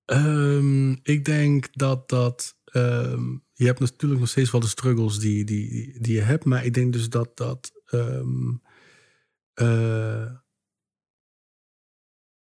Ehm, 0.05 0.91
ik 0.91 1.25
denk 1.25 1.67
dat 1.71 2.09
dat. 2.09 2.57
ehm, 2.65 3.31
je 3.53 3.65
hebt 3.65 3.79
natuurlijk 3.79 4.19
nog 4.21 4.29
steeds 4.29 4.51
wel 4.51 4.61
de 4.61 4.67
struggles 4.67 5.19
die, 5.19 5.43
die, 5.43 5.97
die 5.99 6.13
je 6.13 6.21
hebt. 6.21 6.45
Maar 6.45 6.65
ik 6.65 6.73
denk 6.73 6.93
dus 6.93 7.09
dat 7.09 7.37
dat. 7.37 7.71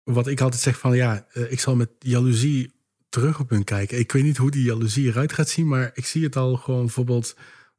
Wat 0.05 0.27
ik 0.27 0.41
altijd 0.41 0.62
zeg 0.62 0.79
van 0.79 0.97
ja, 0.97 1.27
eh, 1.33 1.53
ik 1.53 1.61
zal 1.61 1.77
met 1.77 1.91
jaloezie 1.99 2.73
terug 3.09 3.41
op 3.41 3.51
hun 3.51 3.65
kijken. 3.65 3.99
Ik 3.99 4.12
weet 4.12 4.23
niet 4.23 4.37
hoe 4.37 4.51
die 4.51 4.65
jaloezie 4.65 5.07
eruit 5.09 5.33
gaat 5.33 5.49
zien, 5.49 5.69
maar 5.69 5.91
ik 5.95 6.07
zie 6.07 6.25
het 6.25 6.37
al 6.37 6.57
gewoon 6.57 6.81
bijvoorbeeld. 6.85 7.37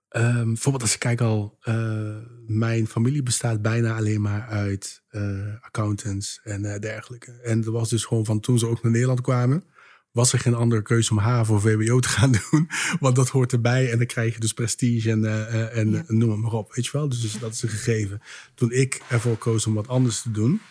ehm, 0.09 0.45
bijvoorbeeld 0.45 0.83
als 0.83 0.93
ik 0.93 0.99
kijk 0.99 1.21
al, 1.21 1.57
eh, 1.61 2.17
mijn 2.47 2.87
familie 2.87 3.23
bestaat 3.23 3.61
bijna 3.61 3.95
alleen 3.95 4.21
maar 4.21 4.47
uit 4.47 5.03
eh, 5.09 5.55
accountants 5.61 6.39
en 6.43 6.79
dergelijke. 6.79 7.31
En 7.31 7.61
dat 7.61 7.73
was 7.73 7.89
dus 7.89 8.05
gewoon 8.05 8.25
van 8.25 8.39
toen 8.39 8.59
ze 8.59 8.67
ook 8.67 8.81
naar 8.83 8.91
Nederland 8.91 9.21
kwamen, 9.21 9.63
was 10.11 10.33
er 10.33 10.39
geen 10.39 10.53
andere 10.53 10.81
keuze 10.81 11.11
om 11.11 11.17
HAVO 11.17 11.55
of 11.55 11.61
VWO 11.61 11.99
te 11.99 12.07
gaan 12.09 12.31
doen. 12.51 12.69
Want 12.99 13.15
dat 13.15 13.29
hoort 13.29 13.51
erbij 13.51 13.91
en 13.91 13.97
dan 13.97 14.07
krijg 14.07 14.33
je 14.33 14.39
dus 14.39 14.53
prestige 14.53 15.11
en, 15.11 15.25
en 15.71 15.91
Ja. 15.91 16.03
noem 16.07 16.29
het 16.31 16.39
maar 16.39 16.51
op. 16.53 16.73
Weet 16.73 16.85
je 16.85 16.91
wel? 16.91 17.09
Dus, 17.09 17.21
dus 17.21 17.39
dat 17.39 17.53
is 17.53 17.61
een 17.63 17.69
gegeven. 17.69 18.21
Toen 18.55 18.71
ik 18.71 19.01
ervoor 19.09 19.37
koos 19.37 19.67
om 19.67 19.73
wat 19.73 19.87
anders 19.87 20.21
te 20.21 20.31
doen, 20.31 20.61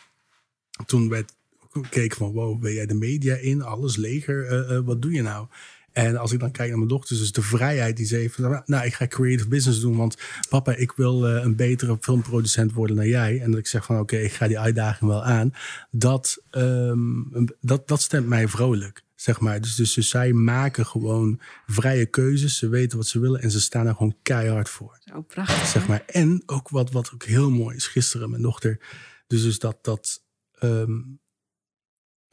toen 0.86 1.08
werd 1.08 1.32
gekeken 1.72 2.16
van 2.16 2.32
wow, 2.32 2.60
ben 2.60 2.72
jij 2.72 2.86
de 2.86 2.94
media 2.94 3.34
in, 3.34 3.62
alles 3.62 3.96
leger, 3.96 4.46
eh, 4.46 4.76
eh, 4.76 4.84
wat 4.84 5.02
doe 5.02 5.12
je 5.12 5.22
nou? 5.22 5.46
En 5.92 6.16
als 6.16 6.32
ik 6.32 6.40
dan 6.40 6.50
kijk 6.50 6.68
naar 6.68 6.76
mijn 6.76 6.88
dochters, 6.88 7.18
dus 7.18 7.32
de 7.32 7.42
vrijheid 7.42 7.96
die 7.96 8.06
ze 8.06 8.16
heeft. 8.16 8.38
Nou, 8.38 8.84
ik 8.84 8.94
ga 8.94 9.06
creative 9.06 9.48
business 9.48 9.80
doen, 9.80 9.96
want 9.96 10.16
papa, 10.48 10.74
ik 10.74 10.92
wil 10.92 11.28
eh, 11.28 11.44
een 11.44 11.56
betere 11.56 11.96
filmproducent 12.00 12.72
worden 12.72 12.96
dan 12.96 13.08
jij. 13.08 13.40
En 13.40 13.50
dat 13.50 13.60
ik 13.60 13.66
zeg 13.66 13.84
van 13.84 13.98
oké, 13.98 14.16
ik 14.16 14.32
ga 14.32 14.48
die 14.48 14.58
uitdaging 14.58 15.10
wel 15.10 15.24
aan. 15.24 15.52
Dat, 15.90 16.42
ehm, 16.50 17.46
dat, 17.60 17.88
dat 17.88 18.00
stemt 18.02 18.26
mij 18.26 18.48
vrolijk, 18.48 19.04
zeg 19.14 19.40
maar. 19.40 19.60
Dus, 19.60 19.74
dus, 19.74 19.94
dus 19.94 20.08
zij 20.08 20.32
maken 20.32 20.86
gewoon 20.86 21.40
vrije 21.66 22.06
keuzes. 22.06 22.58
Ze 22.58 22.68
weten 22.68 22.98
wat 22.98 23.06
ze 23.06 23.20
willen 23.20 23.40
en 23.40 23.50
ze 23.50 23.60
staan 23.60 23.86
er 23.86 23.94
gewoon 23.94 24.16
keihard 24.22 24.68
voor 24.68 24.98
Zo 25.00 25.22
prachtig. 25.22 25.66
zeg 25.66 25.88
maar. 25.88 26.02
En 26.06 26.42
ook 26.46 26.68
wat, 26.68 26.90
wat 26.90 27.10
ook 27.14 27.24
heel 27.24 27.50
mooi 27.50 27.76
is, 27.76 27.86
gisteren 27.86 28.30
mijn 28.30 28.42
dochter. 28.42 28.78
Dus, 29.26 29.42
dus 29.42 29.58
dat, 29.58 29.78
dat 29.82 30.22
ehm, 30.58 31.00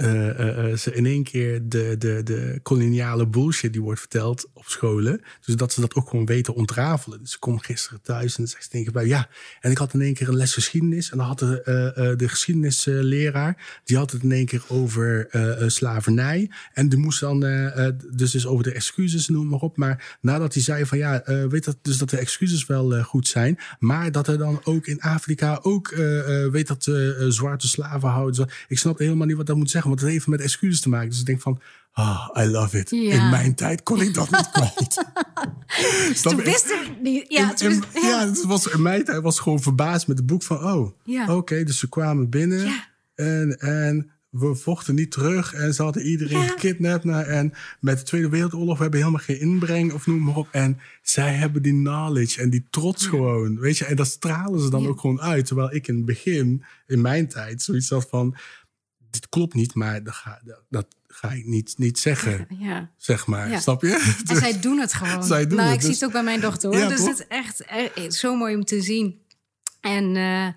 uh, 0.02 0.76
ze 0.76 0.92
in 0.94 1.06
één 1.06 1.24
keer 1.24 1.62
de, 1.64 1.96
de, 1.98 2.24
de 2.24 2.60
koloniale 2.64 3.28
bullshit 3.28 3.74
die 3.74 3.82
wordt 3.82 4.00
verteld 4.00 4.50
op 4.54 4.66
scholen. 4.66 5.22
Dus 5.46 5.56
dat 5.56 5.74
ze 5.74 5.82
dat 5.82 5.96
ook 5.96 6.10
gewoon 6.10 6.26
weten 6.26 6.54
ontrafelen. 6.56 7.20
Dus 7.20 7.32
ze 7.32 7.40
komt 7.40 7.66
gisteren 7.66 8.02
thuis 8.02 8.38
en 8.38 8.48
zegt 8.48 8.70
tegen 8.70 8.94
bij 8.94 9.06
ja. 9.06 9.30
En 9.60 9.72
ik 9.72 9.78
had 9.78 9.94
in 9.94 10.02
één 10.02 10.14
keer 10.14 10.28
een 10.28 10.36
les 10.36 10.54
geschiedenis. 10.54 11.12
En 11.12 11.18
dan 11.18 11.28
had 11.28 11.40
de, 11.40 12.14
de 12.18 12.30
geschiedenisleraar, 12.30 13.82
die 13.84 13.98
had 13.98 14.12
het 14.12 14.24
in 14.24 14.32
één 14.32 14.46
keer 14.46 14.64
over 14.68 15.28
slavernij. 15.68 16.52
En 16.74 16.90
die 16.90 17.00
moest 17.00 17.20
dan, 17.20 17.40
dus, 18.12 18.32
dus 18.32 18.46
over 18.48 18.64
de 18.64 18.72
excuses, 18.72 19.28
noem 19.28 19.48
maar 19.48 19.60
op. 19.60 19.78
Maar 19.78 20.18
nadat 20.22 20.54
hij 20.54 20.64
zei 20.64 20.86
van 20.86 20.98
ja, 20.98 21.24
weet 21.50 21.66
dat, 21.66 21.78
dus 21.82 21.98
dat 21.98 22.10
de 22.10 22.18
excuses 22.18 22.66
wel 22.66 23.04
goed 23.04 23.28
zijn. 23.28 23.60
Maar 23.80 24.12
dat 24.12 24.28
er 24.28 24.38
dan 24.38 24.62
ook 24.64 24.88
in 24.88 25.02
Afrika 25.02 25.60
ook, 25.62 25.90
weet 26.52 26.68
dat 26.68 26.92
zwarte 27.28 27.68
slavenhouders. 27.68 28.54
Ik 28.68 28.78
snap 28.78 28.98
helemaal 28.98 29.28
niet 29.28 29.38
wat 29.38 29.46
dat 29.46 29.56
moet 29.56 29.70
zeggen 29.70 29.89
want 29.90 30.02
het 30.02 30.10
heeft 30.10 30.28
met 30.28 30.42
excuses 30.42 30.82
te 30.82 30.90
maken. 30.90 31.10
Dus 31.10 31.20
ik 31.20 31.26
denk 31.26 31.42
van, 31.42 31.62
ah, 31.92 32.30
I 32.38 32.46
love 32.46 32.80
it. 32.80 32.92
In 32.92 33.30
mijn 33.30 33.56
tijd 33.56 33.84
kon 33.84 34.02
ik 34.02 34.14
dat 34.14 34.32
niet 34.32 34.50
kwijt. 34.58 35.06
Toen 36.22 36.36
wist 36.36 36.70
ik 36.70 37.02
niet. 37.02 37.26
Ja, 37.28 37.54
in, 37.60 37.84
ja. 37.94 38.28
het 38.28 38.46
was, 38.46 38.68
in 38.68 38.82
mijn 38.82 39.04
tijd 39.04 39.22
was 39.22 39.40
gewoon 39.40 39.62
verbaasd 39.62 40.08
met 40.08 40.18
het 40.18 40.26
boek 40.26 40.44
van, 40.44 40.58
oh, 40.64 40.92
oké, 41.30 41.64
dus 41.64 41.80
ze 41.80 41.90
kwamen 41.90 42.30
binnen 42.30 42.74
en, 43.16 43.60
en 43.60 44.12
we 44.30 44.56
vochten 44.56 44.96
niet 44.96 45.12
terug 45.12 45.54
en 45.54 45.74
ze 45.74 45.84
hadden 45.84 46.06
iedereen 46.06 46.50
gekidnapt. 46.50 47.04
Nou, 47.04 47.24
en 47.24 47.54
met 47.80 47.98
de 47.98 48.04
Tweede 48.04 48.30
Wereldoorlog, 48.30 48.76
we 48.76 48.82
hebben 48.82 49.00
helemaal 49.00 49.24
geen 49.24 49.40
inbreng 49.40 49.94
of 49.94 50.08
noem 50.08 50.24
maar 50.24 50.36
op. 50.36 50.48
En 50.52 50.80
zij 51.02 51.34
hebben 51.34 51.62
die 51.62 51.74
knowledge 51.74 52.42
en 52.42 52.50
die 52.50 52.68
trots 52.70 53.06
gewoon, 53.06 53.60
weet 53.60 53.78
je. 53.78 53.86
En 53.86 53.96
dat 53.96 54.08
stralen 54.08 54.60
ze 54.60 54.70
dan 54.70 54.88
ook 54.88 55.00
gewoon 55.00 55.22
uit. 55.22 55.46
Terwijl 55.46 55.74
ik 55.74 55.88
in 55.88 55.96
het 55.96 56.06
begin, 56.06 56.64
in 56.88 57.02
mijn 57.02 57.28
tijd, 57.28 57.62
zoiets 57.62 57.90
had 57.90 58.08
van 58.10 58.36
dit 59.10 59.30
klopt 59.30 59.54
niet, 59.54 59.74
maar 59.74 60.04
dat 60.04 60.14
ga, 60.14 60.42
dat 60.70 60.88
ga 61.08 61.32
ik 61.32 61.46
niet, 61.46 61.78
niet 61.78 62.00
zeggen. 62.00 62.48
Ja. 62.60 62.92
Zeg 62.98 63.28
maar, 63.28 63.50
ja. 63.50 63.60
snap 63.60 63.82
je? 63.82 64.24
En 64.28 64.36
zij 64.46 64.60
doen 64.60 64.80
het 64.80 64.94
gewoon. 64.94 65.24
zij 65.24 65.48
doen 65.48 65.58
nou, 65.58 65.70
het, 65.70 65.76
ik 65.76 65.82
zie 65.82 65.90
dus- 65.90 66.00
het 66.00 66.08
ook 66.08 66.14
bij 66.14 66.24
mijn 66.24 66.42
dochter 66.42 66.70
hoor. 66.70 66.90
dus 66.90 67.06
het 67.06 67.20
is 67.20 67.28
echt, 67.28 67.62
echt, 67.62 68.14
zo 68.14 68.36
mooi 68.36 68.56
om 68.56 68.66
te 68.66 68.82
zien. 68.82 69.22
En 69.82 70.16
uh, 70.16 70.48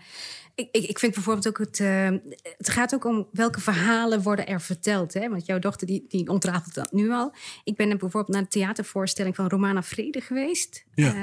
ik, 0.55 0.69
ik, 0.73 0.85
ik, 0.88 0.99
vind 0.99 1.15
bijvoorbeeld 1.15 1.49
ook 1.49 1.59
het. 1.59 1.79
Uh, 1.79 2.09
het 2.57 2.69
gaat 2.69 2.95
ook 2.95 3.05
om 3.05 3.29
welke 3.33 3.61
verhalen 3.61 4.23
worden 4.23 4.47
er 4.47 4.61
verteld. 4.61 5.15
Hè? 5.15 5.29
Want 5.29 5.47
jouw 5.47 5.59
dochter 5.59 5.87
die, 5.87 6.05
die 6.09 6.29
ontrafelt 6.29 6.75
dat 6.75 6.93
nu 6.93 7.11
al. 7.11 7.35
Ik 7.65 7.77
ben 7.77 7.88
bijvoorbeeld 7.88 8.29
naar 8.29 8.43
de 8.43 8.49
theatervoorstelling 8.49 9.35
van 9.35 9.49
Romana 9.49 9.83
Vrede 9.83 10.21
geweest. 10.21 10.85
Ja. 10.95 11.15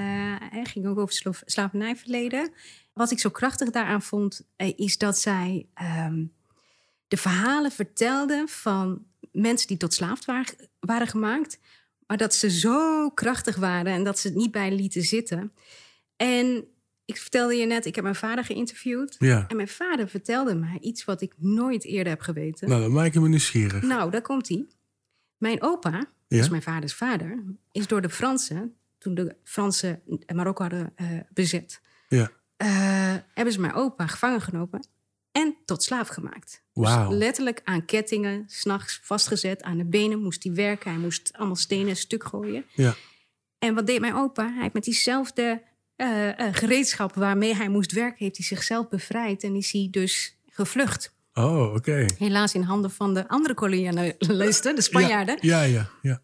Uh, 0.53 0.65
ging 0.65 0.87
ook 0.87 0.97
over 0.97 1.41
slavernijverleden. 1.45 2.51
Wat 2.93 3.11
ik 3.11 3.19
zo 3.19 3.29
krachtig 3.29 3.69
daaraan 3.69 4.01
vond, 4.01 4.41
is 4.75 4.97
dat 4.97 5.19
zij. 5.19 5.65
Um, 6.07 6.37
de 7.09 7.17
verhalen 7.17 7.71
vertelde 7.71 8.43
van 8.47 9.05
mensen 9.31 9.67
die 9.67 9.77
tot 9.77 9.93
slaaf 9.93 10.25
waren, 10.79 11.07
gemaakt. 11.07 11.59
Maar 12.07 12.17
dat 12.17 12.33
ze 12.33 12.49
zo 12.49 13.09
krachtig 13.09 13.55
waren 13.55 13.93
en 13.93 14.03
dat 14.03 14.19
ze 14.19 14.27
het 14.27 14.37
niet 14.37 14.51
bij 14.51 14.75
lieten 14.75 15.01
zitten. 15.01 15.53
En 16.15 16.67
ik 17.05 17.17
vertelde 17.17 17.55
je 17.55 17.65
net, 17.65 17.85
ik 17.85 17.95
heb 17.95 18.03
mijn 18.03 18.15
vader 18.15 18.43
geïnterviewd. 18.43 19.15
Ja. 19.19 19.45
En 19.47 19.55
mijn 19.55 19.67
vader 19.67 20.09
vertelde 20.09 20.55
mij 20.55 20.77
iets 20.81 21.05
wat 21.05 21.21
ik 21.21 21.33
nooit 21.37 21.85
eerder 21.85 22.13
heb 22.13 22.21
geweten. 22.21 22.69
Nou, 22.69 22.81
dan 22.81 22.91
maak 22.91 23.13
je 23.13 23.19
me 23.19 23.29
nieuwsgierig. 23.29 23.81
Nou, 23.81 24.11
daar 24.11 24.21
komt 24.21 24.47
hij. 24.47 24.67
Mijn 25.37 25.61
opa, 25.61 25.91
ja? 25.91 26.07
dus 26.27 26.49
mijn 26.49 26.61
vaders 26.61 26.93
vader, 26.93 27.43
is 27.71 27.87
door 27.87 28.01
de 28.01 28.09
Fransen, 28.09 28.75
toen 28.97 29.15
de 29.15 29.35
Fransen 29.43 30.01
Marokko 30.33 30.61
hadden 30.61 30.93
uh, 31.01 31.19
bezet, 31.33 31.81
ja. 32.07 32.31
Uh, 32.57 33.15
hebben 33.33 33.53
ze 33.53 33.59
mijn 33.59 33.73
opa 33.73 34.07
gevangen 34.07 34.41
genomen 34.41 34.87
en 35.31 35.55
tot 35.65 35.83
slaaf 35.83 36.07
gemaakt. 36.07 36.63
Dus 36.73 36.95
letterlijk 37.09 37.61
aan 37.63 37.85
kettingen, 37.85 38.43
s'nachts 38.47 38.99
vastgezet, 39.03 39.63
aan 39.63 39.77
de 39.77 39.85
benen 39.85 40.21
moest 40.21 40.43
hij 40.43 40.53
werken. 40.53 40.91
Hij 40.91 40.99
moest 40.99 41.29
allemaal 41.33 41.55
stenen 41.55 41.95
stuk 41.95 42.23
gooien. 42.23 42.65
Ja. 42.73 42.95
En 43.59 43.75
wat 43.75 43.87
deed 43.87 43.99
mijn 43.99 44.15
opa? 44.15 44.51
Hij 44.53 44.61
heeft 44.61 44.73
met 44.73 44.83
diezelfde 44.83 45.61
uh, 45.97 46.25
uh, 46.25 46.33
gereedschap 46.51 47.15
waarmee 47.15 47.55
hij 47.55 47.69
moest 47.69 47.91
werken, 47.91 48.17
heeft 48.23 48.37
hij 48.37 48.45
zichzelf 48.45 48.89
bevrijd 48.89 49.43
en 49.43 49.55
is 49.55 49.71
hij 49.71 49.87
dus 49.91 50.37
gevlucht. 50.49 51.13
Oh, 51.33 51.73
oké. 51.73 52.05
Helaas 52.17 52.53
in 52.53 52.61
handen 52.61 52.91
van 52.91 53.13
de 53.13 53.27
andere 53.27 53.53
kolonialisten, 53.53 54.75
de 54.75 54.81
Spanjaarden. 54.81 55.37
Ja, 55.41 55.61
ja, 55.61 55.89
ja. 56.01 56.21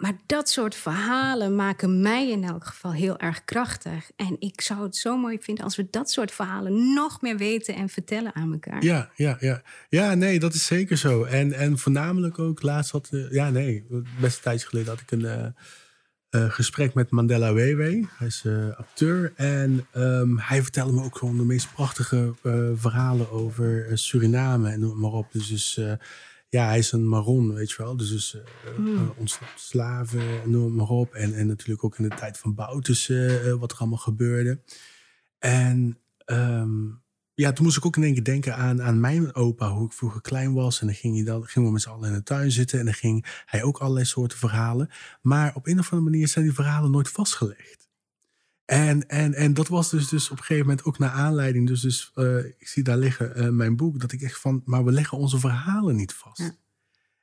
Maar 0.00 0.16
dat 0.26 0.48
soort 0.48 0.74
verhalen 0.74 1.56
maken 1.56 2.00
mij 2.00 2.30
in 2.30 2.44
elk 2.44 2.64
geval 2.64 2.92
heel 2.92 3.18
erg 3.18 3.44
krachtig. 3.44 4.10
En 4.16 4.36
ik 4.38 4.60
zou 4.60 4.82
het 4.82 4.96
zo 4.96 5.16
mooi 5.16 5.38
vinden 5.40 5.64
als 5.64 5.76
we 5.76 5.86
dat 5.90 6.10
soort 6.10 6.32
verhalen 6.32 6.94
nog 6.94 7.20
meer 7.20 7.36
weten 7.36 7.74
en 7.74 7.88
vertellen 7.88 8.34
aan 8.34 8.52
elkaar. 8.52 8.84
Ja, 8.84 9.10
ja, 9.14 9.36
ja. 9.40 9.62
Ja, 9.88 10.14
nee, 10.14 10.38
dat 10.38 10.54
is 10.54 10.66
zeker 10.66 10.96
zo. 10.96 11.24
En, 11.24 11.52
en 11.52 11.78
voornamelijk 11.78 12.38
ook 12.38 12.62
laatst 12.62 12.90
had... 12.90 13.08
Uh, 13.10 13.30
ja, 13.30 13.50
nee, 13.50 13.86
best 14.20 14.36
een 14.36 14.42
tijdje 14.42 14.66
geleden 14.66 14.90
had 14.90 15.00
ik 15.00 15.10
een... 15.10 15.20
Uh, 15.20 15.46
uh, 16.42 16.50
gesprek 16.50 16.94
met 16.94 17.10
Mandela 17.10 17.52
Wewe. 17.52 18.06
Hij 18.16 18.26
is 18.26 18.44
acteur. 18.76 19.32
En 19.36 19.86
um, 19.94 20.38
hij 20.38 20.62
vertelde 20.62 20.92
me 20.92 21.04
ook 21.04 21.18
gewoon 21.18 21.36
de 21.36 21.44
meest 21.44 21.72
prachtige 21.72 22.34
verhalen 22.74 23.30
over 23.30 23.98
Suriname 23.98 24.70
en 24.70 24.80
noem 24.80 25.00
maar 25.00 25.10
op. 25.10 25.32
Dus, 25.32 25.48
dus 25.48 25.80
ja, 26.50 26.66
hij 26.66 26.78
is 26.78 26.92
een 26.92 27.08
Maron, 27.08 27.54
weet 27.54 27.70
je 27.70 27.76
wel. 27.82 27.96
Dus, 27.96 28.08
dus 28.08 28.36
mm. 28.76 29.12
ontsnapt 29.16 29.60
slaven, 29.60 30.50
noem 30.50 30.74
maar 30.74 30.88
op. 30.88 31.14
En, 31.14 31.34
en 31.34 31.46
natuurlijk 31.46 31.84
ook 31.84 31.98
in 31.98 32.08
de 32.08 32.16
tijd 32.16 32.38
van 32.38 32.54
Bouters 32.54 33.08
uh, 33.08 33.52
wat 33.52 33.72
er 33.72 33.78
allemaal 33.78 33.98
gebeurde. 33.98 34.60
En 35.38 35.98
um, 36.26 37.02
ja, 37.34 37.52
toen 37.52 37.64
moest 37.64 37.76
ik 37.76 37.86
ook 37.86 37.96
in 37.96 38.02
één 38.02 38.12
keer 38.14 38.24
denken 38.24 38.56
aan, 38.56 38.82
aan 38.82 39.00
mijn 39.00 39.34
opa, 39.34 39.70
hoe 39.70 39.86
ik 39.86 39.92
vroeger 39.92 40.20
klein 40.20 40.52
was. 40.52 40.80
En 40.80 40.86
dan 40.86 40.94
ging 40.94 41.14
hij 41.14 41.24
dan, 41.24 41.46
gingen 41.46 41.68
we 41.68 41.72
met 41.72 41.82
z'n 41.82 41.88
allen 41.88 42.08
in 42.08 42.14
de 42.14 42.22
tuin 42.22 42.50
zitten. 42.50 42.78
En 42.78 42.84
dan 42.84 42.94
ging 42.94 43.42
hij 43.46 43.62
ook 43.62 43.78
allerlei 43.78 44.04
soorten 44.04 44.38
verhalen. 44.38 44.90
Maar 45.22 45.54
op 45.54 45.66
een 45.66 45.78
of 45.78 45.92
andere 45.92 46.10
manier 46.10 46.28
zijn 46.28 46.44
die 46.44 46.54
verhalen 46.54 46.90
nooit 46.90 47.08
vastgelegd. 47.08 47.79
En, 48.70 49.08
en, 49.08 49.34
en 49.34 49.54
dat 49.54 49.68
was 49.68 49.90
dus, 49.90 50.08
dus 50.08 50.30
op 50.30 50.38
een 50.38 50.44
gegeven 50.44 50.66
moment 50.66 50.84
ook 50.84 50.98
naar 50.98 51.10
aanleiding. 51.10 51.66
Dus, 51.66 51.80
dus 51.80 52.12
uh, 52.14 52.36
ik 52.36 52.68
zie 52.68 52.82
daar 52.82 52.96
liggen 52.96 53.32
uh, 53.36 53.48
mijn 53.48 53.76
boek. 53.76 54.00
Dat 54.00 54.12
ik 54.12 54.22
echt 54.22 54.40
van, 54.40 54.62
maar 54.64 54.84
we 54.84 54.92
leggen 54.92 55.18
onze 55.18 55.38
verhalen 55.38 55.96
niet 55.96 56.12
vast. 56.12 56.38
Ja. 56.38 56.56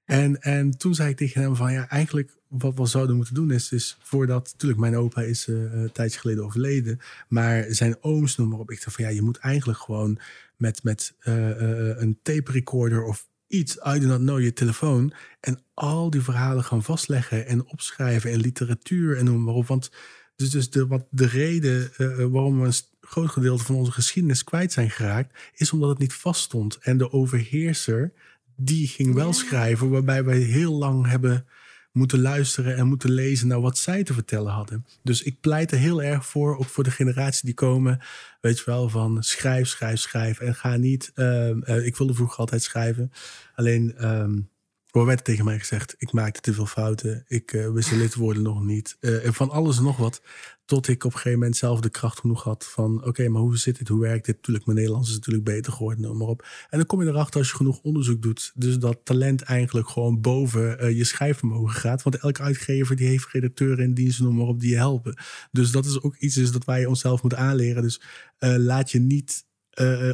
En, 0.05 0.41
en 0.41 0.77
toen 0.77 0.95
zei 0.95 1.09
ik 1.09 1.17
tegen 1.17 1.41
hem 1.41 1.55
van 1.55 1.71
ja, 1.71 1.89
eigenlijk 1.89 2.37
wat 2.47 2.77
we 2.77 2.85
zouden 2.85 3.15
moeten 3.15 3.33
doen 3.33 3.51
is, 3.51 3.71
is 3.71 3.97
voordat, 4.01 4.49
natuurlijk 4.51 4.79
mijn 4.79 4.95
opa 4.95 5.21
is 5.21 5.47
uh, 5.47 5.73
een 5.73 5.91
tijdje 5.91 6.19
geleden 6.19 6.43
overleden, 6.43 6.99
maar 7.27 7.65
zijn 7.69 8.03
ooms 8.03 8.35
noem 8.35 8.49
maar 8.49 8.59
op. 8.59 8.71
Ik 8.71 8.83
dacht 8.83 8.95
van 8.95 9.05
ja, 9.05 9.11
je 9.11 9.21
moet 9.21 9.37
eigenlijk 9.37 9.79
gewoon 9.79 10.19
met, 10.55 10.83
met 10.83 11.15
een 11.19 12.19
tape 12.21 12.51
recorder 12.51 13.03
of 13.03 13.27
iets, 13.47 13.75
I 13.75 13.99
do 13.99 14.07
not 14.07 14.19
know, 14.19 14.41
je 14.41 14.53
telefoon 14.53 15.13
en 15.39 15.61
al 15.73 16.09
die 16.09 16.21
verhalen 16.21 16.63
gaan 16.63 16.83
vastleggen 16.83 17.45
en 17.45 17.65
opschrijven 17.65 18.31
en 18.31 18.39
literatuur 18.39 19.17
en 19.17 19.25
noem 19.25 19.43
maar 19.43 19.53
op. 19.53 19.67
Want 19.67 19.89
dus, 20.37 20.49
dus 20.49 20.69
de, 20.69 20.87
wat 20.87 21.05
de 21.09 21.27
reden 21.27 21.91
uh, 21.97 22.25
waarom 22.25 22.59
we 22.59 22.65
een 22.65 22.73
groot 23.01 23.29
gedeelte 23.29 23.63
van 23.63 23.75
onze 23.75 23.91
geschiedenis 23.91 24.43
kwijt 24.43 24.71
zijn 24.71 24.89
geraakt, 24.89 25.37
is 25.53 25.71
omdat 25.71 25.89
het 25.89 25.97
niet 25.97 26.13
vaststond. 26.13 26.77
En 26.77 26.97
de 26.97 27.11
overheerser, 27.11 28.13
die 28.55 28.87
ging 28.87 29.13
wel 29.13 29.33
schrijven, 29.33 29.89
waarbij 29.89 30.23
wij 30.23 30.37
heel 30.37 30.73
lang 30.73 31.07
hebben 31.07 31.45
moeten 31.91 32.21
luisteren 32.21 32.75
en 32.75 32.87
moeten 32.87 33.11
lezen 33.11 33.47
naar 33.47 33.61
wat 33.61 33.77
zij 33.77 34.03
te 34.03 34.13
vertellen 34.13 34.51
hadden. 34.51 34.85
Dus 35.03 35.23
ik 35.23 35.39
pleit 35.39 35.71
er 35.71 35.77
heel 35.77 36.03
erg 36.03 36.25
voor, 36.25 36.57
ook 36.57 36.65
voor 36.65 36.83
de 36.83 36.91
generatie 36.91 37.45
die 37.45 37.53
komen, 37.53 38.01
weet 38.41 38.57
je 38.57 38.65
wel, 38.65 38.89
van 38.89 39.23
schrijf, 39.23 39.67
schrijf, 39.67 39.99
schrijf. 39.99 40.39
En 40.39 40.55
ga 40.55 40.75
niet, 40.75 41.11
uh, 41.15 41.85
ik 41.85 41.97
wilde 41.97 42.13
vroeger 42.13 42.37
altijd 42.37 42.63
schrijven, 42.63 43.11
alleen 43.55 44.05
um, 44.05 44.49
er 44.91 45.05
werd 45.05 45.23
tegen 45.23 45.45
mij 45.45 45.59
gezegd, 45.59 45.95
ik 45.97 46.11
maakte 46.11 46.41
te 46.41 46.53
veel 46.53 46.65
fouten. 46.65 47.23
Ik 47.27 47.53
uh, 47.53 47.69
wist 47.69 47.89
de 47.89 47.95
lidwoorden 47.95 48.43
nog 48.43 48.63
niet. 48.63 48.97
Uh, 48.99 49.25
en 49.25 49.33
van 49.33 49.49
alles 49.49 49.77
en 49.77 49.83
nog 49.83 49.97
wat. 49.97 50.21
Tot 50.65 50.87
ik 50.87 51.03
op 51.03 51.11
een 51.11 51.17
gegeven 51.17 51.39
moment 51.39 51.57
zelf 51.57 51.79
de 51.79 51.89
kracht 51.89 52.19
genoeg 52.19 52.43
had 52.43 52.65
van... 52.65 53.05
oké, 53.05 53.27
maar 53.27 53.41
hoe 53.41 53.57
zit 53.57 53.77
dit? 53.77 53.87
Hoe 53.87 54.01
werkt 54.01 54.25
dit? 54.25 54.35
Natuurlijk, 54.35 54.65
mijn 54.65 54.77
Nederlands 54.77 55.09
is 55.09 55.15
natuurlijk 55.15 55.43
beter 55.43 55.73
geworden, 55.73 56.01
noem 56.01 56.17
maar 56.17 56.27
op. 56.27 56.45
En 56.69 56.77
dan 56.77 56.87
kom 56.87 57.01
je 57.01 57.07
erachter 57.07 57.39
als 57.39 57.49
je 57.49 57.55
genoeg 57.55 57.81
onderzoek 57.81 58.21
doet. 58.21 58.51
Dus 58.55 58.77
dat 58.77 58.99
talent 59.03 59.41
eigenlijk 59.41 59.89
gewoon 59.89 60.21
boven 60.21 60.83
uh, 60.83 60.97
je 60.97 61.03
schrijfvermogen 61.03 61.75
gaat. 61.75 62.03
Want 62.03 62.17
elke 62.17 62.41
uitgever 62.41 62.95
die 62.95 63.07
heeft 63.07 63.27
redacteuren 63.31 63.83
in 63.83 63.93
dienst, 63.93 64.19
noem 64.19 64.35
maar 64.35 64.47
op, 64.47 64.59
die 64.59 64.69
je 64.69 64.75
helpen. 64.75 65.17
Dus 65.51 65.71
dat 65.71 65.85
is 65.85 66.01
ook 66.01 66.15
iets 66.15 66.37
is 66.37 66.51
dat 66.51 66.65
wij 66.65 66.85
onszelf 66.85 67.21
moeten 67.21 67.39
aanleren. 67.39 67.81
Dus 67.81 68.01
laat 68.39 68.91
je 68.91 68.99
niet 68.99 69.45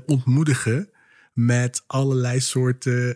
ontmoedigen 0.05 0.89
met 1.33 1.83
allerlei 1.87 2.39
soorten 2.39 3.15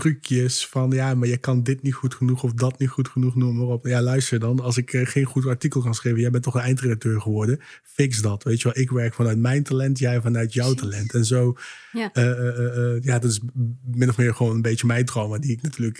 trucjes 0.00 0.66
van 0.66 0.90
ja, 0.90 1.14
maar 1.14 1.28
je 1.28 1.36
kan 1.36 1.62
dit 1.62 1.82
niet 1.82 1.94
goed 1.94 2.14
genoeg 2.14 2.42
of 2.42 2.52
dat 2.52 2.78
niet 2.78 2.88
goed 2.88 3.08
genoeg, 3.08 3.34
noem 3.34 3.56
maar 3.56 3.66
op. 3.66 3.86
Ja, 3.86 4.02
luister 4.02 4.38
dan, 4.38 4.60
als 4.60 4.76
ik 4.76 4.92
uh, 4.92 5.06
geen 5.06 5.24
goed 5.24 5.46
artikel 5.46 5.80
kan 5.80 5.94
schrijven, 5.94 6.20
jij 6.20 6.30
bent 6.30 6.42
toch 6.42 6.54
een 6.54 6.60
eindredacteur 6.60 7.20
geworden, 7.20 7.60
fix 7.82 8.22
dat. 8.22 8.42
Weet 8.42 8.60
je 8.60 8.64
wel, 8.64 8.82
ik 8.82 8.90
werk 8.90 9.14
vanuit 9.14 9.38
mijn 9.38 9.62
talent, 9.62 9.98
jij 9.98 10.20
vanuit 10.20 10.52
jouw 10.52 10.74
talent. 10.74 11.14
En 11.14 11.24
zo, 11.24 11.56
ja, 11.92 12.10
uh, 12.14 13.02
ja 13.02 13.18
dat 13.18 13.30
is 13.30 13.40
min 13.84 14.08
of 14.08 14.16
meer 14.16 14.34
gewoon 14.34 14.54
een 14.54 14.62
beetje 14.62 14.86
mijn 14.86 15.04
trauma 15.04 15.38
die 15.38 15.52
ik 15.52 15.62
natuurlijk 15.62 15.98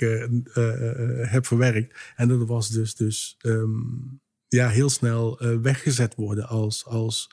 heb 1.30 1.46
verwerkt. 1.46 1.98
En 2.16 2.28
dat 2.28 2.46
was 2.46 2.70
dus, 2.70 2.94
dus 2.94 3.36
um, 3.42 4.20
ja, 4.48 4.68
heel 4.68 4.90
snel 4.90 5.40
weggezet 5.62 6.14
worden 6.14 6.48
als, 6.48 6.84
als 6.84 7.30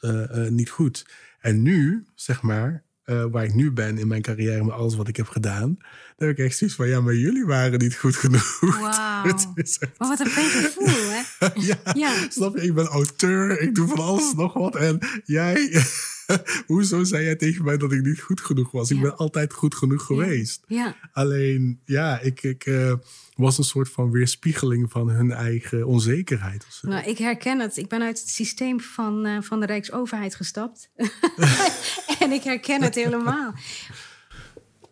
niet 0.50 0.70
goed. 0.70 1.06
En 1.40 1.62
nu, 1.62 2.06
zeg 2.16 2.42
maar, 2.42 2.84
eh, 3.04 3.26
waar 3.32 3.44
ik 3.44 3.54
nu 3.54 3.72
ben 3.72 3.98
in 3.98 4.08
mijn 4.08 4.22
carrière 4.22 4.64
met 4.64 4.74
alles 4.74 4.96
wat 4.96 5.08
ik 5.08 5.16
heb 5.16 5.28
gedaan, 5.28 5.76
dan 6.18 6.28
heb 6.28 6.38
ik 6.38 6.46
echt 6.46 6.58
zoiets 6.58 6.76
van, 6.76 6.88
ja, 6.88 7.02
maar 7.02 7.16
jullie 7.16 7.46
waren 7.46 7.80
niet 7.80 7.96
goed 7.96 8.16
genoeg. 8.16 8.60
Wauw. 8.82 9.24
Echt- 9.26 9.80
Maar 9.98 10.08
wat 10.08 10.20
een 10.20 10.28
fijn 10.28 10.50
gevoel, 10.50 10.88
hè? 11.10 11.22
ja, 11.70 11.78
Ja. 11.94 12.12
snap 12.30 12.56
je? 12.58 12.62
Ik 12.64 12.74
ben 12.74 12.86
auteur, 12.88 13.60
ik 13.62 13.76
doe 13.76 13.88
van 13.88 13.98
alles 13.98 14.34
nog 14.34 14.54
wat. 14.54 14.76
En 14.76 15.00
jij, 15.24 15.84
hoezo 16.68 17.04
zei 17.04 17.24
jij 17.24 17.36
tegen 17.36 17.66
mij 17.66 17.78
dat 17.78 17.92
ik 17.92 18.02
niet 18.02 18.22
goed 18.22 18.42
genoeg 18.42 18.72
was? 18.72 18.92
Ik 18.92 19.02
ben 19.02 19.18
altijd 19.18 19.54
goed 19.54 19.76
genoeg 19.76 20.06
geweest. 20.06 20.64
Ja, 20.68 20.96
Alleen, 21.14 21.80
ja, 21.86 22.20
ik, 22.20 22.44
ik 22.44 22.66
eh, 22.66 22.94
was 23.36 23.58
een 23.58 23.64
soort 23.64 23.90
van 23.90 24.12
weerspiegeling 24.12 24.92
van 24.92 25.10
hun 25.10 25.32
eigen 25.32 25.88
onzekerheid. 25.88 26.66
Of 26.68 26.74
zo. 26.74 26.88
nou, 26.88 27.10
ik 27.10 27.18
herken 27.18 27.60
het. 27.60 27.78
Ik 27.78 27.88
ben 27.88 28.02
uit 28.02 28.20
het 28.20 28.30
systeem 28.30 28.80
van, 28.80 29.26
eh, 29.26 29.42
van 29.42 29.60
de 29.60 29.66
Rijksoverheid 29.66 30.36
gestapt. 30.36 30.90
en 32.20 32.32
ik 32.32 32.44
herken 32.44 32.82
het 32.82 32.96
helemaal. 32.96 33.54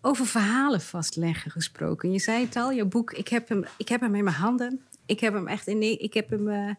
Over 0.02 0.26
verhalen 0.26 0.82
vastleggen 0.82 1.52
gesproken. 1.52 2.12
Je 2.12 2.20
zei 2.20 2.46
het 2.46 2.56
al, 2.56 2.72
je 2.72 2.86
boek. 2.86 3.14
Ik 3.14 3.28
heb 3.28 3.50
hem, 3.50 3.66
ik 3.78 3.90
heb 3.90 4.02
hem 4.02 4.16
in 4.16 4.24
mijn 4.24 4.36
handen. 4.36 4.82
Ik 5.12 5.20
heb 5.20 5.34
hem 5.34 5.48
echt 5.48 5.68
in, 5.68 5.82
ik 6.02 6.14
heb 6.14 6.30
hem 6.30 6.50
eh, 6.50 6.74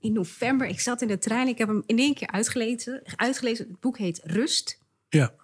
in 0.00 0.12
november. 0.12 0.66
Ik 0.66 0.80
zat 0.80 1.02
in 1.02 1.08
de 1.08 1.18
trein. 1.18 1.48
Ik 1.48 1.58
heb 1.58 1.68
hem 1.68 1.82
in 1.86 1.98
één 1.98 2.14
keer 2.14 2.28
uitgelezen. 2.28 3.02
uitgelezen. 3.16 3.66
Het 3.68 3.80
boek 3.80 3.98
heet 3.98 4.20
Rust. 4.22 4.78
Ja, 5.08 5.34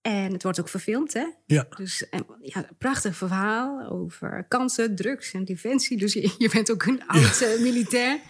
En 0.00 0.32
het 0.32 0.42
wordt 0.42 0.60
ook 0.60 0.68
verfilmd, 0.68 1.12
hè? 1.12 1.26
ja, 1.46 1.66
Dus 1.76 2.08
en, 2.08 2.26
ja, 2.42 2.56
een 2.68 2.76
prachtig 2.78 3.16
verhaal 3.16 3.88
over 3.90 4.44
kansen, 4.48 4.94
drugs 4.96 5.32
en 5.32 5.44
defensie. 5.44 5.96
Dus 5.98 6.12
je, 6.12 6.34
je 6.38 6.48
bent 6.52 6.70
ook 6.70 6.82
een 6.84 7.06
oud 7.06 7.40
eh, 7.40 7.60
militair. 7.60 8.20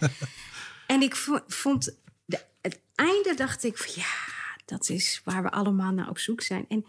en 0.87 1.01
ik 1.01 1.15
vo- 1.15 1.43
vond 1.47 1.97
de, 2.25 2.39
het 2.61 2.79
einde, 2.95 3.33
dacht 3.35 3.63
ik, 3.63 3.77
van, 3.77 3.93
ja, 4.03 4.33
dat 4.65 4.89
is 4.89 5.21
waar 5.23 5.43
we 5.43 5.51
allemaal 5.51 5.91
naar 5.91 6.09
op 6.09 6.19
zoek 6.19 6.41
zijn. 6.41 6.65
En 6.67 6.85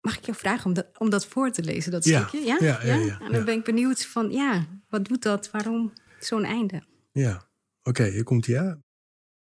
mag 0.00 0.16
ik 0.18 0.24
jou 0.24 0.36
vragen 0.38 0.66
om 0.66 0.72
dat, 0.74 0.86
om 0.98 1.10
dat 1.10 1.26
voor 1.26 1.50
te 1.50 1.62
lezen, 1.62 1.90
dat 1.92 2.04
Ja. 2.04 2.18
stukje? 2.28 2.46
Ja, 2.46 2.56
Ja, 2.60 2.80
ja, 2.84 2.94
ja, 2.94 3.18
En 3.20 3.30
dan 3.30 3.38
ja. 3.38 3.44
ben 3.44 3.54
ik 3.58 3.64
benieuwd 3.64 4.06
van, 4.06 4.30
ja, 4.32 4.66
wat 4.88 5.04
doet 5.04 5.22
dat? 5.22 5.50
Waarom 5.50 5.92
zo'n 6.20 6.44
einde? 6.44 6.82
ja. 7.12 7.46
Oké, 7.82 8.04
hier 8.04 8.24
komt 8.24 8.46
hij 8.46 8.60
aan. 8.60 8.84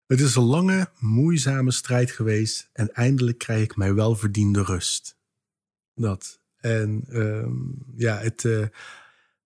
Het 0.07 0.20
is 0.20 0.35
een 0.35 0.42
lange, 0.42 0.88
moeizame 0.99 1.70
strijd 1.70 2.11
geweest 2.11 2.70
en 2.73 2.92
eindelijk 2.92 3.38
krijg 3.38 3.62
ik 3.62 3.77
mijn 3.77 3.94
welverdiende 3.94 4.62
rust. 4.62 5.16
Dat. 5.94 6.40
En 6.57 7.05
ehm, 7.09 7.53
ja, 7.97 8.16
het, 8.16 8.44
eh, 8.44 8.66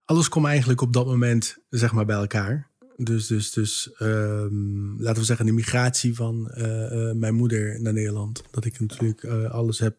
alles 0.05 0.29
kwam 0.29 0.47
eigenlijk 0.47 0.81
op 0.81 0.93
dat 0.93 1.07
moment 1.07 1.59
zeg 1.71 1.93
maar 1.93 2.05
bij 2.05 2.17
elkaar. 2.17 2.71
Dus, 2.97 3.27
dus, 3.27 3.53
dus 3.53 3.93
ehm, 3.93 5.03
laten 5.03 5.21
we 5.21 5.27
zeggen, 5.27 5.47
de 5.47 5.53
migratie 5.53 6.15
van 6.15 6.51
eh, 6.51 7.09
eh, 7.11 7.17
mijn 7.17 7.35
moeder 7.35 7.81
naar 7.81 7.93
Nederland. 7.93 8.43
Dat 8.51 8.65
ik 8.65 8.81
natuurlijk 8.81 9.25
alles 9.51 9.79
heb 9.79 9.97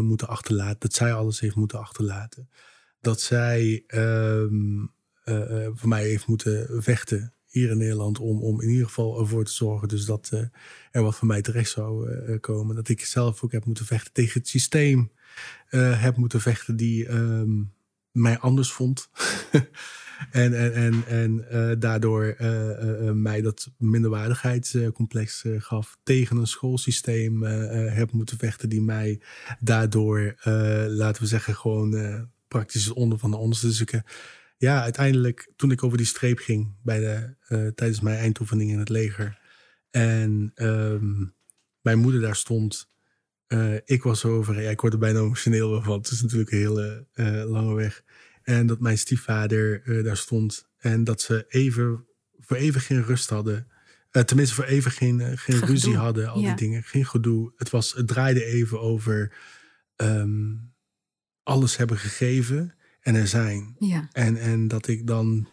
moeten 0.00 0.28
achterlaten. 0.28 0.80
Dat 0.80 0.94
zij 0.94 1.12
alles 1.12 1.40
heeft 1.40 1.56
moeten 1.56 1.78
achterlaten. 1.78 2.48
Dat 3.00 3.20
zij 3.20 3.84
ehm, 3.86 3.96
eh, 3.96 4.84
eh, 4.84 4.97
voor 5.74 5.88
mij 5.88 6.04
heeft 6.04 6.26
moeten 6.26 6.82
vechten 6.82 7.32
hier 7.46 7.70
in 7.70 7.78
Nederland. 7.78 8.18
Om, 8.18 8.42
om 8.42 8.60
in 8.60 8.68
ieder 8.68 8.86
geval 8.86 9.20
ervoor 9.20 9.44
te 9.44 9.52
zorgen 9.52 9.88
dus 9.88 10.04
dat 10.04 10.28
eh, 10.32 10.40
er 10.90 11.02
wat 11.02 11.16
van 11.16 11.26
mij 11.26 11.42
terecht 11.42 11.70
zou 11.70 12.10
eh, 12.10 12.40
komen. 12.40 12.76
Dat 12.76 12.88
ik 12.88 13.04
zelf 13.04 13.42
ook 13.44 13.52
heb 13.52 13.64
moeten 13.64 13.86
vechten 13.86 14.12
tegen 14.12 14.40
het 14.40 14.48
systeem. 14.48 15.10
eh, 15.68 16.02
heb 16.02 16.16
moeten 16.16 16.40
vechten 16.40 16.76
die 16.76 17.06
ehm, 17.06 17.62
mij 18.12 18.38
anders 18.38 18.72
vond. 18.72 19.10
en 20.30 20.54
en, 20.54 20.74
en, 20.74 21.04
en 21.06 21.48
eh, 21.50 21.76
daardoor 21.78 22.24
eh, 22.24 22.70
eh, 22.70 23.08
eh, 23.08 23.14
mij 23.14 23.40
dat 23.40 23.70
minderwaardigheidscomplex 23.78 25.44
eh, 25.44 25.52
gaf. 25.58 25.98
Tegen 26.02 26.36
een 26.36 26.46
schoolsysteem 26.46 27.44
eh, 27.44 27.86
eh, 27.86 27.94
heb 27.94 28.12
moeten 28.12 28.38
vechten 28.38 28.68
die 28.68 28.82
mij 28.82 29.20
daardoor, 29.60 30.34
eh, 30.40 30.84
laten 30.88 31.22
we 31.22 31.28
zeggen, 31.28 31.54
gewoon 31.54 31.96
eh, 31.96 32.20
praktisch 32.48 32.90
onder 32.90 33.18
van 33.18 33.30
de 33.30 33.36
onderste. 33.36 33.86
Eh, 33.86 34.00
ja, 34.58 34.82
uiteindelijk 34.82 35.52
toen 35.56 35.70
ik 35.70 35.82
over 35.82 35.96
die 35.96 36.06
streep 36.06 36.38
ging 36.38 36.74
bij 36.82 36.98
de, 37.00 37.34
eh, 37.46 37.66
tijdens 37.66 38.00
mijn 38.00 38.18
eindoefening 38.18 38.70
in 38.70 38.78
het 38.78 38.88
leger. 38.88 39.38
En 39.90 40.50
ehm, 40.54 41.24
mijn 41.80 41.98
moeder 41.98 42.20
daar 42.20 42.36
stond. 42.36 42.90
eh, 43.46 43.74
ik 43.84 44.02
was 44.02 44.24
over, 44.24 44.62
ja, 44.62 44.70
ik 44.70 44.80
word 44.80 44.92
er 44.92 44.98
bijna 44.98 45.18
emotioneel 45.18 45.82
van. 45.82 45.98
Het 45.98 46.10
is 46.10 46.22
natuurlijk 46.22 46.50
een 46.50 46.58
hele 46.58 47.06
eh, 47.12 47.44
lange 47.50 47.74
weg. 47.74 48.02
En 48.42 48.66
dat 48.66 48.80
mijn 48.80 48.98
stiefvader 48.98 49.82
daar 50.04 50.16
stond. 50.16 50.68
En 50.78 51.04
dat 51.04 51.20
ze 51.20 51.44
even, 51.48 52.06
voor 52.38 52.56
even 52.56 52.80
geen 52.80 53.02
rust 53.04 53.30
hadden. 53.30 53.68
Tenminste, 54.10 54.54
voor 54.54 54.64
even 54.64 54.90
geen, 54.90 55.20
geen 55.20 55.36
Geen 55.38 55.68
ruzie 55.68 55.78
gedoe. 55.90 55.96
hadden. 56.04 56.28
Al 56.28 56.40
Ja. 56.40 56.46
die 56.46 56.56
dingen. 56.56 56.82
Geen 56.82 57.06
gedoe. 57.06 57.52
Het, 57.56 57.70
was, 57.70 57.92
het 57.92 58.08
draaide 58.08 58.44
even 58.44 58.80
over 58.80 59.32
ehm, 59.96 60.54
alles 61.42 61.76
hebben 61.76 61.98
gegeven 61.98 62.74
en 63.00 63.14
er 63.14 63.26
zijn. 63.28 63.76
Ja, 63.78 64.08
En, 64.12 64.36
en 64.36 64.68
dat 64.68 64.86
ik 64.88 65.06
dan 65.06 65.48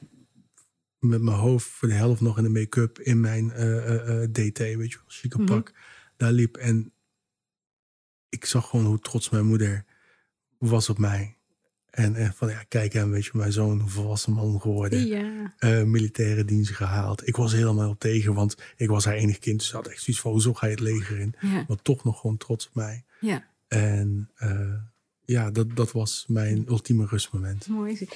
met 0.99 1.21
mijn 1.21 1.37
hoofd 1.37 1.67
voor 1.67 1.87
de 1.87 1.93
helft 1.93 2.21
nog 2.21 2.37
in 2.37 2.43
de 2.43 2.49
make-up 2.49 2.99
in 2.99 3.19
mijn 3.19 3.51
eh, 3.51 3.77
eh, 3.77 4.23
eh, 4.23 4.29
DT, 4.31 4.57
weet 4.57 4.91
je 4.91 4.97
wel, 4.97 5.05
chique 5.07 5.37
Mhm. 5.41 5.47
pak, 5.53 5.73
daar 6.17 6.31
liep. 6.31 6.57
En 6.57 6.93
ik 8.29 8.45
zag 8.45 8.69
gewoon 8.69 8.85
hoe 8.85 8.99
trots 8.99 9.29
mijn 9.29 9.45
moeder 9.45 9.85
was 10.57 10.89
op 10.89 10.97
mij. 10.97 11.37
En, 11.89 12.15
en 12.15 12.33
van 12.33 12.49
ja, 12.49 12.63
kijk 12.63 12.93
hem, 12.93 13.09
weet 13.11 13.25
je, 13.25 13.31
mijn 13.33 13.51
zoon, 13.51 13.79
een 13.79 13.89
volwassen 13.89 14.33
man 14.33 14.61
geworden. 14.61 15.07
ja. 15.07 15.53
militaire 15.85 16.45
dienst 16.45 16.71
gehaald. 16.71 17.27
Ik 17.27 17.35
was 17.35 17.51
helemaal 17.51 17.97
tegen, 17.97 18.33
want 18.33 18.55
ik 18.75 18.89
was 18.89 19.05
haar 19.05 19.13
enig 19.13 19.39
kind. 19.39 19.59
Dus 19.59 19.67
ze 19.67 19.75
had 19.75 19.87
echt 19.87 20.01
zoiets 20.01 20.21
van, 20.21 20.31
hoezo 20.31 20.53
ga 20.53 20.65
je 20.65 20.71
het 20.71 20.81
leger 20.81 21.19
in? 21.19 21.35
ja, 21.39 21.65
Maar 21.67 21.81
toch 21.81 22.03
nog 22.03 22.19
gewoon 22.19 22.37
trots 22.37 22.67
op 22.67 22.75
mij. 22.75 23.05
ja. 23.19 23.53
En 23.67 24.29
ja, 25.25 25.51
dat, 25.51 25.75
dat 25.75 25.91
was 25.91 26.25
mijn 26.27 26.65
ultieme 26.67 27.05
rustmoment. 27.05 27.67
Mooi. 27.67 28.07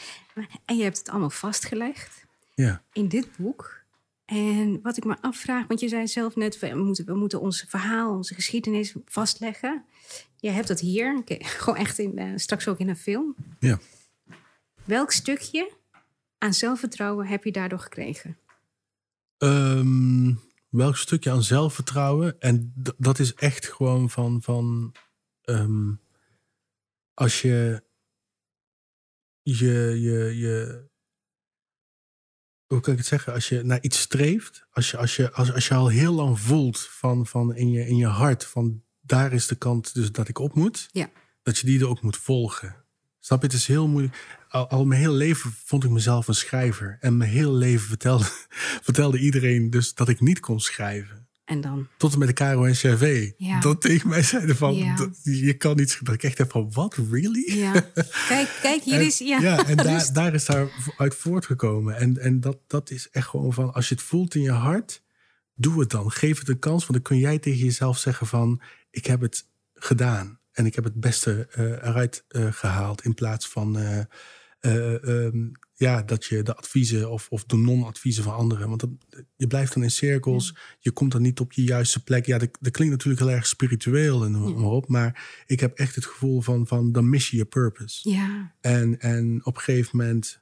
En 0.65 0.77
je 0.77 0.83
hebt 0.83 0.97
het 0.97 1.09
allemaal 1.09 1.29
vastgelegd. 1.29 2.27
Ja. 2.55 2.83
in 2.93 3.07
dit 3.07 3.27
boek. 3.37 3.79
En 4.25 4.81
wat 4.81 4.97
ik 4.97 5.03
me 5.03 5.21
afvraag, 5.21 5.67
want 5.67 5.79
je 5.79 5.87
zei 5.87 6.07
zelf 6.07 6.35
net, 6.35 6.59
we 6.59 6.75
moeten, 6.75 7.05
we 7.05 7.15
moeten 7.15 7.41
ons 7.41 7.65
verhaal, 7.67 8.15
onze 8.15 8.33
geschiedenis 8.33 8.95
vastleggen. 9.05 9.85
Je 10.35 10.49
hebt 10.49 10.67
dat 10.67 10.79
hier, 10.79 11.23
gewoon 11.59 11.79
echt 11.79 11.99
in, 11.99 12.17
eh, 12.17 12.31
straks 12.35 12.67
ook 12.67 12.79
in 12.79 12.89
een 12.89 12.97
film. 12.97 13.35
Ja. 13.59 13.79
Welk 14.83 15.11
stukje 15.11 15.71
aan 16.37 16.53
zelfvertrouwen 16.53 17.27
heb 17.27 17.43
je 17.43 17.51
daardoor 17.51 17.79
gekregen? 17.79 18.37
Ehm, 19.37 20.33
welk 20.69 20.97
stukje 20.97 21.31
aan 21.31 21.43
zelfvertrouwen? 21.43 22.39
En 22.39 22.73
dat 22.97 23.19
is 23.19 23.33
echt 23.33 23.65
gewoon 23.65 24.09
van, 24.09 24.41
van 24.41 24.95
ehm, 25.41 25.91
als 27.19 27.41
je 27.41 27.83
je, 29.41 30.01
je, 30.01 30.37
je, 30.37 30.83
hoe 32.65 32.79
kan 32.79 32.91
ik 32.93 32.99
het 32.99 33.07
zeggen? 33.07 33.33
Als 33.33 33.49
je 33.49 33.63
naar 33.63 33.81
iets 33.81 33.99
streeft, 33.99 34.65
als 34.71 34.91
je, 34.91 34.97
als 34.97 35.15
je, 35.15 35.31
als, 35.31 35.53
als 35.53 35.67
je 35.67 35.73
al 35.73 35.87
heel 35.87 36.13
lang 36.13 36.39
voelt 36.39 36.79
van, 36.79 37.27
van 37.27 37.55
in, 37.55 37.69
je, 37.69 37.87
in 37.87 37.95
je 37.95 38.07
hart, 38.07 38.45
van 38.45 38.83
daar 39.01 39.33
is 39.33 39.47
de 39.47 39.55
kant 39.55 39.93
dus 39.93 40.11
dat 40.11 40.27
ik 40.27 40.39
op 40.39 40.53
moet, 40.53 40.89
Ja. 40.91 41.09
dat 41.41 41.57
je 41.57 41.65
die 41.65 41.79
er 41.79 41.87
ook 41.87 42.01
moet 42.01 42.17
volgen. 42.17 42.85
Snap 43.19 43.41
je? 43.41 43.47
Het 43.47 43.55
is 43.55 43.67
heel 43.67 43.87
moeilijk. 43.87 44.37
Al, 44.49 44.69
al 44.69 44.85
mijn 44.85 45.01
hele 45.01 45.13
leven 45.13 45.51
vond 45.51 45.83
ik 45.83 45.89
mezelf 45.89 46.27
een 46.27 46.35
schrijver. 46.35 46.97
En 46.99 47.17
mijn 47.17 47.29
hele 47.31 47.51
leven 47.51 47.87
vertelde, 47.87 48.25
vertelde 48.87 49.19
iedereen 49.19 49.69
dus 49.69 49.93
dat 49.93 50.09
ik 50.09 50.19
niet 50.19 50.39
kon 50.39 50.59
schrijven. 50.59 51.18
En 51.49 51.61
dan, 51.61 51.87
Tot 51.97 52.13
en 52.13 52.19
met 52.19 52.27
de 52.27 52.33
KRO-NCRV. 52.33 53.31
Ja. 53.37 53.59
Dat 53.59 53.81
tegen 53.81 54.09
mij 54.09 54.23
zeiden 54.23 54.55
van, 54.55 54.75
Ja. 54.75 54.95
dat, 54.95 55.19
je 55.23 55.53
kan 55.53 55.75
niet 55.75 55.87
schrijven. 55.89 56.05
Dat 56.05 56.15
ik 56.15 56.23
echt 56.23 56.37
heb 56.37 56.51
van, 56.51 56.71
wat, 56.71 56.95
really? 57.11 57.57
ja. 57.59 57.71
kijk, 58.27 58.57
kijk, 58.61 58.83
hier 58.83 58.99
En- 58.99 59.05
is, 59.05 59.17
ja. 59.17 59.65
en 59.65 59.75
daar, 59.83 59.85
Rust. 59.93 60.15
daar 60.15 60.33
is 60.33 60.45
daar 60.45 60.67
uit 60.97 61.15
voortgekomen. 61.15 61.95
En, 61.97 62.17
en 62.17 62.39
dat, 62.39 62.57
dat 62.67 62.89
is 62.91 63.09
echt 63.11 63.27
gewoon 63.27 63.53
van, 63.53 63.73
als 63.73 63.89
je 63.89 63.95
het 63.95 64.03
voelt 64.03 64.35
in 64.35 64.41
je 64.41 64.51
hart, 64.51 65.03
doe 65.55 65.79
het 65.79 65.89
dan. 65.89 66.11
Geef 66.11 66.39
het 66.39 66.49
een 66.49 66.59
kans, 66.59 66.81
want 66.81 66.93
dan 66.93 67.01
kun 67.01 67.17
jij 67.17 67.39
tegen 67.39 67.65
jezelf 67.65 67.97
zeggen 67.97 68.27
van, 68.27 68.61
ik 68.91 69.05
heb 69.05 69.21
het 69.21 69.45
gedaan. 69.73 70.39
En 70.51 70.65
ik 70.65 70.75
heb 70.75 70.83
het 70.83 70.99
beste 70.99 71.47
eh, 71.51 71.63
eruit 71.63 72.23
eh, 72.27 72.47
gehaald. 72.51 73.03
In 73.03 73.13
plaats 73.13 73.47
van 73.47 73.79
eh, 73.79 73.99
eh, 74.59 75.25
ehm, 75.25 75.49
ja, 75.73 76.03
dat 76.03 76.25
je 76.25 76.43
de 76.43 76.55
adviezen 76.55 77.11
of, 77.11 77.27
of 77.29 77.43
de 77.43 77.57
non-adviezen 77.57 78.23
van 78.23 78.33
anderen. 78.33 78.67
Want 78.67 78.79
dat, 78.79 78.89
je 79.35 79.47
blijft 79.47 79.73
dan 79.73 79.83
in 79.83 79.91
cirkels. 79.91 80.57
Je 80.79 80.91
komt 80.91 81.11
dan 81.11 81.21
niet 81.21 81.39
op 81.39 81.53
je 81.53 81.63
juiste 81.63 82.03
plek. 82.03 82.25
Ja, 82.25 82.37
dat, 82.37 82.57
dat 82.59 82.71
klinkt 82.71 82.93
natuurlijk 82.93 83.23
heel 83.23 83.31
erg 83.31 83.47
spiritueel 83.47 84.23
en 84.23 84.31
maar 84.31 84.69
op. 84.69 84.87
Maar 84.87 85.43
ik 85.45 85.59
heb 85.59 85.77
echt 85.77 85.95
het 85.95 86.05
gevoel 86.05 86.41
van, 86.41 86.67
van 86.67 86.91
dan 86.91 87.09
mis 87.09 87.29
je 87.29 87.37
je 87.37 87.45
purpose. 87.45 88.09
Ja, 88.09 88.55
En, 88.61 88.99
en 88.99 89.45
op 89.45 89.55
een 89.55 89.61
gegeven 89.61 89.97
moment 89.97 90.41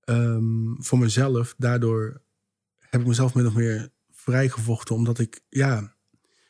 ehm, 0.00 0.74
voor 0.78 0.98
mezelf, 0.98 1.54
daardoor 1.58 2.22
heb 2.78 3.00
ik 3.00 3.06
mezelf 3.06 3.34
min 3.34 3.46
of 3.46 3.54
meer 3.54 3.92
vrijgevochten. 4.10 4.94
Omdat 4.94 5.18
ik, 5.18 5.40
ja, 5.48 5.96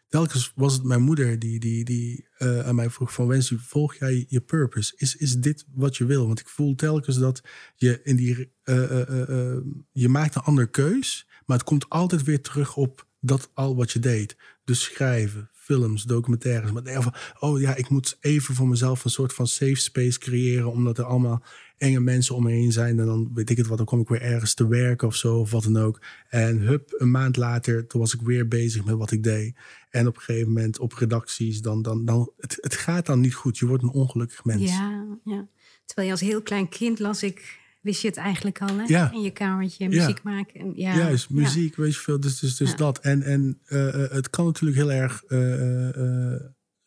telkens 0.09 0.53
was 0.55 0.73
het 0.73 0.83
mijn 0.83 1.03
moeder 1.03 1.39
die, 1.39 1.61
die, 1.61 1.85
die 1.85 2.29
eh, 2.39 2.67
aan 2.67 2.75
mij 2.75 2.91
vroeg 2.91 3.13
van 3.13 3.27
Wensie, 3.27 3.59
volg 3.61 3.95
jij 3.95 4.25
je 4.29 4.41
purpose? 4.41 4.93
Is, 4.97 5.17
is 5.17 5.37
dit 5.37 5.65
wat 5.75 5.97
je 5.97 6.05
wil? 6.05 6.27
Want 6.27 6.41
ik 6.41 6.49
voel 6.49 6.75
telkens 6.75 7.19
dat 7.19 7.43
je 7.75 8.01
in 8.03 8.17
die, 8.17 8.53
eh, 8.63 9.01
eh, 9.01 9.63
je 9.93 10.09
maakt 10.09 10.35
een 10.35 10.43
andere 10.43 10.71
keus, 10.71 11.29
maar 11.47 11.57
het 11.57 11.67
komt 11.67 11.89
altijd 11.89 12.23
weer 12.23 12.41
terug 12.41 12.77
op 12.77 13.07
dat 13.21 13.51
al 13.55 13.77
wat 13.77 13.91
je 13.91 13.99
deed. 13.99 14.37
Dus 14.65 14.83
schrijven, 14.83 15.51
films, 15.53 16.03
documentaires. 16.03 16.73
Maar 16.73 17.03
van, 17.03 17.15
oh 17.39 17.61
ja, 17.61 17.75
ik 17.75 17.89
moet 17.89 18.17
even 18.21 18.55
voor 18.55 18.69
mezelf 18.69 19.05
een 19.05 19.11
soort 19.11 19.35
van 19.35 19.47
safe 19.47 19.75
space 19.75 20.19
creëren. 20.19 20.71
Omdat 20.71 20.99
er 20.99 21.05
allemaal 21.05 21.43
enge 21.79 22.01
mensen 22.01 22.35
om 22.35 22.43
me 22.43 22.51
heen 22.51 22.73
zijn. 22.73 22.99
En 22.99 23.07
dan 23.07 23.31
weet 23.35 23.51
ik 23.51 23.57
het 23.57 23.67
wat, 23.67 23.77
dan 23.77 23.87
kom 23.87 24.01
ik 24.01 24.09
weer 24.09 24.23
ergens 24.23 24.55
te 24.55 24.69
werken 24.69 25.07
of 25.07 25.17
zo, 25.17 25.39
of 25.39 25.51
wat 25.51 25.63
dan 25.63 25.77
ook. 25.77 26.01
En 26.29 26.59
hup, 26.59 26.95
een 26.99 27.11
maand 27.11 27.37
later, 27.37 27.87
toen 27.87 28.01
was 28.01 28.15
ik 28.15 28.21
weer 28.21 28.49
bezig 28.49 28.85
met 28.85 28.95
wat 28.95 29.11
ik 29.11 29.23
deed. 29.23 29.57
En 29.91 30.07
op 30.07 30.17
een 30.17 30.23
gegeven 30.23 30.49
moment 30.49 30.79
op 30.79 30.93
redacties, 30.93 31.61
dan, 31.61 31.83
dan, 31.83 32.05
dan 32.05 32.33
het, 32.39 32.59
het 32.61 32.75
gaat 32.75 33.07
dan 33.07 33.21
niet 33.21 33.35
goed. 33.35 33.59
Je 33.59 33.67
wordt 33.67 33.83
een 33.83 33.91
ongelukkig 33.91 34.45
mens. 34.45 34.63
Ja, 34.63 35.07
ja. 35.25 35.49
Terwijl 35.85 36.09
je 36.09 36.15
als 36.15 36.23
heel 36.23 36.43
klein 36.43 36.69
kind 36.69 36.99
las 36.99 37.23
ik 37.23 37.59
wist 37.81 38.03
je 38.03 38.09
het 38.09 38.17
eigenlijk 38.17 38.61
al, 38.61 38.77
hè? 38.77 38.85
Ja. 38.87 39.13
In 39.13 39.23
je 39.23 39.31
kamertje, 39.31 39.89
muziek 39.89 40.23
maken. 40.23 40.61
En, 40.61 40.73
ja. 40.77 40.97
Juist, 40.97 41.31
muziek, 41.31 41.77
weet 41.77 41.95
je 41.95 42.01
veel. 42.01 42.21
Dus, 42.21 42.39
dus, 42.39 42.57
dus 42.57 42.77
dat. 42.77 42.99
En, 42.99 43.23
en 43.23 43.59
eh, 43.65 44.05
eh, 44.05 44.11
het 44.11 44.31
kan 44.31 44.45
natuurlijk 44.45 44.79
heel 44.79 44.93
erg 44.93 45.25
eh, 45.25 46.35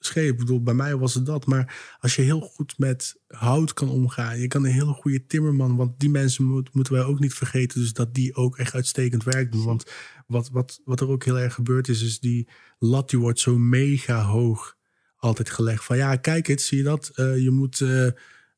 scheef. 0.05 0.29
Ik 0.29 0.37
bedoel, 0.37 0.63
bij 0.63 0.73
mij 0.73 0.97
was 0.97 1.13
het 1.13 1.25
dat. 1.25 1.45
Maar 1.45 1.95
als 1.99 2.15
je 2.15 2.21
heel 2.21 2.41
goed 2.41 2.77
met 2.77 3.15
hout 3.27 3.73
kan 3.73 3.89
omgaan. 3.89 4.39
Je 4.39 4.47
kan 4.47 4.65
een 4.65 4.71
hele 4.71 4.93
goede 4.93 5.25
timmerman. 5.25 5.75
Want 5.75 5.99
die 5.99 6.09
mensen 6.09 6.45
moet, 6.45 6.73
moeten 6.73 6.93
wij 6.93 7.03
ook 7.03 7.19
niet 7.19 7.33
vergeten. 7.33 7.79
Dus 7.79 7.93
dat 7.93 8.13
die 8.13 8.35
ook 8.35 8.57
echt 8.57 8.73
uitstekend 8.73 9.23
werk 9.23 9.51
doen. 9.51 9.65
Want 9.65 9.91
wat, 10.27 10.49
wat, 10.49 10.81
wat 10.85 10.99
er 10.99 11.09
ook 11.09 11.23
heel 11.23 11.39
erg 11.39 11.53
gebeurd 11.53 11.87
is. 11.87 12.01
Is 12.01 12.19
die 12.19 12.47
lat 12.79 13.09
die 13.09 13.19
wordt 13.19 13.39
zo 13.39 13.57
mega 13.57 14.23
hoog 14.23 14.77
altijd 15.17 15.49
gelegd. 15.49 15.83
Van 15.83 15.97
ja, 15.97 16.15
kijk 16.15 16.47
eens, 16.47 16.67
zie 16.67 16.77
je 16.77 16.83
dat? 16.83 17.11
Eh, 17.15 17.37
je 17.37 17.51
moet... 17.51 17.81
eh, 17.81 18.07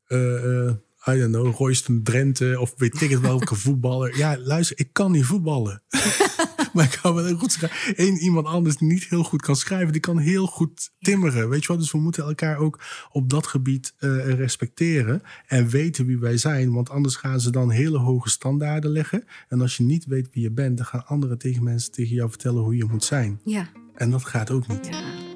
eh, 0.08 0.74
I 1.08 1.20
don't 1.20 1.32
know, 1.32 1.56
Royston 1.56 2.04
Drenthe 2.04 2.60
of 2.60 2.74
weet 2.78 3.02
ik 3.02 3.10
het 3.10 3.20
welke 3.20 3.56
voetballer. 3.66 4.18
Ja, 4.18 4.38
luister, 4.38 4.80
ik 4.80 4.90
kan 4.92 5.12
niet 5.12 5.26
voetballen. 5.26 5.82
maar 6.84 6.84
ik 6.86 7.00
kan 7.02 7.14
wel 7.14 7.36
goed 7.38 7.52
schrijven. 7.52 7.94
Eén 8.06 8.18
iemand 8.18 8.48
anders 8.48 8.78
die 8.78 8.88
niet 8.88 9.04
heel 9.04 9.24
goed 9.24 9.42
kan 9.42 9.56
schrijven, 9.56 9.92
die 9.92 10.02
kan 10.02 10.18
heel 10.18 10.46
goed 10.46 10.92
timmeren. 11.00 11.50
Weet 11.50 11.62
je 11.62 11.68
wat? 11.68 11.80
Dus 11.80 11.92
we 11.92 11.98
moeten 11.98 12.24
elkaar 12.24 12.58
ook 12.58 12.80
op 13.12 13.30
dat 13.30 13.48
gebied 13.48 13.94
eh, 13.98 14.34
respecteren 14.34 15.22
en 15.48 15.68
weten 15.70 16.06
wie 16.06 16.20
wij 16.20 16.38
zijn. 16.38 16.74
Want 16.74 16.90
anders 16.90 17.16
gaan 17.16 17.40
ze 17.40 17.52
dan 17.52 17.70
hele 17.72 17.98
hoge 17.98 18.30
standaarden 18.30 18.92
leggen. 18.92 19.24
En 19.50 19.62
als 19.62 19.78
je 19.78 19.84
niet 19.84 20.06
weet 20.06 20.30
wie 20.32 20.44
je 20.44 20.52
bent, 20.52 20.78
dan 20.78 20.86
gaan 20.86 21.06
anderen 21.06 21.38
tegen 21.38 21.64
mensen 21.64 21.92
tegen 21.92 22.16
jou 22.16 22.30
vertellen 22.30 22.64
hoe 22.64 22.76
je 22.76 22.86
moet 22.86 23.04
zijn. 23.04 23.40
Ja, 23.44 23.70
En 23.96 24.12
dat 24.12 24.26
gaat 24.26 24.52
ook 24.52 24.68
niet. 24.68 24.88
ja. 24.88 25.33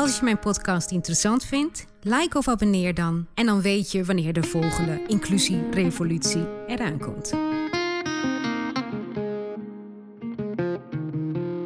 Als 0.00 0.18
je 0.18 0.24
mijn 0.24 0.38
podcast 0.38 0.90
interessant 0.90 1.44
vindt, 1.44 1.86
like 2.02 2.38
of 2.38 2.48
abonneer 2.48 2.94
dan. 2.94 3.26
En 3.34 3.46
dan 3.46 3.60
weet 3.60 3.92
je 3.92 4.04
wanneer 4.04 4.32
de 4.32 4.42
volgende 4.42 5.02
inclusierevolutie 5.06 6.46
eraan 6.66 6.98
komt. 6.98 7.28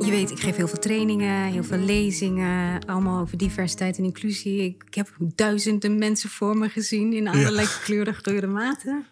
Je 0.05 0.11
weet, 0.11 0.31
ik 0.31 0.40
geef 0.40 0.57
heel 0.57 0.68
veel 0.68 0.79
trainingen, 0.79 1.53
heel 1.53 1.64
veel 1.64 1.79
lezingen, 1.79 2.87
allemaal 2.87 3.20
over 3.20 3.38
diversiteit 3.38 3.99
en 3.99 4.05
inclusie. 4.05 4.62
Ik, 4.62 4.94
heb 4.94 5.09
duizenden 5.18 5.99
mensen 5.99 6.31
voor 6.31 6.57
me 6.57 6.68
gezien 6.68 7.12
in 7.12 7.29
allerlei 7.29 7.66
kleuren, 7.85 8.20
kleuren, 8.23 8.53
maten. 8.53 9.07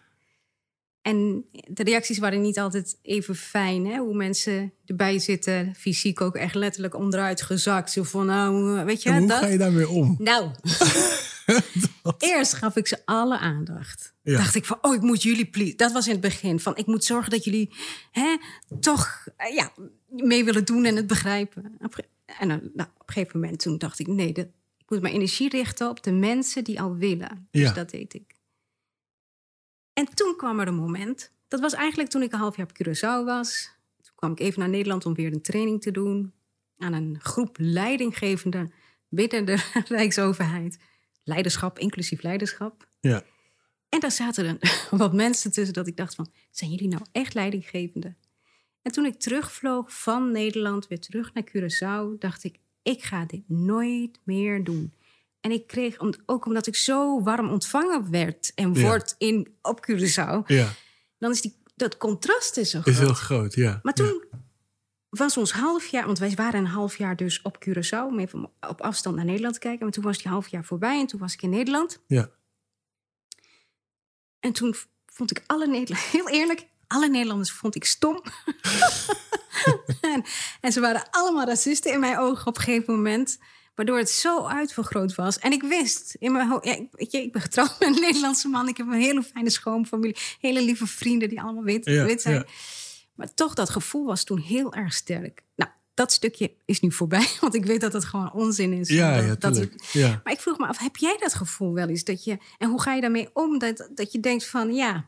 En 1.02 1.44
de 1.68 1.82
reacties 1.82 2.18
waren 2.18 2.40
niet 2.40 2.58
altijd 2.58 2.98
even 3.02 3.34
fijn. 3.34 3.86
Hè? 3.86 3.98
Hoe 3.98 4.14
mensen 4.14 4.72
erbij 4.86 5.18
zitten, 5.18 5.74
fysiek 5.76 6.20
ook 6.20 6.36
echt 6.36 6.54
letterlijk 6.54 6.94
onderuit 6.94 7.42
gezakt. 7.42 7.90
Zo 7.90 8.02
van, 8.02 8.26
nou, 8.26 8.84
weet 8.84 9.02
je, 9.02 9.08
En 9.10 9.18
hoe 9.18 9.28
dat... 9.28 9.38
ga 9.38 9.46
je 9.46 9.58
daarmee 9.58 9.88
om? 9.88 10.16
Nou, 10.18 10.50
eerst 12.18 12.52
gaf 12.52 12.76
ik 12.76 12.86
ze 12.86 12.98
alle 13.04 13.38
aandacht. 13.38 14.14
Ja. 14.22 14.36
Dacht 14.36 14.54
ik 14.54 14.64
van, 14.64 14.78
oh, 14.80 14.94
ik 14.94 15.00
moet 15.00 15.22
jullie 15.22 15.46
please. 15.46 15.76
Dat 15.76 15.92
was 15.92 16.06
in 16.06 16.12
het 16.12 16.20
begin 16.20 16.60
van, 16.60 16.76
ik 16.76 16.86
moet 16.86 17.04
zorgen 17.04 17.30
dat 17.30 17.44
jullie 17.44 17.74
hè, 18.10 18.36
toch 18.80 19.26
eh, 19.36 19.54
ja, 19.54 19.72
mee 20.08 20.44
willen 20.44 20.64
doen 20.64 20.84
en 20.84 20.96
het 20.96 21.06
begrijpen. 21.06 21.76
En 22.38 22.48
dan, 22.48 22.60
nou, 22.74 22.88
op 22.98 23.08
een 23.08 23.14
gegeven 23.14 23.40
moment 23.40 23.60
toen 23.60 23.78
dacht 23.78 23.98
ik, 23.98 24.06
nee, 24.06 24.32
dat, 24.32 24.46
ik 24.78 24.90
moet 24.90 25.00
mijn 25.00 25.14
energie 25.14 25.48
richten 25.48 25.88
op 25.88 26.02
de 26.02 26.12
mensen 26.12 26.64
die 26.64 26.80
al 26.80 26.96
willen. 26.96 27.48
Dus 27.50 27.62
Ja. 27.62 27.72
dat 27.72 27.90
deed 27.90 28.14
ik. 28.14 28.34
En 29.92 30.14
toen 30.14 30.36
kwam 30.36 30.60
er 30.60 30.68
een 30.68 30.74
moment. 30.74 31.32
Dat 31.48 31.60
was 31.60 31.72
eigenlijk 31.72 32.10
toen 32.10 32.22
ik 32.22 32.32
een 32.32 32.38
half 32.38 32.56
jaar 32.56 32.66
op 32.66 32.82
Curaçao 32.82 33.24
was. 33.24 33.70
Toen 34.02 34.14
kwam 34.14 34.32
ik 34.32 34.40
even 34.40 34.60
naar 34.60 34.68
Nederland 34.68 35.06
om 35.06 35.14
weer 35.14 35.32
een 35.32 35.42
training 35.42 35.80
te 35.82 35.90
doen. 35.90 36.32
Aan 36.78 36.92
een 36.92 37.18
groep 37.20 37.56
leidinggevenden 37.60 38.72
binnen 39.08 39.44
de 39.44 39.70
Rijksoverheid. 39.88 40.78
Leiderschap, 41.24 41.78
inclusief 41.78 42.22
leiderschap. 42.22 42.88
Ja. 43.00 43.22
En 43.88 44.00
daar 44.00 44.10
zaten 44.10 44.46
er 44.46 44.86
wat 44.90 45.12
mensen 45.12 45.52
tussen 45.52 45.74
dat 45.74 45.86
ik 45.86 45.96
dacht 45.96 46.14
van... 46.14 46.32
zijn 46.50 46.70
jullie 46.70 46.88
nou 46.88 47.02
echt 47.12 47.34
leidinggevende? 47.34 48.14
En 48.82 48.92
toen 48.92 49.04
ik 49.04 49.20
terugvloog 49.20 50.00
van 50.00 50.32
Nederland 50.32 50.88
weer 50.88 51.00
terug 51.00 51.32
naar 51.34 51.44
Curaçao... 51.44 52.18
dacht 52.18 52.44
ik, 52.44 52.58
ik 52.82 53.02
ga 53.02 53.24
dit 53.24 53.48
nooit 53.48 54.18
meer 54.24 54.64
doen. 54.64 54.92
En 55.42 55.50
ik 55.50 55.66
kreeg, 55.66 55.98
om- 56.00 56.14
ook 56.26 56.46
omdat 56.46 56.66
ik 56.66 56.76
zo 56.76 57.22
warm 57.22 57.48
ontvangen 57.50 58.10
werd... 58.10 58.52
en 58.54 58.74
Ja. 58.74 58.80
word 58.80 59.14
in, 59.18 59.56
op 59.62 59.86
Curaçao... 59.90 60.46
Ja, 60.46 60.68
dan 61.18 61.30
is 61.30 61.40
die, 61.40 61.56
dat 61.76 61.96
contrast 61.96 62.56
is 62.56 62.70
zo 62.70 62.78
is 62.78 62.82
groot. 62.84 62.96
heel 63.06 63.14
groot, 63.14 63.54
ja. 63.54 63.80
Maar 63.82 63.92
Ja. 63.96 64.04
toen 64.04 64.24
was 65.08 65.36
ons 65.36 65.52
half 65.52 65.86
jaar, 65.86 66.06
want 66.06 66.18
wij 66.18 66.32
waren 66.34 66.60
een 66.60 66.66
half 66.66 66.98
jaar 66.98 67.16
dus 67.16 67.42
op 67.42 67.64
Curaçao, 67.68 68.06
om 68.06 68.18
even 68.18 68.50
op 68.68 68.80
afstand 68.80 69.16
naar 69.16 69.24
Nederland 69.24 69.54
te 69.54 69.60
kijken. 69.60 69.82
Maar 69.84 69.92
toen 69.92 70.04
was 70.04 70.18
die 70.18 70.30
half 70.30 70.48
jaar 70.48 70.64
voorbij 70.64 71.00
en 71.00 71.06
toen 71.06 71.20
was 71.20 71.32
ik 71.32 71.42
in 71.42 71.50
Nederland. 71.50 71.98
Ja. 72.06 72.30
En 74.40 74.52
toen 74.52 74.74
vond 75.06 75.30
ik 75.30 75.42
alle 75.46 75.66
Nederlanders, 75.66 76.10
heel 76.16 76.28
eerlijk, 76.28 76.66
alle 76.86 77.08
Nederlanders 77.08 77.52
vond 77.52 77.74
ik 77.74 77.84
stom. 77.84 78.22
en, 80.00 80.24
en 80.60 80.72
ze 80.72 80.80
waren 80.80 81.04
allemaal 81.10 81.46
racisten 81.46 81.92
in 81.92 82.00
mijn 82.00 82.18
ogen 82.18 82.46
op 82.46 82.56
een 82.56 82.62
gegeven 82.62 82.94
moment. 82.94 83.38
Waardoor 83.74 83.98
het 83.98 84.10
zo 84.10 84.44
uitvergroot 84.46 85.14
was. 85.14 85.38
En 85.38 85.52
ik 85.52 85.62
wist 85.62 86.16
in 86.18 86.32
mijn 86.32 86.48
hoofd, 86.48 86.64
ja, 86.64 86.74
ik, 86.76 86.88
weet 86.92 87.12
je, 87.12 87.22
ik 87.22 87.32
ben 87.32 87.42
getrouwd 87.42 87.76
met 87.78 87.88
een 87.88 88.00
Nederlandse 88.00 88.48
man. 88.48 88.68
Ik 88.68 88.76
heb 88.76 88.86
een 88.86 89.00
hele 89.00 89.22
fijne 89.22 89.50
schoonfamilie. 89.50 90.16
Hele 90.40 90.62
lieve 90.62 90.86
vrienden 90.86 91.28
die 91.28 91.40
allemaal 91.40 91.62
wit, 91.62 91.84
Ja, 91.84 92.04
wit 92.04 92.22
zijn. 92.22 92.34
ja. 92.34 92.44
Maar 93.14 93.34
toch, 93.34 93.54
dat 93.54 93.70
gevoel 93.70 94.06
was 94.06 94.24
toen 94.24 94.38
heel 94.38 94.72
erg 94.74 94.92
sterk. 94.94 95.42
Nou, 95.56 95.70
dat 95.94 96.12
stukje 96.12 96.52
is 96.64 96.80
nu 96.80 96.92
voorbij, 96.92 97.26
want 97.40 97.54
ik 97.54 97.64
weet 97.64 97.80
dat 97.80 97.92
het 97.92 98.04
gewoon 98.04 98.32
onzin 98.32 98.72
is. 98.72 98.88
Ja, 98.88 99.16
Dat- 99.16 99.24
ja, 99.24 99.34
dat- 99.38 99.54
tuurlijk. 99.54 99.84
ja. 99.92 100.20
maar 100.24 100.32
ik 100.32 100.40
vroeg 100.40 100.58
me 100.58 100.66
af, 100.66 100.78
heb 100.78 100.96
jij 100.96 101.16
dat 101.20 101.34
gevoel 101.34 101.72
wel 101.72 101.88
eens? 101.88 102.04
Dat 102.04 102.24
je, 102.24 102.38
en 102.58 102.68
hoe 102.68 102.80
ga 102.82 102.94
je 102.94 103.00
daarmee 103.00 103.28
om? 103.32 103.58
Dat, 103.58 103.88
dat 103.94 104.12
je 104.12 104.20
denkt 104.20 104.46
van, 104.46 104.74
ja, 104.74 105.06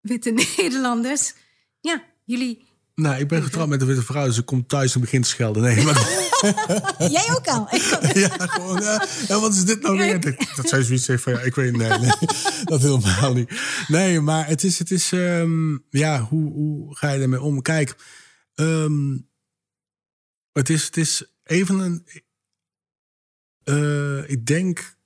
witte 0.00 0.30
Nederlanders, 0.56 1.34
ja, 1.80 2.04
jullie, 2.24 2.64
Nou, 2.94 3.20
ik 3.20 3.28
ben 3.28 3.42
getrouwd 3.42 3.68
met 3.68 3.80
een 3.80 3.86
witte 3.86 4.02
vrouw, 4.02 4.24
dus 4.26 4.38
ik 4.38 4.46
kom 4.46 4.66
thuis 4.66 4.94
en 4.94 5.00
begin 5.00 5.22
te 5.22 5.28
schelden. 5.28 5.62
Nee, 5.62 5.84
maar 5.84 5.94
jij 7.16 7.28
ook 7.30 7.46
al. 7.46 7.68
Ja, 8.12 8.28
gewoon, 8.28 8.82
ja, 8.82 9.06
ja, 9.28 9.40
wat 9.40 9.54
is 9.54 9.64
dit 9.64 9.82
nou 9.82 9.98
weer? 9.98 10.20
Dat, 10.20 10.34
dat 10.56 10.68
zij 10.68 10.82
zoiets 10.82 11.04
zegt 11.04 11.22
van, 11.22 11.32
ja, 11.32 11.40
ik 11.40 11.54
weet 11.54 11.76
nee, 11.76 11.98
nee, 11.98 12.10
dat 12.64 12.82
helemaal 12.82 13.34
niet. 13.34 13.60
Nee, 13.88 14.20
maar 14.20 14.46
het 14.46 14.64
is, 14.64 14.78
het 14.78 14.90
is 14.90 15.12
ehm, 15.12 15.76
ja, 15.90 16.20
hoe, 16.20 16.52
hoe 16.52 16.96
ga 16.96 17.10
je 17.10 17.22
ermee 17.22 17.40
om? 17.40 17.62
Kijk, 17.62 17.96
ehm, 18.54 19.18
het, 20.52 20.68
is, 20.68 20.84
het 20.84 20.96
is 20.96 21.24
even 21.44 21.78
een, 21.78 22.06
eh, 23.64 24.30
ik 24.30 24.46
denk 24.46 24.96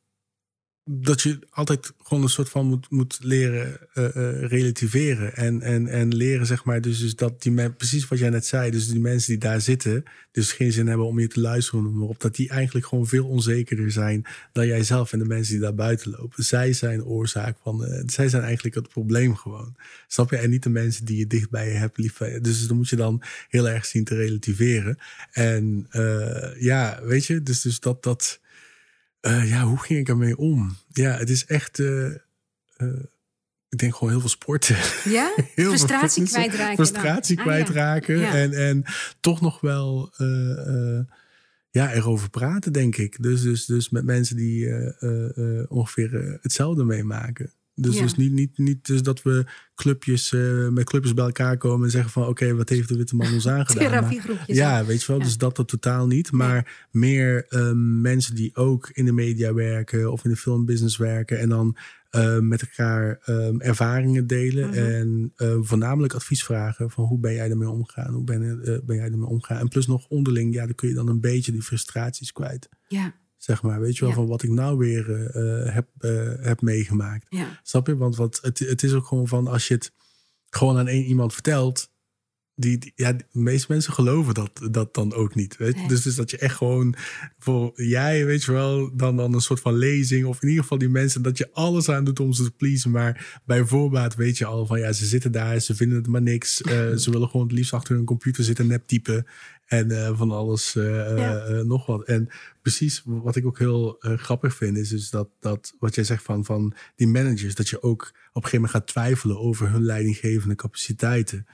dat 0.91 1.23
je 1.23 1.39
altijd 1.51 1.93
gewoon 2.03 2.23
een 2.23 2.29
soort 2.29 2.49
van 2.49 2.67
moet, 2.67 2.91
moet 2.91 3.19
leren 3.23 3.79
eh, 3.95 4.05
eh, 4.05 4.49
relativeren. 4.49 5.37
En, 5.37 5.63
en, 5.63 5.87
en 5.87 6.15
leren, 6.15 6.47
zeg 6.47 6.65
maar, 6.65 6.81
dus, 6.81 6.99
dus 6.99 7.17
dat 7.17 7.43
die 7.43 7.53
men, 7.53 7.77
precies 7.77 8.09
wat 8.09 8.19
jij 8.19 8.31
net 8.31 8.47
zei, 8.47 8.71
dus 8.71 8.89
die 8.89 9.01
mensen 9.01 9.29
die 9.31 9.41
daar 9.41 9.61
zitten, 9.61 10.03
dus 10.33 10.53
geen 10.53 10.73
zin 10.73 10.87
hebben 10.87 11.07
om 11.07 11.19
je 11.19 11.27
te 11.27 11.41
luisteren, 11.41 11.99
maar 11.99 12.09
op, 12.09 12.21
dat 12.21 12.35
die 12.35 12.49
eigenlijk 12.49 12.87
gewoon 12.87 13.07
veel 13.07 13.27
onzekerder 13.27 13.91
zijn 13.91 14.27
dan 14.53 14.67
jij 14.67 14.83
zelf 14.83 15.13
en 15.13 15.19
de 15.19 15.25
mensen 15.25 15.53
die 15.53 15.63
daar 15.63 15.75
buiten 15.75 16.11
lopen. 16.11 16.45
Zij 16.45 16.73
zijn 16.73 17.05
oorzaak 17.05 17.57
van, 17.63 17.85
eh, 17.85 18.03
zij 18.07 18.29
zijn 18.29 18.43
eigenlijk 18.43 18.75
het 18.75 18.89
probleem 18.89 19.37
gewoon. 19.37 19.77
Snap 20.07 20.31
je? 20.31 20.37
En 20.37 20.51
niet 20.51 20.63
de 20.63 20.71
mensen 20.71 21.05
die 21.05 21.19
je 21.19 21.27
dicht 21.27 21.51
bij 21.51 21.69
je 21.69 21.79
hebt 21.79 21.99
lief. 21.99 22.17
Dus 22.19 22.67
dan 22.67 22.77
moet 22.77 22.89
je 22.89 22.97
dan 22.97 23.23
heel 23.49 23.69
erg 23.69 23.87
zien 23.87 24.05
te 24.05 24.15
relativeren. 24.15 24.99
En 25.31 25.87
ja, 26.59 27.01
weet 27.03 27.27
je, 27.27 27.43
dus, 27.43 27.61
dus 27.61 27.81
dat, 27.81 28.03
dat, 28.03 28.41
eh, 29.21 29.49
ja, 29.49 29.65
hoe 29.65 29.79
ging 29.79 29.99
ik 30.01 30.09
ermee 30.09 30.37
om? 30.37 30.77
Ja, 30.89 31.17
het 31.17 31.31
is 31.31 31.47
echt, 31.47 31.79
eh, 31.79 32.07
eh, 32.07 33.03
ik 33.69 33.79
denk 33.79 33.95
gewoon 33.95 34.11
heel 34.11 34.21
veel 34.21 34.29
sporten. 34.29 34.77
Ja? 35.05 35.33
Heel 35.55 35.69
Frustratie 35.69 36.25
kwijtraken. 36.25 36.77
dan. 36.77 36.87
Frustratie 36.87 37.39
Ah, 37.39 37.45
ja. 37.45 37.51
kwijtraken. 37.51 38.19
Ja. 38.19 38.35
En, 38.35 38.53
en 38.53 38.85
toch 39.21 39.41
nog 39.41 39.61
wel 39.61 40.13
ja, 41.71 41.93
erover 41.93 42.31
praten, 42.31 42.73
denk 42.73 42.97
ik. 42.97 43.23
Dus, 43.23 43.43
dus, 43.43 43.67
dus 43.67 43.89
met 43.91 44.05
mensen 44.05 44.37
die 44.37 44.69
ongeveer 45.69 46.39
hetzelfde 46.43 46.85
meemaken. 46.85 47.53
Dus, 47.81 47.95
Ja. 47.97 48.03
dus 48.03 48.15
niet, 48.15 48.33
niet, 48.33 48.59
niet 48.59 48.87
dus 48.87 49.03
dat 49.03 49.23
we 49.23 49.45
clubjes, 49.75 50.33
eh, 50.33 50.69
met 50.69 50.85
clubjes 50.85 51.15
bij 51.15 51.25
elkaar 51.25 51.57
komen 51.57 51.85
en 51.85 51.91
zeggen 51.91 52.11
van... 52.11 52.27
oké, 52.27 52.55
wat 52.55 52.69
heeft 52.69 52.89
de 52.89 52.97
witte 52.97 53.17
man 53.17 53.33
ons 53.33 53.49
aangedaan? 53.59 53.83
Maar- 53.91 53.93
Therapiegroepjes. 54.01 54.57
ja, 54.57 54.85
weet 54.85 55.01
je 55.01 55.07
wel, 55.07 55.19
Ja. 55.19 55.25
dus 55.25 55.37
dat 55.37 55.57
dat 55.57 55.69
totaal 55.69 56.07
niet. 56.07 56.33
Maar 56.33 56.87
meer 56.91 57.47
ehm, 57.49 58.01
mensen 58.01 58.35
die 58.35 58.57
ook 58.57 58.91
in 58.93 59.05
de 59.05 59.13
media 59.13 59.55
werken 59.55 60.13
of 60.13 60.25
in 60.25 60.31
de 60.31 60.37
filmbusiness 60.37 60.97
werken. 60.97 61.39
En 61.39 61.49
dan 61.49 61.77
eh, 62.09 62.39
met 62.39 62.61
elkaar 62.63 63.19
ehm, 63.25 63.61
ervaringen 63.61 64.27
delen. 64.27 64.69
Mhm. 64.69 64.79
En 64.79 65.33
eh, 65.37 65.57
voornamelijk 65.61 66.13
advies 66.15 66.45
vragen 66.45 66.91
van 66.91 67.05
hoe 67.05 67.19
ben 67.19 67.35
jij 67.35 67.51
ermee 67.51 67.69
omgegaan? 67.71 68.13
Hoe 68.15 68.25
ben, 68.25 68.63
eh, 68.65 68.79
ben 68.85 68.97
jij 68.97 69.05
ermee 69.05 69.29
omgegaan? 69.29 69.61
En 69.61 69.69
plus 69.69 69.87
nog 69.87 70.07
onderling, 70.09 70.55
ja, 70.55 70.65
dan 70.67 70.75
kun 70.75 70.89
je 70.89 70.95
dan 70.95 71.09
een 71.09 71.21
beetje 71.21 71.53
die 71.53 71.63
frustraties 71.63 72.33
kwijt. 72.33 72.69
Ja, 72.89 73.15
Zeg 73.39 73.63
maar, 73.63 73.81
weet 73.81 73.95
je 73.95 74.01
wel, 74.01 74.09
Ja. 74.09 74.15
van 74.15 74.27
wat 74.27 74.43
ik 74.43 74.51
nou 74.51 74.79
weer 74.79 75.11
eh, 75.15 75.67
eh, 75.67 75.75
heb, 75.75 75.89
eh, 75.99 76.33
heb 76.41 76.61
meegemaakt. 76.61 77.27
ja, 77.29 77.61
Snap 77.63 77.87
je? 77.87 77.97
Want 77.97 78.17
wat, 78.17 78.39
het, 78.43 78.59
het 78.59 78.83
is 78.83 78.93
ook 78.93 79.07
gewoon 79.07 79.29
van 79.29 79.47
als 79.47 79.69
je 79.69 79.75
het 79.75 79.93
gewoon 80.51 80.79
aan 80.79 80.89
één 80.89 81.05
iemand 81.05 81.33
vertelt. 81.33 81.91
Die, 82.61 82.79
die- 82.79 82.93
ja, 82.95 83.13
de 83.13 83.25
meeste 83.33 83.67
mensen 83.73 83.93
geloven 83.93 84.35
dat, 84.35 84.69
dat 84.71 84.95
dan 84.95 85.15
ook 85.15 85.35
niet. 85.35 85.57
Weet 85.57 85.73
je? 85.75 85.79
Nee. 85.79 85.89
Dus, 85.89 86.03
dus 86.03 86.15
dat 86.15 86.31
je 86.31 86.39
echt 86.39 86.57
gewoon 86.57 86.95
voor 87.39 87.73
jij, 87.83 88.25
weet 88.27 88.45
je 88.45 88.53
wel, 88.53 88.97
dan, 88.97 89.17
dan 89.17 89.35
een 89.35 89.41
soort 89.41 89.61
van 89.61 89.75
lezing. 89.75 90.27
Of 90.27 90.43
in 90.43 90.49
ieder 90.49 90.63
geval 90.63 90.79
die 90.79 90.89
mensen 90.89 91.23
dat 91.23 91.39
je 91.39 91.49
alles 91.53 91.89
aan 91.89 92.05
doet 92.05 92.21
om 92.21 92.33
ze 92.33 92.43
te 92.43 92.51
pleasen. 92.51 92.91
Maar 92.91 93.41
bij 93.47 93.65
voorbaat 93.65 94.15
weet 94.15 94.39
je 94.39 94.45
al 94.45 94.67
van 94.67 94.79
ja, 94.81 94.93
ze 94.93 95.07
zitten 95.07 95.33
daar, 95.33 95.61
ze 95.61 95.75
vinden 95.75 95.99
het 95.99 96.07
maar 96.07 96.23
niks. 96.23 96.61
Eh, 96.63 96.93
ze 97.03 97.11
willen 97.11 97.29
gewoon 97.29 97.47
het 97.47 97.57
liefst 97.57 97.73
achter 97.73 97.95
hun 97.97 98.05
computer 98.05 98.45
zitten, 98.45 98.67
nep 98.67 98.87
typen. 98.87 99.27
En 99.67 99.91
eh, 99.91 100.19
van 100.19 100.31
alles 100.31 100.77
eh, 100.77 101.17
Ja. 101.17 101.63
nog 101.63 101.87
wat. 101.87 102.05
En 102.05 102.29
precies 102.63 103.03
wat 103.05 103.37
ik 103.37 103.47
ook 103.47 103.59
heel 103.59 103.97
grappig 104.01 104.55
vind, 104.55 104.77
is 104.77 104.89
dus 104.89 105.11
dat, 105.11 105.29
dat 105.41 105.75
wat 105.79 105.95
jij 105.95 106.05
zegt 106.05 106.23
van, 106.23 106.45
van 106.45 106.75
die 106.97 107.07
managers, 107.09 107.55
dat 107.55 107.69
je 107.69 107.83
ook 107.83 108.03
op 108.03 108.45
een 108.45 108.51
gegeven 108.51 108.55
moment 108.61 108.71
gaat 108.73 108.87
twijfelen 108.87 109.39
over 109.39 109.71
hun 109.71 109.83
leidinggevende 109.85 110.55
capaciteiten. 110.55 111.47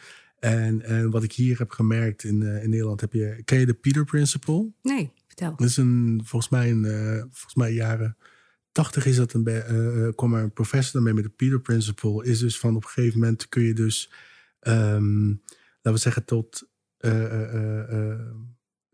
En, 0.45 0.82
en 0.82 1.11
wat 1.11 1.22
ik 1.22 1.32
hier 1.32 1.59
heb 1.59 1.70
gemerkt 1.70 2.24
in, 2.24 2.42
eh, 2.42 2.62
in 2.62 2.70
Nederland, 2.70 3.01
heb 3.01 3.12
je, 3.12 3.42
ken 3.45 3.59
je 3.59 3.66
de 3.66 3.74
Peter 3.74 4.05
Principle? 4.05 4.72
nee, 4.82 5.11
vertel. 5.26 5.57
Dat 5.57 5.68
is 5.68 5.76
een, 5.76 6.20
volgens 6.24 6.51
mij, 6.51 6.70
een, 6.70 6.84
eh, 6.84 7.18
volgens 7.18 7.55
mij 7.55 7.72
jaren 7.72 8.16
80 8.72 9.07
is 9.07 9.16
dat 9.16 9.32
een, 9.32 9.47
eh, 9.47 10.07
eh, 10.07 10.14
kwam 10.14 10.34
er 10.34 10.42
een 10.42 10.53
professor 10.53 10.92
daarmee 10.92 11.12
met 11.14 11.24
de 11.24 11.30
Peter 11.30 11.61
Principle. 11.61 12.24
Is 12.24 12.38
dus 12.38 12.59
van 12.59 12.76
op 12.76 12.84
een 12.84 12.90
gegeven 12.90 13.18
moment 13.20 13.49
kun 13.49 13.62
je 13.62 13.74
dus, 13.74 14.11
ehm, 14.61 15.28
laten 15.28 15.92
we 15.92 15.97
zeggen, 15.97 16.24
tot, 16.24 16.68
eh, 16.99 17.24
eh, 17.24 17.55
eh, 17.55 18.11
eh, 18.11 18.20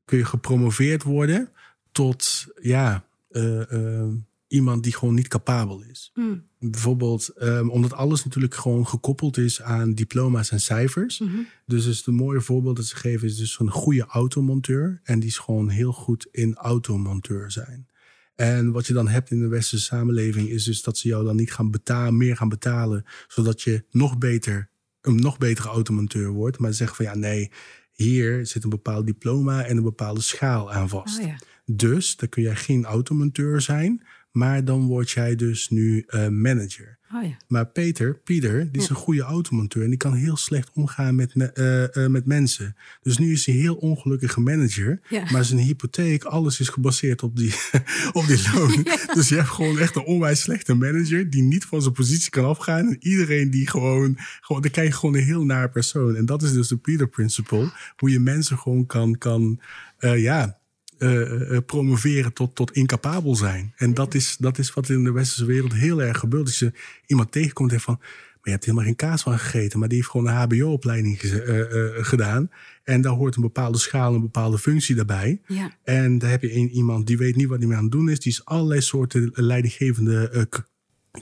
kun 0.05 0.19
je 0.19 0.25
gepromoveerd 0.25 1.03
worden 1.03 1.49
tot, 1.93 2.47
ja, 2.61 3.05
eh, 3.31 3.73
eh, 3.73 4.09
iemand 4.51 4.83
die 4.83 4.95
gewoon 4.95 5.15
niet 5.15 5.29
capabel 5.29 5.83
is. 5.83 6.11
Hm. 6.15 6.37
Bijvoorbeeld, 6.59 7.29
ehm, 7.29 7.69
omdat 7.69 7.93
alles 7.93 8.25
natuurlijk 8.25 8.55
gewoon 8.55 8.87
gekoppeld 8.87 9.37
is 9.37 9.63
aan 9.63 9.95
diploma's 9.95 10.51
en 10.51 10.61
cijfers. 10.61 11.19
Mhm. 11.19 11.39
Dus 11.67 11.87
is 11.87 12.07
een 12.07 12.15
mooie 12.15 12.41
voorbeeld 12.41 12.77
dat 12.77 12.85
ze 12.85 12.97
geven 12.97 13.29
is 13.29 13.37
dus 13.37 13.59
een 13.59 13.71
goede 13.71 14.05
automonteur. 14.05 15.01
En 15.03 15.21
die 15.21 15.29
is 15.29 15.39
gewoon 15.39 15.69
heel 15.69 15.93
goed 15.93 16.29
in 16.31 16.55
automonteur 16.55 17.51
zijn. 17.51 17.89
En 18.35 18.73
wat 18.73 18.87
je 18.87 18.93
dan 18.93 19.09
hebt 19.09 19.31
in 19.31 19.41
de 19.41 19.49
westerse 19.49 19.85
samenleving 19.85 20.49
is 20.49 20.65
dus 20.65 20.83
dat 20.83 20.99
ze 20.99 21.09
jou 21.09 21.25
dan 21.25 21.37
niet 21.37 21.53
gaan 21.53 21.71
betalen, 21.71 22.17
meer 22.17 22.37
gaan 22.37 22.49
betalen, 22.49 23.05
zodat 23.29 23.63
je 23.63 23.85
nog 23.91 24.19
beter, 24.19 24.71
een 25.01 25.17
nog 25.17 25.39
betere 25.39 25.69
automonteur 25.69 26.31
wordt. 26.31 26.59
Maar 26.59 26.71
ze 26.71 26.77
zeggen 26.77 26.97
van 26.97 27.05
ja, 27.05 27.15
nee, 27.15 27.51
hier 27.93 28.47
zit 28.47 28.65
een 28.65 28.71
bepaald 28.71 29.07
diploma 29.07 29.65
en 29.65 29.77
een 29.77 29.83
bepaalde 29.83 30.21
schaal 30.21 30.73
aan 30.73 30.89
vast. 30.89 31.19
Oh 31.19 31.27
ja. 31.27 31.39
Dus 31.65 32.17
dan 32.17 32.29
kun 32.29 32.43
jij 32.43 32.57
geen 32.57 32.85
automonteur 32.85 33.61
zijn, 33.61 34.03
maar 34.31 34.65
dan 34.65 34.87
word 34.87 35.11
jij 35.11 35.35
dus 35.37 35.69
nu 35.69 36.05
eh, 36.07 36.29
manager. 36.29 36.99
Oh 37.15 37.23
ja. 37.25 37.37
Maar 37.49 37.67
Peter, 37.67 38.15
Pieter, 38.19 38.73
die 38.73 38.81
is 38.83 38.89
Ja. 38.89 38.95
een 38.95 39.01
goede 39.01 39.23
automonteur 39.23 39.83
en 39.83 39.89
die 39.89 39.99
kan 39.99 40.15
heel 40.15 40.37
slecht 40.37 40.71
omgaan 40.75 41.15
met, 41.15 41.35
me- 41.35 41.53
eh, 41.53 42.05
eh, 42.05 42.11
met 42.11 42.27
mensen. 42.27 42.77
Dus 43.03 43.19
nu 43.19 43.33
is 43.33 43.47
hij 43.47 43.55
een 43.55 43.61
heel 43.61 43.75
ongelukkige 43.75 44.41
manager. 44.41 45.01
Ja. 45.09 45.25
Maar 45.33 45.45
zijn 45.45 45.59
hypotheek, 45.61 46.25
alles 46.25 46.61
is 46.61 46.69
gebaseerd 46.69 47.23
op 47.23 47.37
die, 47.37 47.55
op 48.13 48.27
die 48.27 48.43
loon. 48.55 48.87
Dus 49.15 49.29
je 49.29 49.35
hebt 49.35 49.49
gewoon 49.49 49.79
echt 49.79 49.97
een 49.97 50.05
onwijs 50.05 50.41
slechte 50.41 50.75
manager 50.75 51.31
die 51.31 51.43
niet 51.43 51.65
van 51.65 51.83
zijn 51.83 51.95
positie 51.95 52.31
kan 52.31 52.45
afgaan. 52.45 52.87
En 52.89 52.97
iedereen 53.01 53.51
die 53.51 53.69
gewoon, 53.69 54.17
gewoon 54.41 54.63
dan 54.63 54.71
krijg 54.71 54.89
je 54.89 54.95
gewoon 54.95 55.15
een 55.15 55.25
heel 55.25 55.45
naar 55.45 55.71
persoon. 55.71 56.17
En 56.17 56.27
dat 56.27 56.43
is 56.43 56.53
dus 56.53 56.69
de 56.69 56.77
Peter 56.77 57.09
Principle. 57.09 57.71
Hoe 57.97 58.11
je 58.11 58.21
mensen 58.21 58.59
gewoon 58.59 58.87
kan, 58.87 59.19
kan 59.19 59.61
ja, 59.99 60.59
eh, 61.01 61.57
eh, 61.57 61.65
promoveren 61.67 62.33
tot, 62.33 62.55
tot 62.55 62.73
incapabel 62.73 63.37
zijn. 63.37 63.73
En 63.77 63.95
dat 63.95 64.15
is, 64.15 64.37
dat 64.37 64.59
is 64.59 64.75
wat 64.75 64.89
in 64.89 65.05
de 65.05 65.13
westerse 65.13 65.45
wereld 65.45 65.73
heel 65.73 66.03
erg 66.03 66.19
gebeurt. 66.19 66.47
Als 66.47 66.59
je 66.59 66.73
iemand 67.07 67.33
tegenkomt 67.33 67.73
en 67.73 67.81
van... 67.81 67.97
maar 67.99 68.39
je 68.43 68.51
hebt 68.51 68.65
helemaal 68.65 68.87
geen 68.87 68.97
kaas 68.97 69.23
van 69.23 69.39
gegeten... 69.39 69.79
maar 69.79 69.89
die 69.89 69.97
heeft 69.97 70.11
gewoon 70.11 70.27
een 70.27 70.35
hbo-opleiding 70.35 71.19
eh, 71.21 71.65
gedaan. 72.05 72.51
En 72.85 73.01
daar 73.01 73.13
hoort 73.13 73.37
een 73.37 73.43
bepaalde 73.43 73.79
schaal, 73.79 74.15
een 74.15 74.21
bepaalde 74.21 74.59
functie 74.59 74.95
daarbij. 74.95 75.41
Ja. 75.47 75.77
En 75.85 76.19
daar 76.19 76.31
heb 76.31 76.43
je 76.43 76.55
een, 76.55 76.71
iemand 76.71 77.07
die 77.07 77.19
weet 77.19 77.37
niet 77.37 77.49
wat 77.49 77.59
hij 77.59 77.67
mee 77.67 77.77
aan 77.77 77.83
het 77.83 77.93
doen 77.93 78.09
is. 78.09 78.21
Die 78.21 78.33
is 78.33 78.45
allerlei 78.45 78.81
soorten 78.81 79.31
leidinggevende 79.35 80.49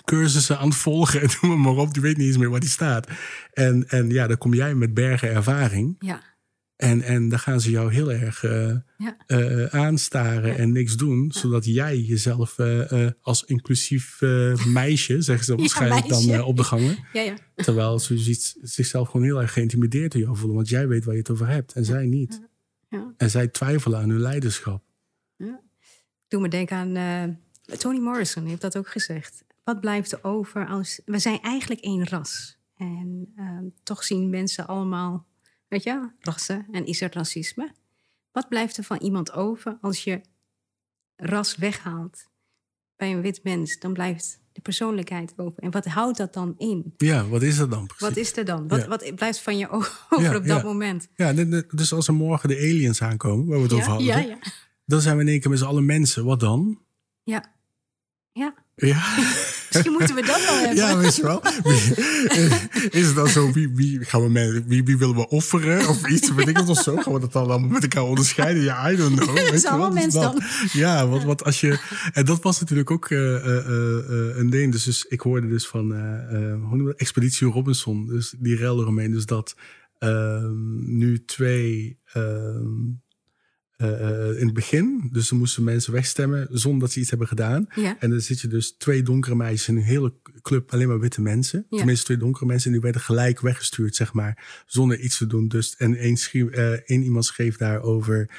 cursussen 0.05 0.59
aan 0.59 0.69
het 0.69 0.77
volgen. 0.77 1.21
En 1.23 1.29
noem 1.41 1.61
maar 1.61 1.77
op, 1.77 1.93
die 1.93 2.03
weet 2.03 2.17
niet 2.17 2.27
eens 2.27 2.37
meer 2.37 2.51
waar 2.51 2.61
die 2.61 2.69
staat. 2.69 3.09
En, 3.53 3.89
en 3.89 4.11
ja, 4.11 4.27
dan 4.27 4.39
kom 4.39 4.55
jij 4.55 4.75
met 4.75 4.95
bergen 4.95 5.31
ervaring... 5.31 5.97
Ja. 5.99 6.23
En, 6.79 7.03
en 7.03 7.29
dan 7.29 7.39
gaan 7.39 7.61
ze 7.61 7.71
jou 7.71 7.93
heel 7.93 8.13
erg 8.13 8.43
Ja. 8.43 9.17
eh, 9.27 9.65
aanstaren 9.65 10.51
Ja. 10.51 10.57
en 10.57 10.73
niks 10.73 10.97
doen. 10.97 11.33
Zodat 11.33 11.65
jij 11.65 11.99
jezelf 12.01 12.57
als 13.21 13.45
inclusief 13.45 14.21
meisje, 14.81 15.23
zeggen 15.23 15.45
ze 15.45 15.55
waarschijnlijk 15.57 16.09
dan 16.09 16.43
op 16.43 16.57
de 16.57 16.65
gangen. 16.65 16.97
Ja, 17.13 17.21
ja. 17.23 17.35
Terwijl 17.55 17.99
ze 17.99 18.37
zichzelf 18.63 19.09
gewoon 19.09 19.27
heel 19.27 19.41
erg 19.41 19.53
geïntimideerd 19.53 20.13
door 20.13 20.21
jou 20.23 20.37
voelen. 20.37 20.57
Want 20.57 20.69
jij 20.69 20.89
weet 20.89 21.05
waar 21.05 21.15
je 21.15 21.21
het 21.21 21.31
over 21.31 21.49
hebt 21.49 21.73
en 21.73 21.85
zij 21.85 22.07
niet. 22.07 22.41
Ja. 22.89 23.15
En 23.17 23.31
zij 23.31 23.49
twijfelen 23.49 23.99
aan 24.01 24.09
hun 24.09 24.21
leiderschap. 24.21 24.83
Doe 26.29 26.41
me 26.41 26.49
denken 26.49 26.77
aan 26.77 27.39
Toni 27.79 28.01
Morrison, 28.01 28.41
die 28.43 28.51
heeft 28.51 28.63
dat 28.63 28.77
ook 28.77 28.89
gezegd. 28.89 29.45
Wat 29.65 29.81
blijft 29.81 30.13
er 30.13 30.25
over 30.25 30.67
als... 30.67 31.01
We 31.05 31.19
zijn 31.19 31.41
eigenlijk 31.41 31.81
één 31.81 32.09
ras. 32.09 32.59
En 32.77 33.33
ehm, 33.37 33.65
toch 33.83 34.05
zien 34.05 34.31
mensen 34.31 34.67
allemaal, 34.67 35.27
weet 35.69 35.83
je, 35.83 36.11
rassen 36.21 36.67
en 36.73 36.87
is 36.87 37.01
er 37.01 37.11
racisme. 37.13 37.73
Wat 38.33 38.49
blijft 38.49 38.77
er 38.77 38.85
van 38.85 38.99
iemand 38.99 39.33
over 39.33 39.79
als 39.81 40.05
je 40.05 40.21
ras 41.17 41.57
weghaalt 41.57 42.29
bij 42.97 43.13
een 43.13 43.21
wit 43.23 43.43
mens? 43.45 43.79
Dan 43.79 43.93
blijft 43.93 44.41
de 44.53 44.61
persoonlijkheid 44.61 45.33
over. 45.37 45.63
En 45.63 45.71
wat 45.71 45.85
houdt 45.85 46.17
dat 46.19 46.33
dan 46.35 46.55
in? 46.59 46.95
Ja, 46.97 47.27
wat 47.29 47.43
is 47.43 47.57
dat 47.57 47.71
dan 47.71 47.87
precies? 47.87 48.09
Wat 48.09 48.17
is 48.17 48.37
er 48.37 48.45
dan? 48.45 48.69
Wat, 48.69 48.81
Ja. 48.81 48.89
wat 48.89 49.15
blijft 49.15 49.41
van 49.41 49.59
je 49.59 49.69
over 49.77 49.93
Ja, 50.23 50.37
op 50.37 50.47
dat 50.47 50.57
ja. 50.61 50.63
moment? 50.63 51.09
Ja, 51.15 51.33
dus 51.69 51.93
als 51.93 52.09
er 52.09 52.15
morgen 52.15 52.49
de 52.49 52.57
aliens 52.57 53.03
aankomen, 53.03 53.47
waar 53.47 53.57
we 53.57 53.63
het 53.63 53.73
over 53.73 53.89
hadden. 53.89 54.07
ja, 54.07 54.19
ja. 54.19 54.39
Dan 54.85 55.01
zijn 55.01 55.17
we 55.17 55.23
in 55.23 55.29
één 55.29 55.41
keer 55.41 55.51
met 55.51 55.59
z'n 55.59 55.65
allen 55.65 55.85
mensen. 55.87 56.25
Wat 56.25 56.41
dan? 56.41 56.81
ja. 57.23 57.57
Ja, 58.33 58.55
Ja. 58.81 59.03
misschien 59.71 59.93
moeten 59.93 60.15
we 60.15 60.23
dat 60.23 60.45
wel 60.45 60.59
hebben. 60.65 60.77
Ja, 60.77 60.97
weet 60.97 61.17
je 61.17 61.23
wel. 61.23 61.43
Wie- 61.63 62.91
is 63.01 63.07
het 63.07 63.15
dan 63.15 63.29
zo, 63.29 63.53
wie, 63.53 63.69
wie, 63.75 64.05
gaan 64.05 64.23
we 64.23 64.29
met, 64.29 64.67
wie, 64.67 64.85
wie 64.85 64.99
willen 64.99 65.15
we 65.15 65.29
offeren 65.29 65.89
of 65.89 66.09
iets? 66.09 66.35
Weet 66.35 66.49
ik 66.49 66.59
wat 66.59 66.69
of 66.69 66.83
zo? 66.83 66.97
Gaan 66.97 67.13
we 67.13 67.21
dat 67.21 67.33
dan 67.33 67.43
allemaal 67.51 67.69
met 67.69 67.83
elkaar 67.83 68.03
onderscheiden? 68.03 68.63
Ja, 68.63 68.91
I 68.91 68.97
don't 68.97 69.21
know. 69.21 69.35
weet 69.35 69.53
is 69.53 69.65
allemaal 69.65 69.93
wel, 69.95 70.03
dus 70.05 70.15
mens 70.15 70.15
dat. 70.25 70.43
Ja, 70.73 71.09
want, 71.09 71.25
want 71.25 71.45
als 71.45 71.61
je... 71.61 71.79
En 72.13 72.25
dat 72.25 72.43
was 72.43 72.61
natuurlijk 72.61 72.91
ook 72.91 73.11
eh, 73.11 73.35
eh, 73.37 73.45
eh, 73.45 73.99
eh, 73.99 74.37
een 74.37 74.51
ding. 74.51 74.73
Dus, 74.73 74.85
dus 74.85 75.05
ik 75.05 75.21
hoorde 75.21 75.49
dus 75.49 75.67
van 75.67 75.95
eh, 75.95 76.01
eh, 76.01 76.61
hoe 76.63 76.69
noem 76.77 76.81
je 76.81 76.85
dat? 76.87 77.01
Expeditie 77.01 77.47
Robinson. 77.47 78.07
Dus 78.07 78.35
die 78.39 78.57
rel 78.57 78.81
eromheen. 78.81 79.11
Dus 79.13 79.27
dat 79.27 79.55
ehm, 79.99 80.97
nu 80.97 81.25
twee... 81.25 81.99
eh, 83.79 84.09
eh, 84.11 84.41
in 84.41 84.45
het 84.45 84.55
begin, 84.55 85.09
dus 85.13 85.29
dan 85.29 85.39
moesten 85.39 85.65
mensen 85.65 85.93
wegstemmen 85.93 86.49
zonder 86.51 86.81
dat 86.81 86.93
ze 86.93 87.01
iets 87.01 87.11
hebben 87.11 87.29
gedaan. 87.29 87.67
Ja. 87.75 87.97
En 87.99 88.11
dan 88.11 88.21
zit 88.21 88.41
je 88.41 88.49
dus 88.49 88.77
twee 88.77 89.03
donkere 89.03 89.35
meisjes 89.35 89.69
in 89.69 89.77
een 89.77 89.83
hele 89.83 90.13
club, 90.43 90.73
alleen 90.73 90.89
maar 90.89 91.01
witte 91.01 91.21
mensen. 91.21 91.67
Ja. 91.71 91.77
Tenminste, 91.77 92.05
twee 92.05 92.17
donkere 92.17 92.47
mensen. 92.47 92.67
En 92.67 92.73
die 92.73 92.83
werden 92.83 93.01
gelijk 93.01 93.41
weggestuurd, 93.41 93.97
zeg 93.97 94.13
maar, 94.13 94.65
zonder 94.67 95.01
iets 95.01 95.19
te 95.19 95.27
doen. 95.27 95.49
Dus, 95.49 95.77
en 95.77 95.95
één, 95.95 96.17
schreef, 96.17 96.49
eh, 96.49 96.73
één 96.73 97.03
iemand 97.03 97.25
schreef 97.25 97.57
daarover 97.57 98.31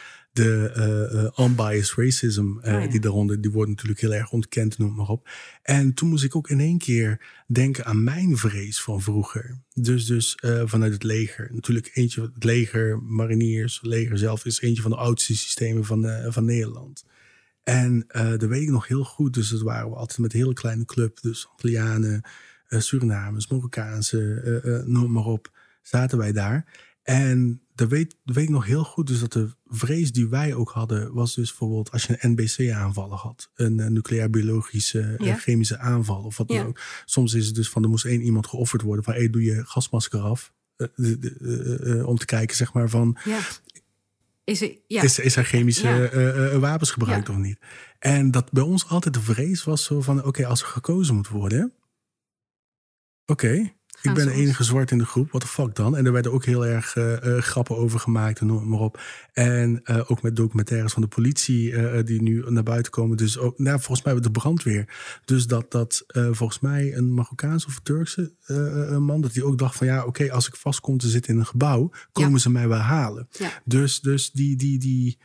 de 0.44 1.32
eh, 1.36 1.46
unbiased 1.46 1.94
racism. 1.98 2.58
eh, 2.62 2.76
Oh 2.76 2.84
ja. 2.84 2.88
Die 2.88 3.00
daaronder, 3.00 3.42
die 3.42 3.52
wordt 3.52 3.70
natuurlijk 3.70 4.00
heel 4.00 4.14
erg 4.14 4.32
ontkend, 4.32 4.78
noem 4.78 4.96
maar 4.96 5.08
op. 5.08 5.30
En 5.64 5.94
toen 5.94 6.10
moest 6.10 6.24
ik 6.24 6.36
ook 6.36 6.50
in 6.50 6.60
één 6.60 6.78
keer 6.78 7.22
denken 7.48 7.86
aan 7.86 8.04
mijn 8.04 8.38
vrees 8.38 8.82
van 8.82 9.02
vroeger. 9.02 9.58
Dus, 9.74 10.06
dus 10.06 10.38
vanuit 10.66 10.94
het 10.94 11.04
leger. 11.04 11.50
Natuurlijk 11.54 11.92
eentje, 11.94 12.22
het 12.22 12.44
leger, 12.44 13.02
mariniers, 13.04 13.80
leger 13.82 14.18
zelf 14.18 14.46
is 14.46 14.62
eentje 14.62 14.82
van 14.82 14.92
de 14.92 14.98
oudste 14.98 15.36
systemen 15.38 15.86
van, 15.86 16.08
van 16.28 16.46
Nederland. 16.46 17.06
En 17.64 18.08
dat 18.14 18.44
weet 18.44 18.62
ik 18.62 18.70
nog 18.70 18.88
heel 18.88 19.04
goed. 19.04 19.34
Dus 19.34 19.50
dat 19.50 19.62
waren 19.62 19.90
we 19.90 19.96
altijd 19.96 20.20
met 20.20 20.34
een 20.34 20.40
hele 20.40 20.54
kleine 20.54 20.86
club. 20.86 21.22
Dus 21.22 21.48
Antillianen, 21.52 22.22
Surinamers, 22.68 23.48
Marokkaanse, 23.48 24.84
noem 24.86 25.12
maar 25.12 25.26
op. 25.26 25.52
Zaten 25.82 26.18
wij 26.18 26.32
daar. 26.32 26.66
En 27.04 27.62
dat 27.76 27.90
weet, 27.90 28.16
dat 28.26 28.36
weet 28.36 28.44
ik 28.44 28.50
nog 28.50 28.66
heel 28.66 28.84
goed. 28.84 29.08
Dus 29.08 29.20
dat 29.20 29.34
de 29.34 29.50
vrees 29.68 30.12
die 30.12 30.28
wij 30.28 30.54
ook 30.54 30.70
hadden... 30.72 31.14
was 31.14 31.36
dus 31.36 31.48
bijvoorbeeld 31.50 31.92
als 31.92 32.04
je 32.06 32.16
een 32.20 32.32
NBC-aanvallen 32.32 33.18
had. 33.18 33.52
Een, 33.56 33.80
eh, 33.80 33.88
nucleair-biologische 33.88 35.02
eh, 35.02 35.26
Ja. 35.28 35.36
chemische 35.36 35.78
aanval. 35.78 36.24
Of 36.24 36.38
wat 36.38 36.48
dan 36.48 36.58
Ja. 36.58 36.64
ook. 36.64 36.80
Soms 37.06 37.34
is 37.34 37.46
het 37.46 37.56
dus 37.56 37.70
van... 37.70 37.84
er 37.84 37.90
moest 37.90 38.06
één 38.06 38.22
iemand 38.22 38.48
geofferd 38.48 38.82
worden. 38.82 39.04
Van, 39.04 39.14
hey, 39.14 39.30
doe 39.30 39.44
je 39.44 39.66
gasmasker 39.66 40.20
af. 40.20 40.54
Eh, 40.76 40.88
eh, 40.98 42.00
eh, 42.00 42.08
om 42.08 42.18
te 42.18 42.26
kijken, 42.26 42.56
zeg 42.56 42.74
maar, 42.74 42.90
van... 42.90 43.18
Ja. 43.26 43.40
Is 44.44 44.62
er, 44.62 44.78
ja. 44.88 45.02
Is, 45.02 45.20
is 45.20 45.36
er 45.36 45.44
chemische 45.46 45.88
Ja. 45.88 46.04
eh, 46.10 46.54
eh, 46.54 46.60
wapens 46.60 46.92
gebruikt 46.92 47.28
Ja. 47.28 47.34
of 47.34 47.40
niet? 47.40 47.60
En 48.00 48.32
dat 48.32 48.52
bij 48.52 48.64
ons 48.64 48.88
altijd 48.88 49.14
de 49.14 49.22
vrees 49.22 49.64
was 49.64 49.84
zo 49.84 50.02
van... 50.02 50.24
oké, 50.24 50.46
als 50.46 50.62
er 50.62 50.68
gekozen 50.68 51.16
moet 51.16 51.28
worden... 51.28 51.74
Oké. 53.26 53.74
Ik 54.02 54.14
ben 54.14 54.26
de 54.26 54.34
enige 54.34 54.64
zwart 54.64 54.92
in 54.92 54.98
de 54.98 55.06
groep. 55.06 55.32
Wat 55.32 55.42
de 55.42 55.48
fuck 55.48 55.76
dan? 55.76 55.98
En 55.98 56.06
er 56.06 56.12
werden 56.12 56.32
ook 56.32 56.46
heel 56.46 56.66
erg 56.66 56.96
eh, 56.96 57.38
eh, 57.38 57.42
grappen 57.44 57.78
over 57.78 58.00
gemaakt 58.00 58.40
en 58.40 58.48
noem 58.48 58.70
maar 58.70 58.80
op. 58.80 59.02
En 59.34 59.82
eh, 59.84 60.12
ook 60.12 60.22
met 60.22 60.36
documentaires 60.36 60.94
van 60.94 61.02
de 61.02 61.08
politie 61.08 62.04
die 62.04 62.22
nu 62.22 62.44
naar 62.48 62.64
buiten 62.64 62.92
komen. 62.92 63.18
Dus 63.18 63.38
ook, 63.38 63.60
nou, 63.60 63.80
volgens 63.80 64.06
mij 64.06 64.20
de 64.20 64.32
brandweer. 64.32 64.94
Dus 65.26 65.48
dat, 65.48 65.72
dat 65.72 66.04
volgens 66.14 66.60
mij 66.60 66.96
een 66.96 67.14
Marokkaanse 67.14 67.68
of 67.68 67.80
Turkse 67.84 68.34
man... 69.00 69.22
dat 69.22 69.34
die 69.34 69.44
ook 69.44 69.58
dacht 69.58 69.76
van 69.76 69.88
ja, 69.88 70.06
oké, 70.06 70.32
als 70.32 70.48
ik 70.48 70.56
vast 70.56 70.80
kom 70.80 70.98
te 70.98 71.10
zitten 71.10 71.34
in 71.34 71.40
een 71.40 71.46
gebouw... 71.46 71.92
komen 72.12 72.40
ze 72.40 72.50
mij 72.50 72.68
wel 72.68 72.80
halen. 72.80 73.28
Ja. 73.32 73.62
Dus, 73.66 74.00
dus 74.00 74.32
die, 74.32 74.56
die, 74.56 74.80
die, 74.80 75.18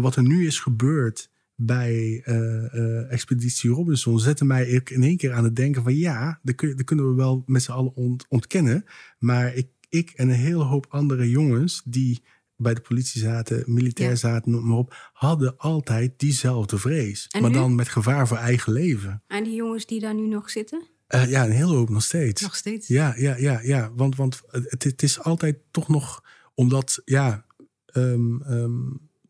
wat 0.00 0.16
er 0.16 0.22
nu 0.22 0.46
is 0.46 0.60
gebeurd 0.60 1.30
bij 1.60 2.22
eh, 2.24 3.12
Expeditie 3.12 3.70
Robinson 3.70 4.20
zette 4.20 4.44
mij 4.44 4.66
in 4.84 5.02
één 5.02 5.16
keer 5.16 5.32
aan 5.32 5.44
het 5.44 5.56
denken 5.56 5.82
van 5.82 5.94
ja, 5.96 6.40
dat, 6.42 6.54
kun, 6.54 6.76
dat 6.76 6.84
kunnen 6.84 7.08
we 7.08 7.14
wel 7.14 7.42
met 7.46 7.62
z'n 7.62 7.70
allen 7.70 7.94
ont- 7.94 8.26
ontkennen. 8.28 8.84
Maar 9.18 9.54
ik, 9.54 9.68
ik 9.88 10.10
en 10.10 10.28
een 10.28 10.34
hele 10.34 10.64
hoop 10.64 10.86
andere 10.88 11.30
jongens 11.30 11.82
die 11.84 12.22
bij 12.56 12.74
de 12.74 12.80
politie 12.80 13.20
zaten, 13.20 13.62
militair 13.66 14.10
Ja. 14.10 14.16
zaten, 14.16 14.50
noem 14.50 14.66
maar 14.66 14.76
op, 14.76 15.10
hadden 15.12 15.56
altijd 15.56 16.18
diezelfde 16.18 16.78
vrees. 16.78 17.26
En 17.28 17.40
maar 17.42 17.50
nu? 17.50 17.56
dan 17.56 17.74
met 17.74 17.88
gevaar 17.88 18.28
voor 18.28 18.36
eigen 18.36 18.72
leven. 18.72 19.22
En 19.26 19.44
die 19.44 19.54
jongens 19.54 19.86
die 19.86 20.00
daar 20.00 20.14
nu 20.14 20.26
nog 20.26 20.50
zitten? 20.50 20.82
Eh, 21.06 21.30
ja, 21.30 21.44
een 21.44 21.50
hele 21.50 21.74
hoop 21.74 21.88
nog 21.88 22.02
steeds. 22.02 22.42
Nog 22.42 22.56
steeds? 22.56 22.86
Ja, 22.86 23.14
ja, 23.16 23.36
ja, 23.36 23.60
ja. 23.62 23.92
Want, 23.94 24.16
want 24.16 24.42
het, 24.50 24.84
het 24.84 25.02
is 25.02 25.20
altijd 25.20 25.58
toch 25.70 25.88
nog 25.88 26.24
omdat, 26.54 27.02
ja, 27.04 27.46
ehm, 27.86 28.40
ehm, 28.42 28.72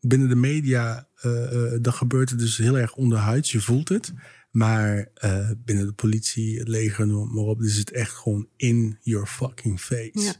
binnen 0.01 0.29
de 0.29 0.35
media, 0.35 1.08
eh 1.21 1.73
eh, 1.73 1.79
dat 1.81 1.93
gebeurt 1.93 2.29
het 2.29 2.39
dus 2.39 2.57
heel 2.57 2.77
erg 2.77 2.95
onderhuids. 2.95 3.51
Je 3.51 3.61
voelt 3.61 3.89
het. 3.89 4.13
Maar 4.51 5.07
eh, 5.13 5.49
binnen 5.57 5.85
de 5.85 5.93
politie, 5.93 6.59
het 6.59 6.67
leger, 6.67 7.07
noem 7.07 7.21
het 7.21 7.31
maar 7.33 7.43
op, 7.43 7.61
is 7.61 7.77
het 7.77 7.91
echt 7.91 8.11
gewoon 8.13 8.47
in 8.55 8.97
your 9.01 9.27
fucking 9.27 9.81
face. 9.81 10.11
Ja. 10.13 10.33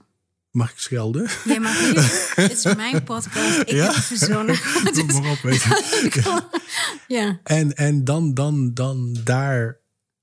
Mag 0.51 0.71
ik 0.71 0.79
schelden? 0.79 1.27
Ja, 1.45 1.59
maar 1.59 1.91
dit 2.35 2.51
is 2.51 2.75
mijn 2.75 3.03
podcast. 3.03 3.59
Ik 3.59 3.69
Ja? 3.71 3.85
heb 3.85 3.95
het 3.95 4.03
verzonnen. 4.03 4.59
Noem 4.83 5.07
Dus- 5.07 5.19
maar 5.19 5.31
op, 5.31 5.39
weet 5.41 5.61
je. 5.61 6.41
ja. 7.07 7.39
En, 7.43 7.73
en 7.75 8.03
dan, 8.03 8.33
dan, 8.33 8.73
dan 8.73 9.17
daar, 9.23 9.79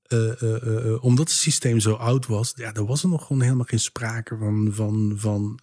eh, 0.07 0.41
eh, 0.41 0.85
eh, 0.85 1.03
omdat 1.03 1.29
het 1.29 1.37
systeem 1.37 1.79
zo 1.79 1.93
oud 1.93 2.27
was, 2.27 2.53
ja, 2.55 2.73
er 2.73 2.85
was 2.85 3.03
er 3.03 3.09
nog 3.09 3.25
gewoon 3.25 3.41
helemaal 3.41 3.65
geen 3.65 3.79
sprake 3.79 4.37
van, 4.37 4.69
van, 4.71 5.13
van 5.15 5.59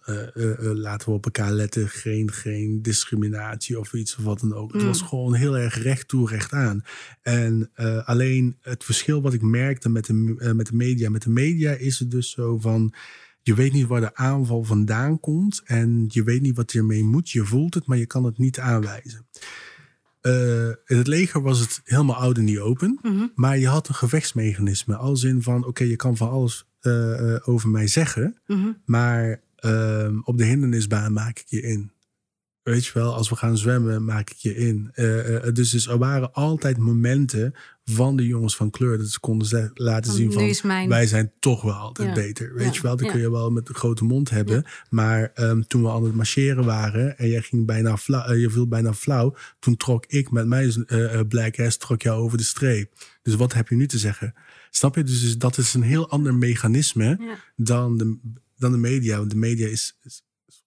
laten 0.59 1.09
we 1.09 1.15
op 1.15 1.25
elkaar 1.25 1.51
letten, 1.51 1.89
geen, 1.89 2.31
geen 2.31 2.81
discriminatie 2.81 3.79
of 3.79 3.93
iets 3.93 4.17
of 4.17 4.23
wat 4.23 4.39
dan 4.39 4.53
ook. 4.53 4.71
Het 4.73 4.81
Mm. 4.81 4.87
was 4.87 5.01
gewoon 5.01 5.33
heel 5.33 5.57
erg 5.57 5.81
recht 5.81 6.07
toe, 6.07 6.29
recht 6.29 6.51
aan. 6.51 6.83
En 7.21 7.71
alleen 8.05 8.57
het 8.61 8.83
verschil 8.83 9.21
wat 9.21 9.33
ik 9.33 9.41
merkte 9.41 9.89
met 9.89 10.05
de, 10.05 10.13
met 10.55 10.67
de 10.67 10.75
media, 10.75 11.09
met 11.09 11.21
de 11.23 11.29
media 11.29 11.71
is 11.71 11.99
het 11.99 12.11
dus 12.11 12.31
zo 12.31 12.57
van. 12.57 12.93
Je 13.41 13.53
weet 13.53 13.73
niet 13.73 13.87
waar 13.87 14.01
de 14.01 14.15
aanval 14.15 14.63
vandaan 14.63 15.19
komt 15.19 15.61
en 15.65 16.05
je 16.07 16.23
weet 16.23 16.41
niet 16.41 16.55
wat 16.55 16.71
je 16.71 16.79
ermee 16.79 17.03
moet. 17.03 17.29
Je 17.29 17.45
voelt 17.45 17.73
het, 17.73 17.85
maar 17.85 17.97
je 17.97 18.05
kan 18.05 18.23
het 18.23 18.37
niet 18.37 18.59
aanwijzen. 18.59 19.25
Eh, 20.25 20.67
in 20.67 20.97
het 20.97 21.07
leger 21.07 21.41
was 21.41 21.59
het 21.59 21.81
helemaal 21.83 22.15
oud 22.15 22.37
en 22.37 22.43
niet 22.43 22.59
open. 22.59 22.99
Mhm. 23.01 23.27
Maar 23.35 23.57
je 23.57 23.67
had 23.67 23.87
een 23.87 23.95
gevechtsmechanisme. 23.95 24.95
Als 24.95 25.23
in 25.23 25.41
van, 25.41 25.65
oké, 25.65 25.83
je 25.83 25.95
kan 25.95 26.17
van 26.17 26.29
alles 26.29 26.65
eh, 26.79 27.33
eh, 27.35 27.41
over 27.47 27.69
mij 27.69 27.87
zeggen. 27.87 28.37
Mhm. 28.47 28.71
Maar 28.85 29.41
ehm, 29.55 30.19
op 30.23 30.37
de 30.37 30.43
hindernisbaan 30.43 31.13
maak 31.13 31.39
ik 31.39 31.45
je 31.47 31.61
in. 31.61 31.91
Weet 32.65 32.85
je 32.85 32.91
wel, 32.93 33.13
als 33.13 33.29
we 33.29 33.35
gaan 33.35 33.57
zwemmen, 33.57 34.05
maak 34.05 34.29
ik 34.29 34.37
je 34.37 34.55
in. 34.55 34.89
Eh, 34.93 35.35
eh, 35.47 35.53
dus, 35.53 35.69
dus 35.69 35.87
er 35.87 35.97
waren 35.97 36.33
altijd 36.33 36.77
momenten 36.77 37.53
van 37.83 38.15
de 38.15 38.27
jongens 38.27 38.55
van 38.55 38.69
kleur... 38.69 38.97
dat 38.97 39.07
ze 39.07 39.19
konden 39.19 39.71
laten 39.73 40.05
Van, 40.05 40.15
zien 40.15 40.31
van... 40.31 40.67
mijn- 40.67 40.89
wij 40.89 41.07
zijn 41.07 41.31
toch 41.39 41.61
wel 41.61 41.73
altijd 41.73 42.07
Ja. 42.07 42.13
beter. 42.13 42.53
Weet 42.53 42.65
Ja. 42.67 42.73
je 42.73 42.81
wel, 42.81 42.95
dan 42.95 43.05
Ja. 43.05 43.11
kun 43.11 43.21
je 43.21 43.31
wel 43.31 43.51
met 43.51 43.69
een 43.69 43.75
grote 43.75 44.03
mond 44.03 44.29
hebben. 44.29 44.65
Maar 44.89 45.31
ehm, 45.33 45.61
toen 45.61 45.81
we 45.81 45.89
aan 45.89 46.03
het 46.03 46.15
marcheren 46.15 46.65
waren... 46.65 47.17
en 47.17 47.29
jij 47.29 47.41
ging 47.41 47.65
bijna 47.65 47.97
flauw, 47.97 48.23
eh, 48.25 48.41
je 48.41 48.49
viel 48.49 48.67
bijna 48.67 48.93
flauw... 48.93 49.35
toen 49.59 49.77
trok 49.77 50.05
ik 50.05 50.31
met 50.31 50.47
mijn 50.47 50.85
eh, 50.85 51.19
eh, 51.19 51.27
black 51.27 51.59
ass 51.59 51.77
trok 51.77 52.01
jou 52.01 52.19
over 52.21 52.37
de 52.37 52.43
streep. 52.43 52.93
Dus 53.21 53.35
wat 53.35 53.53
heb 53.53 53.67
je 53.69 53.75
nu 53.75 53.87
te 53.87 53.97
zeggen? 53.97 54.33
Snap 54.69 54.95
je? 54.95 55.03
Dus, 55.03 55.21
dus 55.21 55.37
dat 55.37 55.57
is 55.57 55.73
een 55.73 55.81
heel 55.81 56.09
ander 56.09 56.35
mechanisme 56.35 57.37
dan, 57.55 57.97
de, 57.97 58.17
dan 58.57 58.71
de 58.71 58.77
media. 58.77 59.17
Want 59.17 59.29
de 59.29 59.37
media 59.37 59.67
is, 59.67 59.97
is 60.03 60.23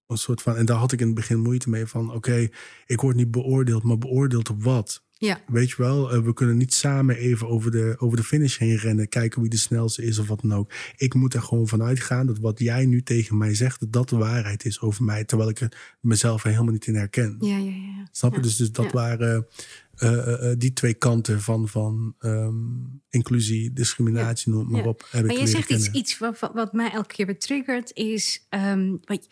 een 0.08 0.18
soort 0.18 0.42
van... 0.42 0.56
En 0.56 0.66
daar 0.66 0.76
had 0.76 0.92
ik 0.92 1.00
in 1.00 1.06
het 1.06 1.14
begin 1.14 1.40
moeite 1.40 1.70
mee 1.70 1.86
van... 1.86 2.12
Oké, 2.12 2.48
ik 2.86 3.00
word 3.00 3.16
niet 3.16 3.30
beoordeeld, 3.30 3.82
maar 3.82 3.98
beoordeeld 3.98 4.50
op 4.50 4.62
wat? 4.62 5.06
ja. 5.20 5.40
Weet 5.46 5.70
je 5.70 5.74
wel, 5.78 6.12
eh, 6.12 6.20
we 6.20 6.32
kunnen 6.32 6.56
niet 6.56 6.74
samen 6.74 7.16
even 7.16 7.48
over 7.48 7.70
de, 7.70 7.94
over 7.98 8.16
de 8.16 8.24
finish 8.24 8.58
heen 8.58 8.76
rennen. 8.76 9.08
Kijken 9.08 9.40
wie 9.40 9.50
de 9.50 9.56
snelste 9.56 10.02
is 10.04 10.18
of 10.18 10.28
wat 10.28 10.40
dan 10.40 10.54
ook. 10.54 10.72
Ik 10.96 11.14
moet 11.14 11.34
er 11.34 11.42
gewoon 11.42 11.68
vanuit 11.68 12.00
gaan 12.00 12.26
dat 12.26 12.38
wat 12.38 12.58
jij 12.58 12.86
nu 12.86 13.02
tegen 13.02 13.38
mij 13.38 13.54
zegt... 13.54 13.80
dat 13.80 13.92
dat 13.92 14.08
de 14.08 14.16
waarheid 14.16 14.64
is 14.64 14.80
over 14.80 15.04
mij. 15.04 15.24
Terwijl 15.24 15.50
ik 15.50 15.60
er 15.60 15.96
mezelf 16.00 16.44
er 16.44 16.50
helemaal 16.50 16.72
niet 16.72 16.86
in 16.86 16.94
herken. 16.94 17.36
Ja, 17.40 17.56
ja, 17.56 17.70
ja. 17.70 18.08
Snap 18.12 18.30
je? 18.30 18.36
Ja. 18.36 18.42
Dus, 18.42 18.56
dus 18.56 18.72
dat 18.72 18.84
Ja. 18.84 18.90
waren 18.92 19.46
eh, 19.94 20.50
eh, 20.50 20.58
die 20.58 20.72
twee 20.72 20.94
kanten 20.94 21.40
van, 21.40 21.68
van 21.68 22.14
ehm, 22.18 22.54
inclusie, 23.10 23.72
discriminatie, 23.72 24.52
noem 24.52 24.70
maar 24.70 24.86
op. 24.86 25.06
Heb 25.10 25.20
ik 25.24 25.26
Maar 25.30 25.40
je 25.40 25.46
zegt 25.46 25.70
iets, 25.70 25.90
iets 25.90 26.18
wat, 26.18 26.72
mij 26.72 26.90
elke 26.90 27.14
keer 27.14 27.26
weer 27.26 27.38
triggert, 27.38 27.90
is. 27.94 28.46
ehm 28.48 28.96
wat, 29.04 29.26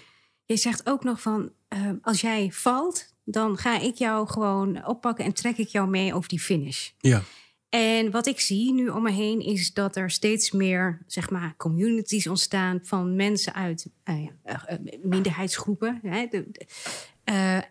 je 0.46 0.56
zegt 0.56 0.86
ook 0.88 1.04
nog 1.04 1.20
van. 1.20 1.52
ehm, 1.68 1.96
als 2.02 2.20
jij 2.20 2.50
valt, 2.52 3.14
dan 3.24 3.56
ga 3.58 3.80
ik 3.80 3.94
jou 3.94 4.28
gewoon 4.28 4.86
oppakken 4.86 5.24
en 5.24 5.32
trek 5.32 5.56
ik 5.58 5.68
jou 5.68 5.88
mee 5.88 6.14
over 6.14 6.28
die 6.28 6.40
finish. 6.40 6.90
Ja, 6.98 7.22
En 7.68 8.10
wat 8.10 8.26
ik 8.26 8.40
zie 8.40 8.72
nu 8.72 8.88
om 8.88 9.02
me 9.02 9.10
heen 9.10 9.40
is 9.40 9.72
dat 9.72 9.96
er 9.96 10.10
steeds 10.10 10.50
meer 10.50 11.02
zeg 11.06 11.30
maar, 11.30 11.54
communities 11.56 12.26
ontstaan 12.26 12.80
van 12.82 13.16
mensen 13.16 13.54
uit 13.54 13.86
eh, 14.02 14.28
eh, 14.42 14.62
eh, 14.66 14.78
minderheidsgroepen. 15.02 15.98
Hè, 16.02 16.26
de- 16.30 16.46
de- 16.50 16.66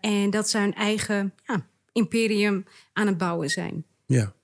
en 0.00 0.30
dat 0.30 0.48
ze 0.50 0.58
hun 0.58 0.74
eigen 0.74 1.34
ja, 1.46 1.66
imperium 1.92 2.64
aan 2.92 3.06
het 3.06 3.18
bouwen 3.18 3.50
zijn. 3.50 3.84
ja, 4.06 4.34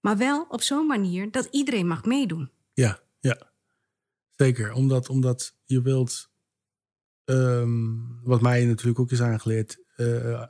Maar 0.00 0.16
wel 0.16 0.46
op 0.48 0.62
zo'n 0.62 0.86
manier 0.86 1.30
dat 1.30 1.48
iedereen 1.50 1.86
mag 1.86 2.04
meedoen. 2.04 2.50
ja, 2.74 3.00
ja. 3.20 3.50
Zeker, 4.36 4.72
omdat, 4.72 5.08
omdat 5.08 5.54
je 5.64 5.82
wilt... 5.82 6.30
ehm, 7.24 7.90
wat 8.22 8.40
mij 8.40 8.64
natuurlijk 8.64 8.98
ook 8.98 9.10
is 9.10 9.22
aangeleerd... 9.22 9.78
eh, 9.96 10.42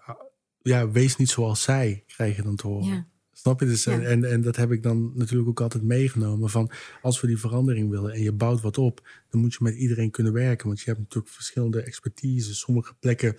ja, 0.63 0.91
wees 0.91 1.17
niet 1.17 1.29
zoals 1.31 1.63
zij, 1.63 2.05
krijg 2.07 2.37
je 2.37 2.43
dan 2.43 2.57
te 2.57 2.67
horen. 2.67 2.87
Ja. 2.89 3.07
Snap 3.33 3.61
je? 3.61 3.67
Dus, 3.67 3.85
Ja. 3.85 3.93
en, 3.93 4.05
en, 4.05 4.25
en 4.25 4.43
dat 4.43 4.57
heb 4.57 4.73
ik 4.73 4.83
dan 4.83 5.13
natuurlijk 5.15 5.49
ook 5.49 5.61
altijd 5.61 5.83
meegenomen. 5.83 6.51
Van 6.51 6.71
als 7.03 7.21
we 7.21 7.27
die 7.27 7.39
verandering 7.39 7.91
willen 7.91 8.13
en 8.13 8.23
je 8.23 8.33
bouwt 8.33 8.61
wat 8.61 8.79
op, 8.79 9.09
dan 9.31 9.41
moet 9.41 9.53
je 9.53 9.59
met 9.63 9.75
iedereen 9.75 10.11
kunnen 10.11 10.33
werken. 10.33 10.67
Want 10.67 10.79
je 10.81 10.85
hebt 10.87 10.99
natuurlijk 10.99 11.33
verschillende 11.35 11.83
expertise. 11.83 12.55
Sommige 12.55 12.95
plekken 13.01 13.37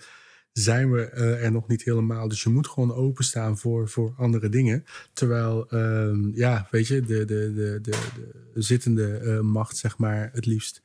zijn 0.52 0.90
we 0.92 1.02
eh, 1.02 1.44
er 1.44 1.52
nog 1.52 1.68
niet 1.68 1.84
helemaal. 1.84 2.28
Dus 2.28 2.42
je 2.42 2.48
moet 2.48 2.68
gewoon 2.68 2.92
openstaan 2.94 3.58
voor, 3.58 3.88
voor 3.88 4.14
andere 4.16 4.48
dingen. 4.48 4.84
Terwijl, 5.12 5.68
ehm, 5.70 6.28
ja, 6.34 6.68
weet 6.70 6.86
je, 6.86 7.00
de, 7.00 7.24
de, 7.24 7.52
de, 7.54 7.78
de, 7.82 7.90
de 8.54 8.62
zittende 8.62 9.16
eh, 9.16 9.40
macht, 9.40 9.76
zeg 9.76 9.98
maar, 9.98 10.30
het 10.32 10.46
liefst 10.46 10.82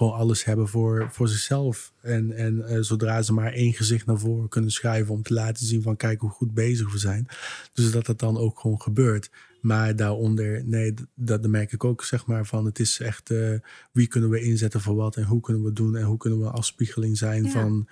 gewoon 0.00 0.18
alles 0.18 0.44
hebben 0.44 0.68
voor, 0.68 1.08
voor 1.10 1.28
zichzelf. 1.28 1.92
En, 2.00 2.32
en 2.32 2.66
eh, 2.66 2.78
zodra 2.80 3.22
ze 3.22 3.32
maar 3.32 3.52
één 3.52 3.72
gezicht 3.72 4.06
naar 4.06 4.18
voren 4.18 4.48
kunnen 4.48 4.70
schuiven 4.70 5.14
om 5.14 5.22
te 5.22 5.34
laten 5.34 5.66
zien 5.66 5.82
van 5.82 5.96
kijk 5.96 6.20
hoe 6.20 6.30
goed 6.30 6.54
bezig 6.54 6.92
we 6.92 6.98
zijn. 6.98 7.26
Dus 7.72 7.90
dat 7.90 8.06
dat 8.06 8.18
dan 8.18 8.36
ook 8.36 8.58
gewoon 8.60 8.80
gebeurt. 8.80 9.30
Maar 9.60 9.96
daaronder, 9.96 10.64
nee, 10.64 10.94
dat, 10.94 11.06
dat 11.14 11.50
merk 11.50 11.72
ik 11.72 11.84
ook 11.84 12.04
zeg 12.04 12.26
maar 12.26 12.46
van 12.46 12.64
het 12.64 12.78
is 12.78 13.00
echt 13.00 13.30
eh, 13.30 13.54
wie 13.92 14.06
kunnen 14.06 14.30
we 14.30 14.42
inzetten 14.42 14.80
voor 14.80 14.94
wat 14.94 15.16
en 15.16 15.24
hoe 15.24 15.40
kunnen 15.40 15.62
we 15.62 15.72
doen 15.72 15.96
en 15.96 16.04
hoe 16.04 16.16
kunnen 16.16 16.38
we 16.38 16.44
een 16.44 16.52
afspiegeling 16.52 17.18
zijn 17.18 17.44
Ja. 17.44 17.50
van 17.50 17.88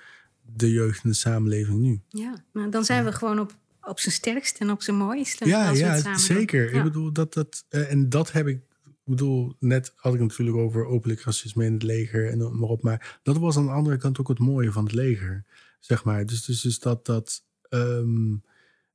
de 0.54 0.70
jeugd 0.70 1.02
en 1.02 1.08
de 1.08 1.16
samenleving 1.16 1.78
nu. 1.78 2.00
Ja, 2.08 2.44
nou, 2.52 2.70
dan 2.70 2.84
zijn 2.84 3.04
we 3.04 3.12
gewoon 3.12 3.38
op, 3.38 3.56
op 3.82 4.00
zijn 4.00 4.14
sterkst 4.14 4.58
en 4.58 4.70
op 4.70 4.82
zijn 4.82 4.96
mooiste. 4.96 5.46
Ja, 5.48 5.70
ja 5.70 6.16
zeker. 6.18 6.70
Ja. 6.72 6.78
Ik 6.78 6.82
bedoel, 6.84 7.12
dat, 7.12 7.34
dat, 7.34 7.64
eh, 7.68 7.90
en 7.90 8.08
dat 8.08 8.32
heb 8.32 8.46
ik. 8.46 8.60
Ik 9.08 9.14
bedoel, 9.14 9.54
net 9.58 9.92
had 9.96 10.14
ik 10.14 10.20
het 10.20 10.28
natuurlijk 10.28 10.56
over 10.56 10.86
openlijk 10.86 11.20
racisme 11.20 11.64
in 11.64 11.72
het 11.72 11.82
leger 11.82 12.30
en 12.30 12.58
maar 12.58 12.68
op. 12.68 12.82
Maar 12.82 13.18
dat 13.22 13.38
was 13.38 13.56
aan 13.56 13.66
de 13.66 13.72
andere 13.72 13.96
kant 13.96 14.20
ook 14.20 14.28
het 14.28 14.38
mooie 14.38 14.72
van 14.72 14.84
het 14.84 14.92
leger, 14.92 15.44
zeg 15.80 16.04
maar. 16.04 16.26
Dus, 16.26 16.44
dus, 16.44 16.60
dus 16.60 16.78
dat. 16.78 17.06
dat 17.06 17.44
ehm, 17.68 18.34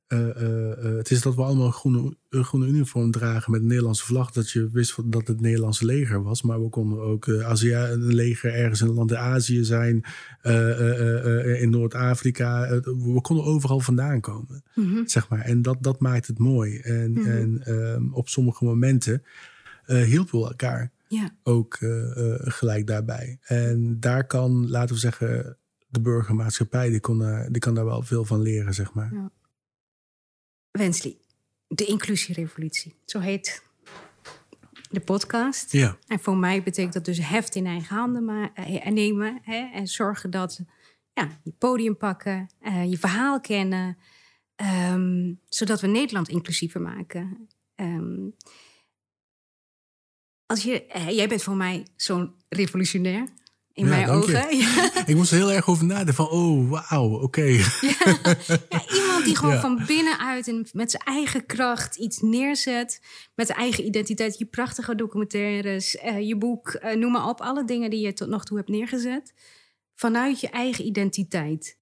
eh, 0.06 0.30
eh, 0.30 0.72
eh, 0.84 0.96
het 0.96 1.10
is 1.10 1.22
dat 1.22 1.34
we 1.34 1.42
allemaal 1.42 1.66
een 1.66 1.72
groene, 1.72 2.16
een 2.28 2.44
groene 2.44 2.66
uniform 2.66 3.10
dragen 3.10 3.50
met 3.52 3.60
een 3.60 3.66
Nederlandse 3.66 4.04
vlag. 4.04 4.30
Dat 4.30 4.50
je 4.50 4.70
wist 4.70 4.96
dat 4.96 5.14
het 5.14 5.28
het 5.28 5.40
Nederlandse 5.40 5.84
leger 5.84 6.22
was. 6.22 6.42
Maar 6.42 6.62
we 6.62 6.68
konden 6.68 7.00
ook 7.00 7.28
Azië, 7.28 7.74
een 7.74 8.14
leger 8.14 8.54
ergens 8.54 8.80
in 8.80 8.86
een 8.86 8.94
land 8.94 9.10
in 9.10 9.16
Azië 9.16 9.64
zijn. 9.64 10.04
in 11.60 11.70
Noord-Afrika. 11.70 12.80
We 12.80 13.20
konden 13.20 13.44
overal 13.44 13.80
vandaan 13.80 14.20
komen 14.20 14.62
Mhm. 14.74 15.06
zeg 15.06 15.28
maar. 15.28 15.40
En 15.40 15.62
dat, 15.62 15.76
dat 15.80 16.00
maakt 16.00 16.26
het 16.26 16.38
mooi. 16.38 16.78
En, 16.78 17.12
Mhm. 17.12 17.26
en 17.30 17.62
ehm, 17.64 18.12
op 18.12 18.28
sommige 18.28 18.64
momenten 18.64 19.22
hielpen 19.86 20.40
we 20.40 20.46
elkaar 20.46 20.92
ja, 21.08 21.36
ook 21.42 21.74
eh, 21.74 22.34
eh, 22.34 22.40
gelijk 22.40 22.86
daarbij. 22.86 23.38
En 23.42 24.00
daar 24.00 24.26
kan, 24.26 24.70
laten 24.70 24.94
we 24.94 25.00
zeggen, 25.00 25.58
de 25.86 26.00
burgermaatschappij, 26.00 26.90
die, 26.90 27.00
kon, 27.00 27.48
die 27.50 27.60
kan 27.60 27.74
daar 27.74 27.84
wel 27.84 28.02
veel 28.02 28.24
van 28.24 28.42
leren, 28.42 28.74
zeg 28.74 28.92
maar. 28.92 29.10
Ja. 29.12 29.30
Wensley, 30.70 31.16
de 31.66 31.84
inclusierevolutie. 31.84 32.94
Zo 33.04 33.18
heet 33.18 33.62
de 34.94 35.00
podcast. 35.00 35.72
Ja. 35.72 35.96
En 36.06 36.20
voor 36.20 36.36
mij 36.36 36.62
betekent 36.62 36.92
dat 36.92 37.04
dus 37.04 37.28
heft 37.28 37.54
in 37.54 37.66
eigen 37.66 37.96
handen 37.96 38.24
maar, 38.24 38.50
eh, 38.54 38.86
nemen. 38.86 39.38
Hè, 39.42 39.70
en 39.72 39.86
zorgen 39.86 40.30
dat 40.30 40.60
ja, 41.12 41.28
je 41.42 41.52
podium 41.58 41.96
pakken, 41.96 42.50
eh, 42.60 42.90
je 42.90 42.98
verhaal 42.98 43.40
kennen. 43.40 43.96
ehm, 44.56 45.32
zodat 45.48 45.80
we 45.80 45.86
Nederland 45.86 46.28
inclusiever 46.28 46.80
maken. 46.80 47.48
Ehm, 47.74 48.28
als 50.46 50.62
je, 50.62 50.84
jij 51.08 51.28
bent 51.28 51.42
voor 51.42 51.56
mij 51.56 51.86
zo'n 51.96 52.34
revolutionair. 52.48 53.28
In 53.72 53.84
Ja, 53.84 53.90
mijn 53.90 54.08
ogen. 54.08 54.56
Ja. 54.56 55.06
Ik 55.06 55.16
moest 55.16 55.30
er 55.30 55.36
heel 55.36 55.52
erg 55.52 55.68
over 55.68 55.84
nadenken 55.84 56.14
van, 56.14 56.28
oh, 56.28 56.70
wauw, 56.70 57.20
oké. 57.20 57.42
Ja, 57.44 57.66
ja, 58.68 58.84
iemand 58.94 59.24
die 59.24 59.36
gewoon 59.36 59.60
van 59.60 59.82
binnenuit 59.86 60.48
en 60.48 60.66
met 60.72 60.90
zijn 60.90 61.02
eigen 61.02 61.46
kracht 61.46 61.96
iets 61.96 62.20
neerzet. 62.20 63.00
Met 63.34 63.46
zijn 63.46 63.58
eigen 63.58 63.84
identiteit. 63.86 64.38
Je 64.38 64.44
prachtige 64.44 64.94
documentaires, 64.94 65.96
eh, 65.96 66.28
je 66.28 66.36
boek, 66.36 66.68
eh, 66.68 66.96
noem 66.96 67.12
maar 67.12 67.28
op. 67.28 67.40
Alle 67.40 67.64
dingen 67.64 67.90
die 67.90 68.00
je 68.00 68.12
tot 68.12 68.28
nog 68.28 68.44
toe 68.44 68.56
hebt 68.56 68.68
neergezet. 68.68 69.34
Vanuit 69.94 70.40
je 70.40 70.48
eigen 70.48 70.86
identiteit. 70.86 71.78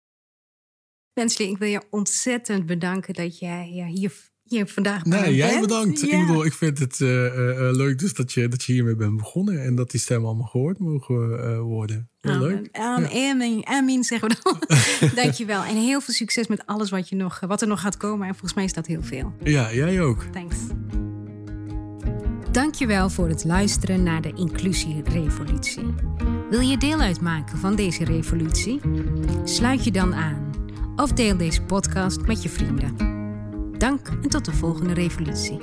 Wensely, 1.13 1.51
ik 1.51 1.59
wil 1.59 1.69
je 1.69 1.83
ontzettend 1.91 2.67
bedanken 2.67 3.15
dat 3.15 3.39
jij 3.39 3.69
eh, 3.77 4.03
vandaag 4.61 5.05
Nee, 5.05 5.35
jij 5.35 5.61
bedankt. 5.61 6.01
Ja. 6.01 6.21
Ik 6.21 6.27
bedoel, 6.27 6.45
ik 6.45 6.53
vind 6.53 6.79
het 6.79 7.01
eh, 7.01 7.27
eh, 7.27 7.69
eh, 7.69 7.77
leuk 7.77 7.99
dus 7.99 8.15
dat 8.15 8.33
je, 8.33 8.49
dat 8.49 8.65
je 8.65 8.73
hiermee 8.73 8.97
bent 8.97 9.17
begonnen. 9.17 9.63
En 9.65 9.75
dat 9.75 9.91
die 9.91 10.01
stemmen 10.01 10.29
allemaal 10.29 10.47
gehoord 10.47 10.79
mogen 10.79 11.61
worden. 11.61 12.11
Heel 12.21 12.39
leuk. 12.39 12.69
Amen, 12.73 13.11
amen, 13.11 13.67
amen, 13.67 14.05
zeggen 14.05 14.29
we 14.29 14.37
dan. 14.43 14.63
Dankjewel. 15.23 15.63
En 15.63 15.77
heel 15.77 16.01
veel 16.01 16.15
succes 16.15 16.47
met 16.47 16.67
alles 16.67 16.91
wat, 16.91 17.09
je 17.09 17.17
nog, 17.17 17.41
wat 17.41 17.63
er 17.63 17.69
nog 17.69 17.81
gaat 17.81 17.97
komen. 17.97 18.27
En 18.27 18.33
volgens 18.33 18.55
mij 18.55 18.65
is 18.65 18.73
dat 18.73 18.87
heel 18.87 19.03
veel. 19.03 19.33
Ja, 19.45 19.75
jij 19.75 20.01
ook. 20.01 20.25
Thanks. 20.33 20.57
Dankjewel 22.51 23.11
voor 23.11 23.29
het 23.29 23.45
luisteren 23.45 24.03
naar 24.03 24.23
de 24.23 24.33
Inclusierevolutie. 24.35 25.95
Wil 26.51 26.61
je 26.61 26.79
deel 26.79 27.01
uitmaken 27.01 27.59
van 27.59 27.77
deze 27.77 28.05
revolutie? 28.05 28.81
Sluit 29.45 29.85
je 29.85 29.91
dan 29.91 30.15
aan 30.15 30.51
of 30.97 31.13
deel 31.13 31.37
deze 31.37 31.63
podcast 31.63 32.21
met 32.27 32.43
je 32.43 32.49
vrienden. 32.49 33.12
Dank 33.83 34.09
en 34.23 34.29
tot 34.29 34.45
de 34.45 34.53
volgende 34.53 34.95
revolutie. 34.95 35.59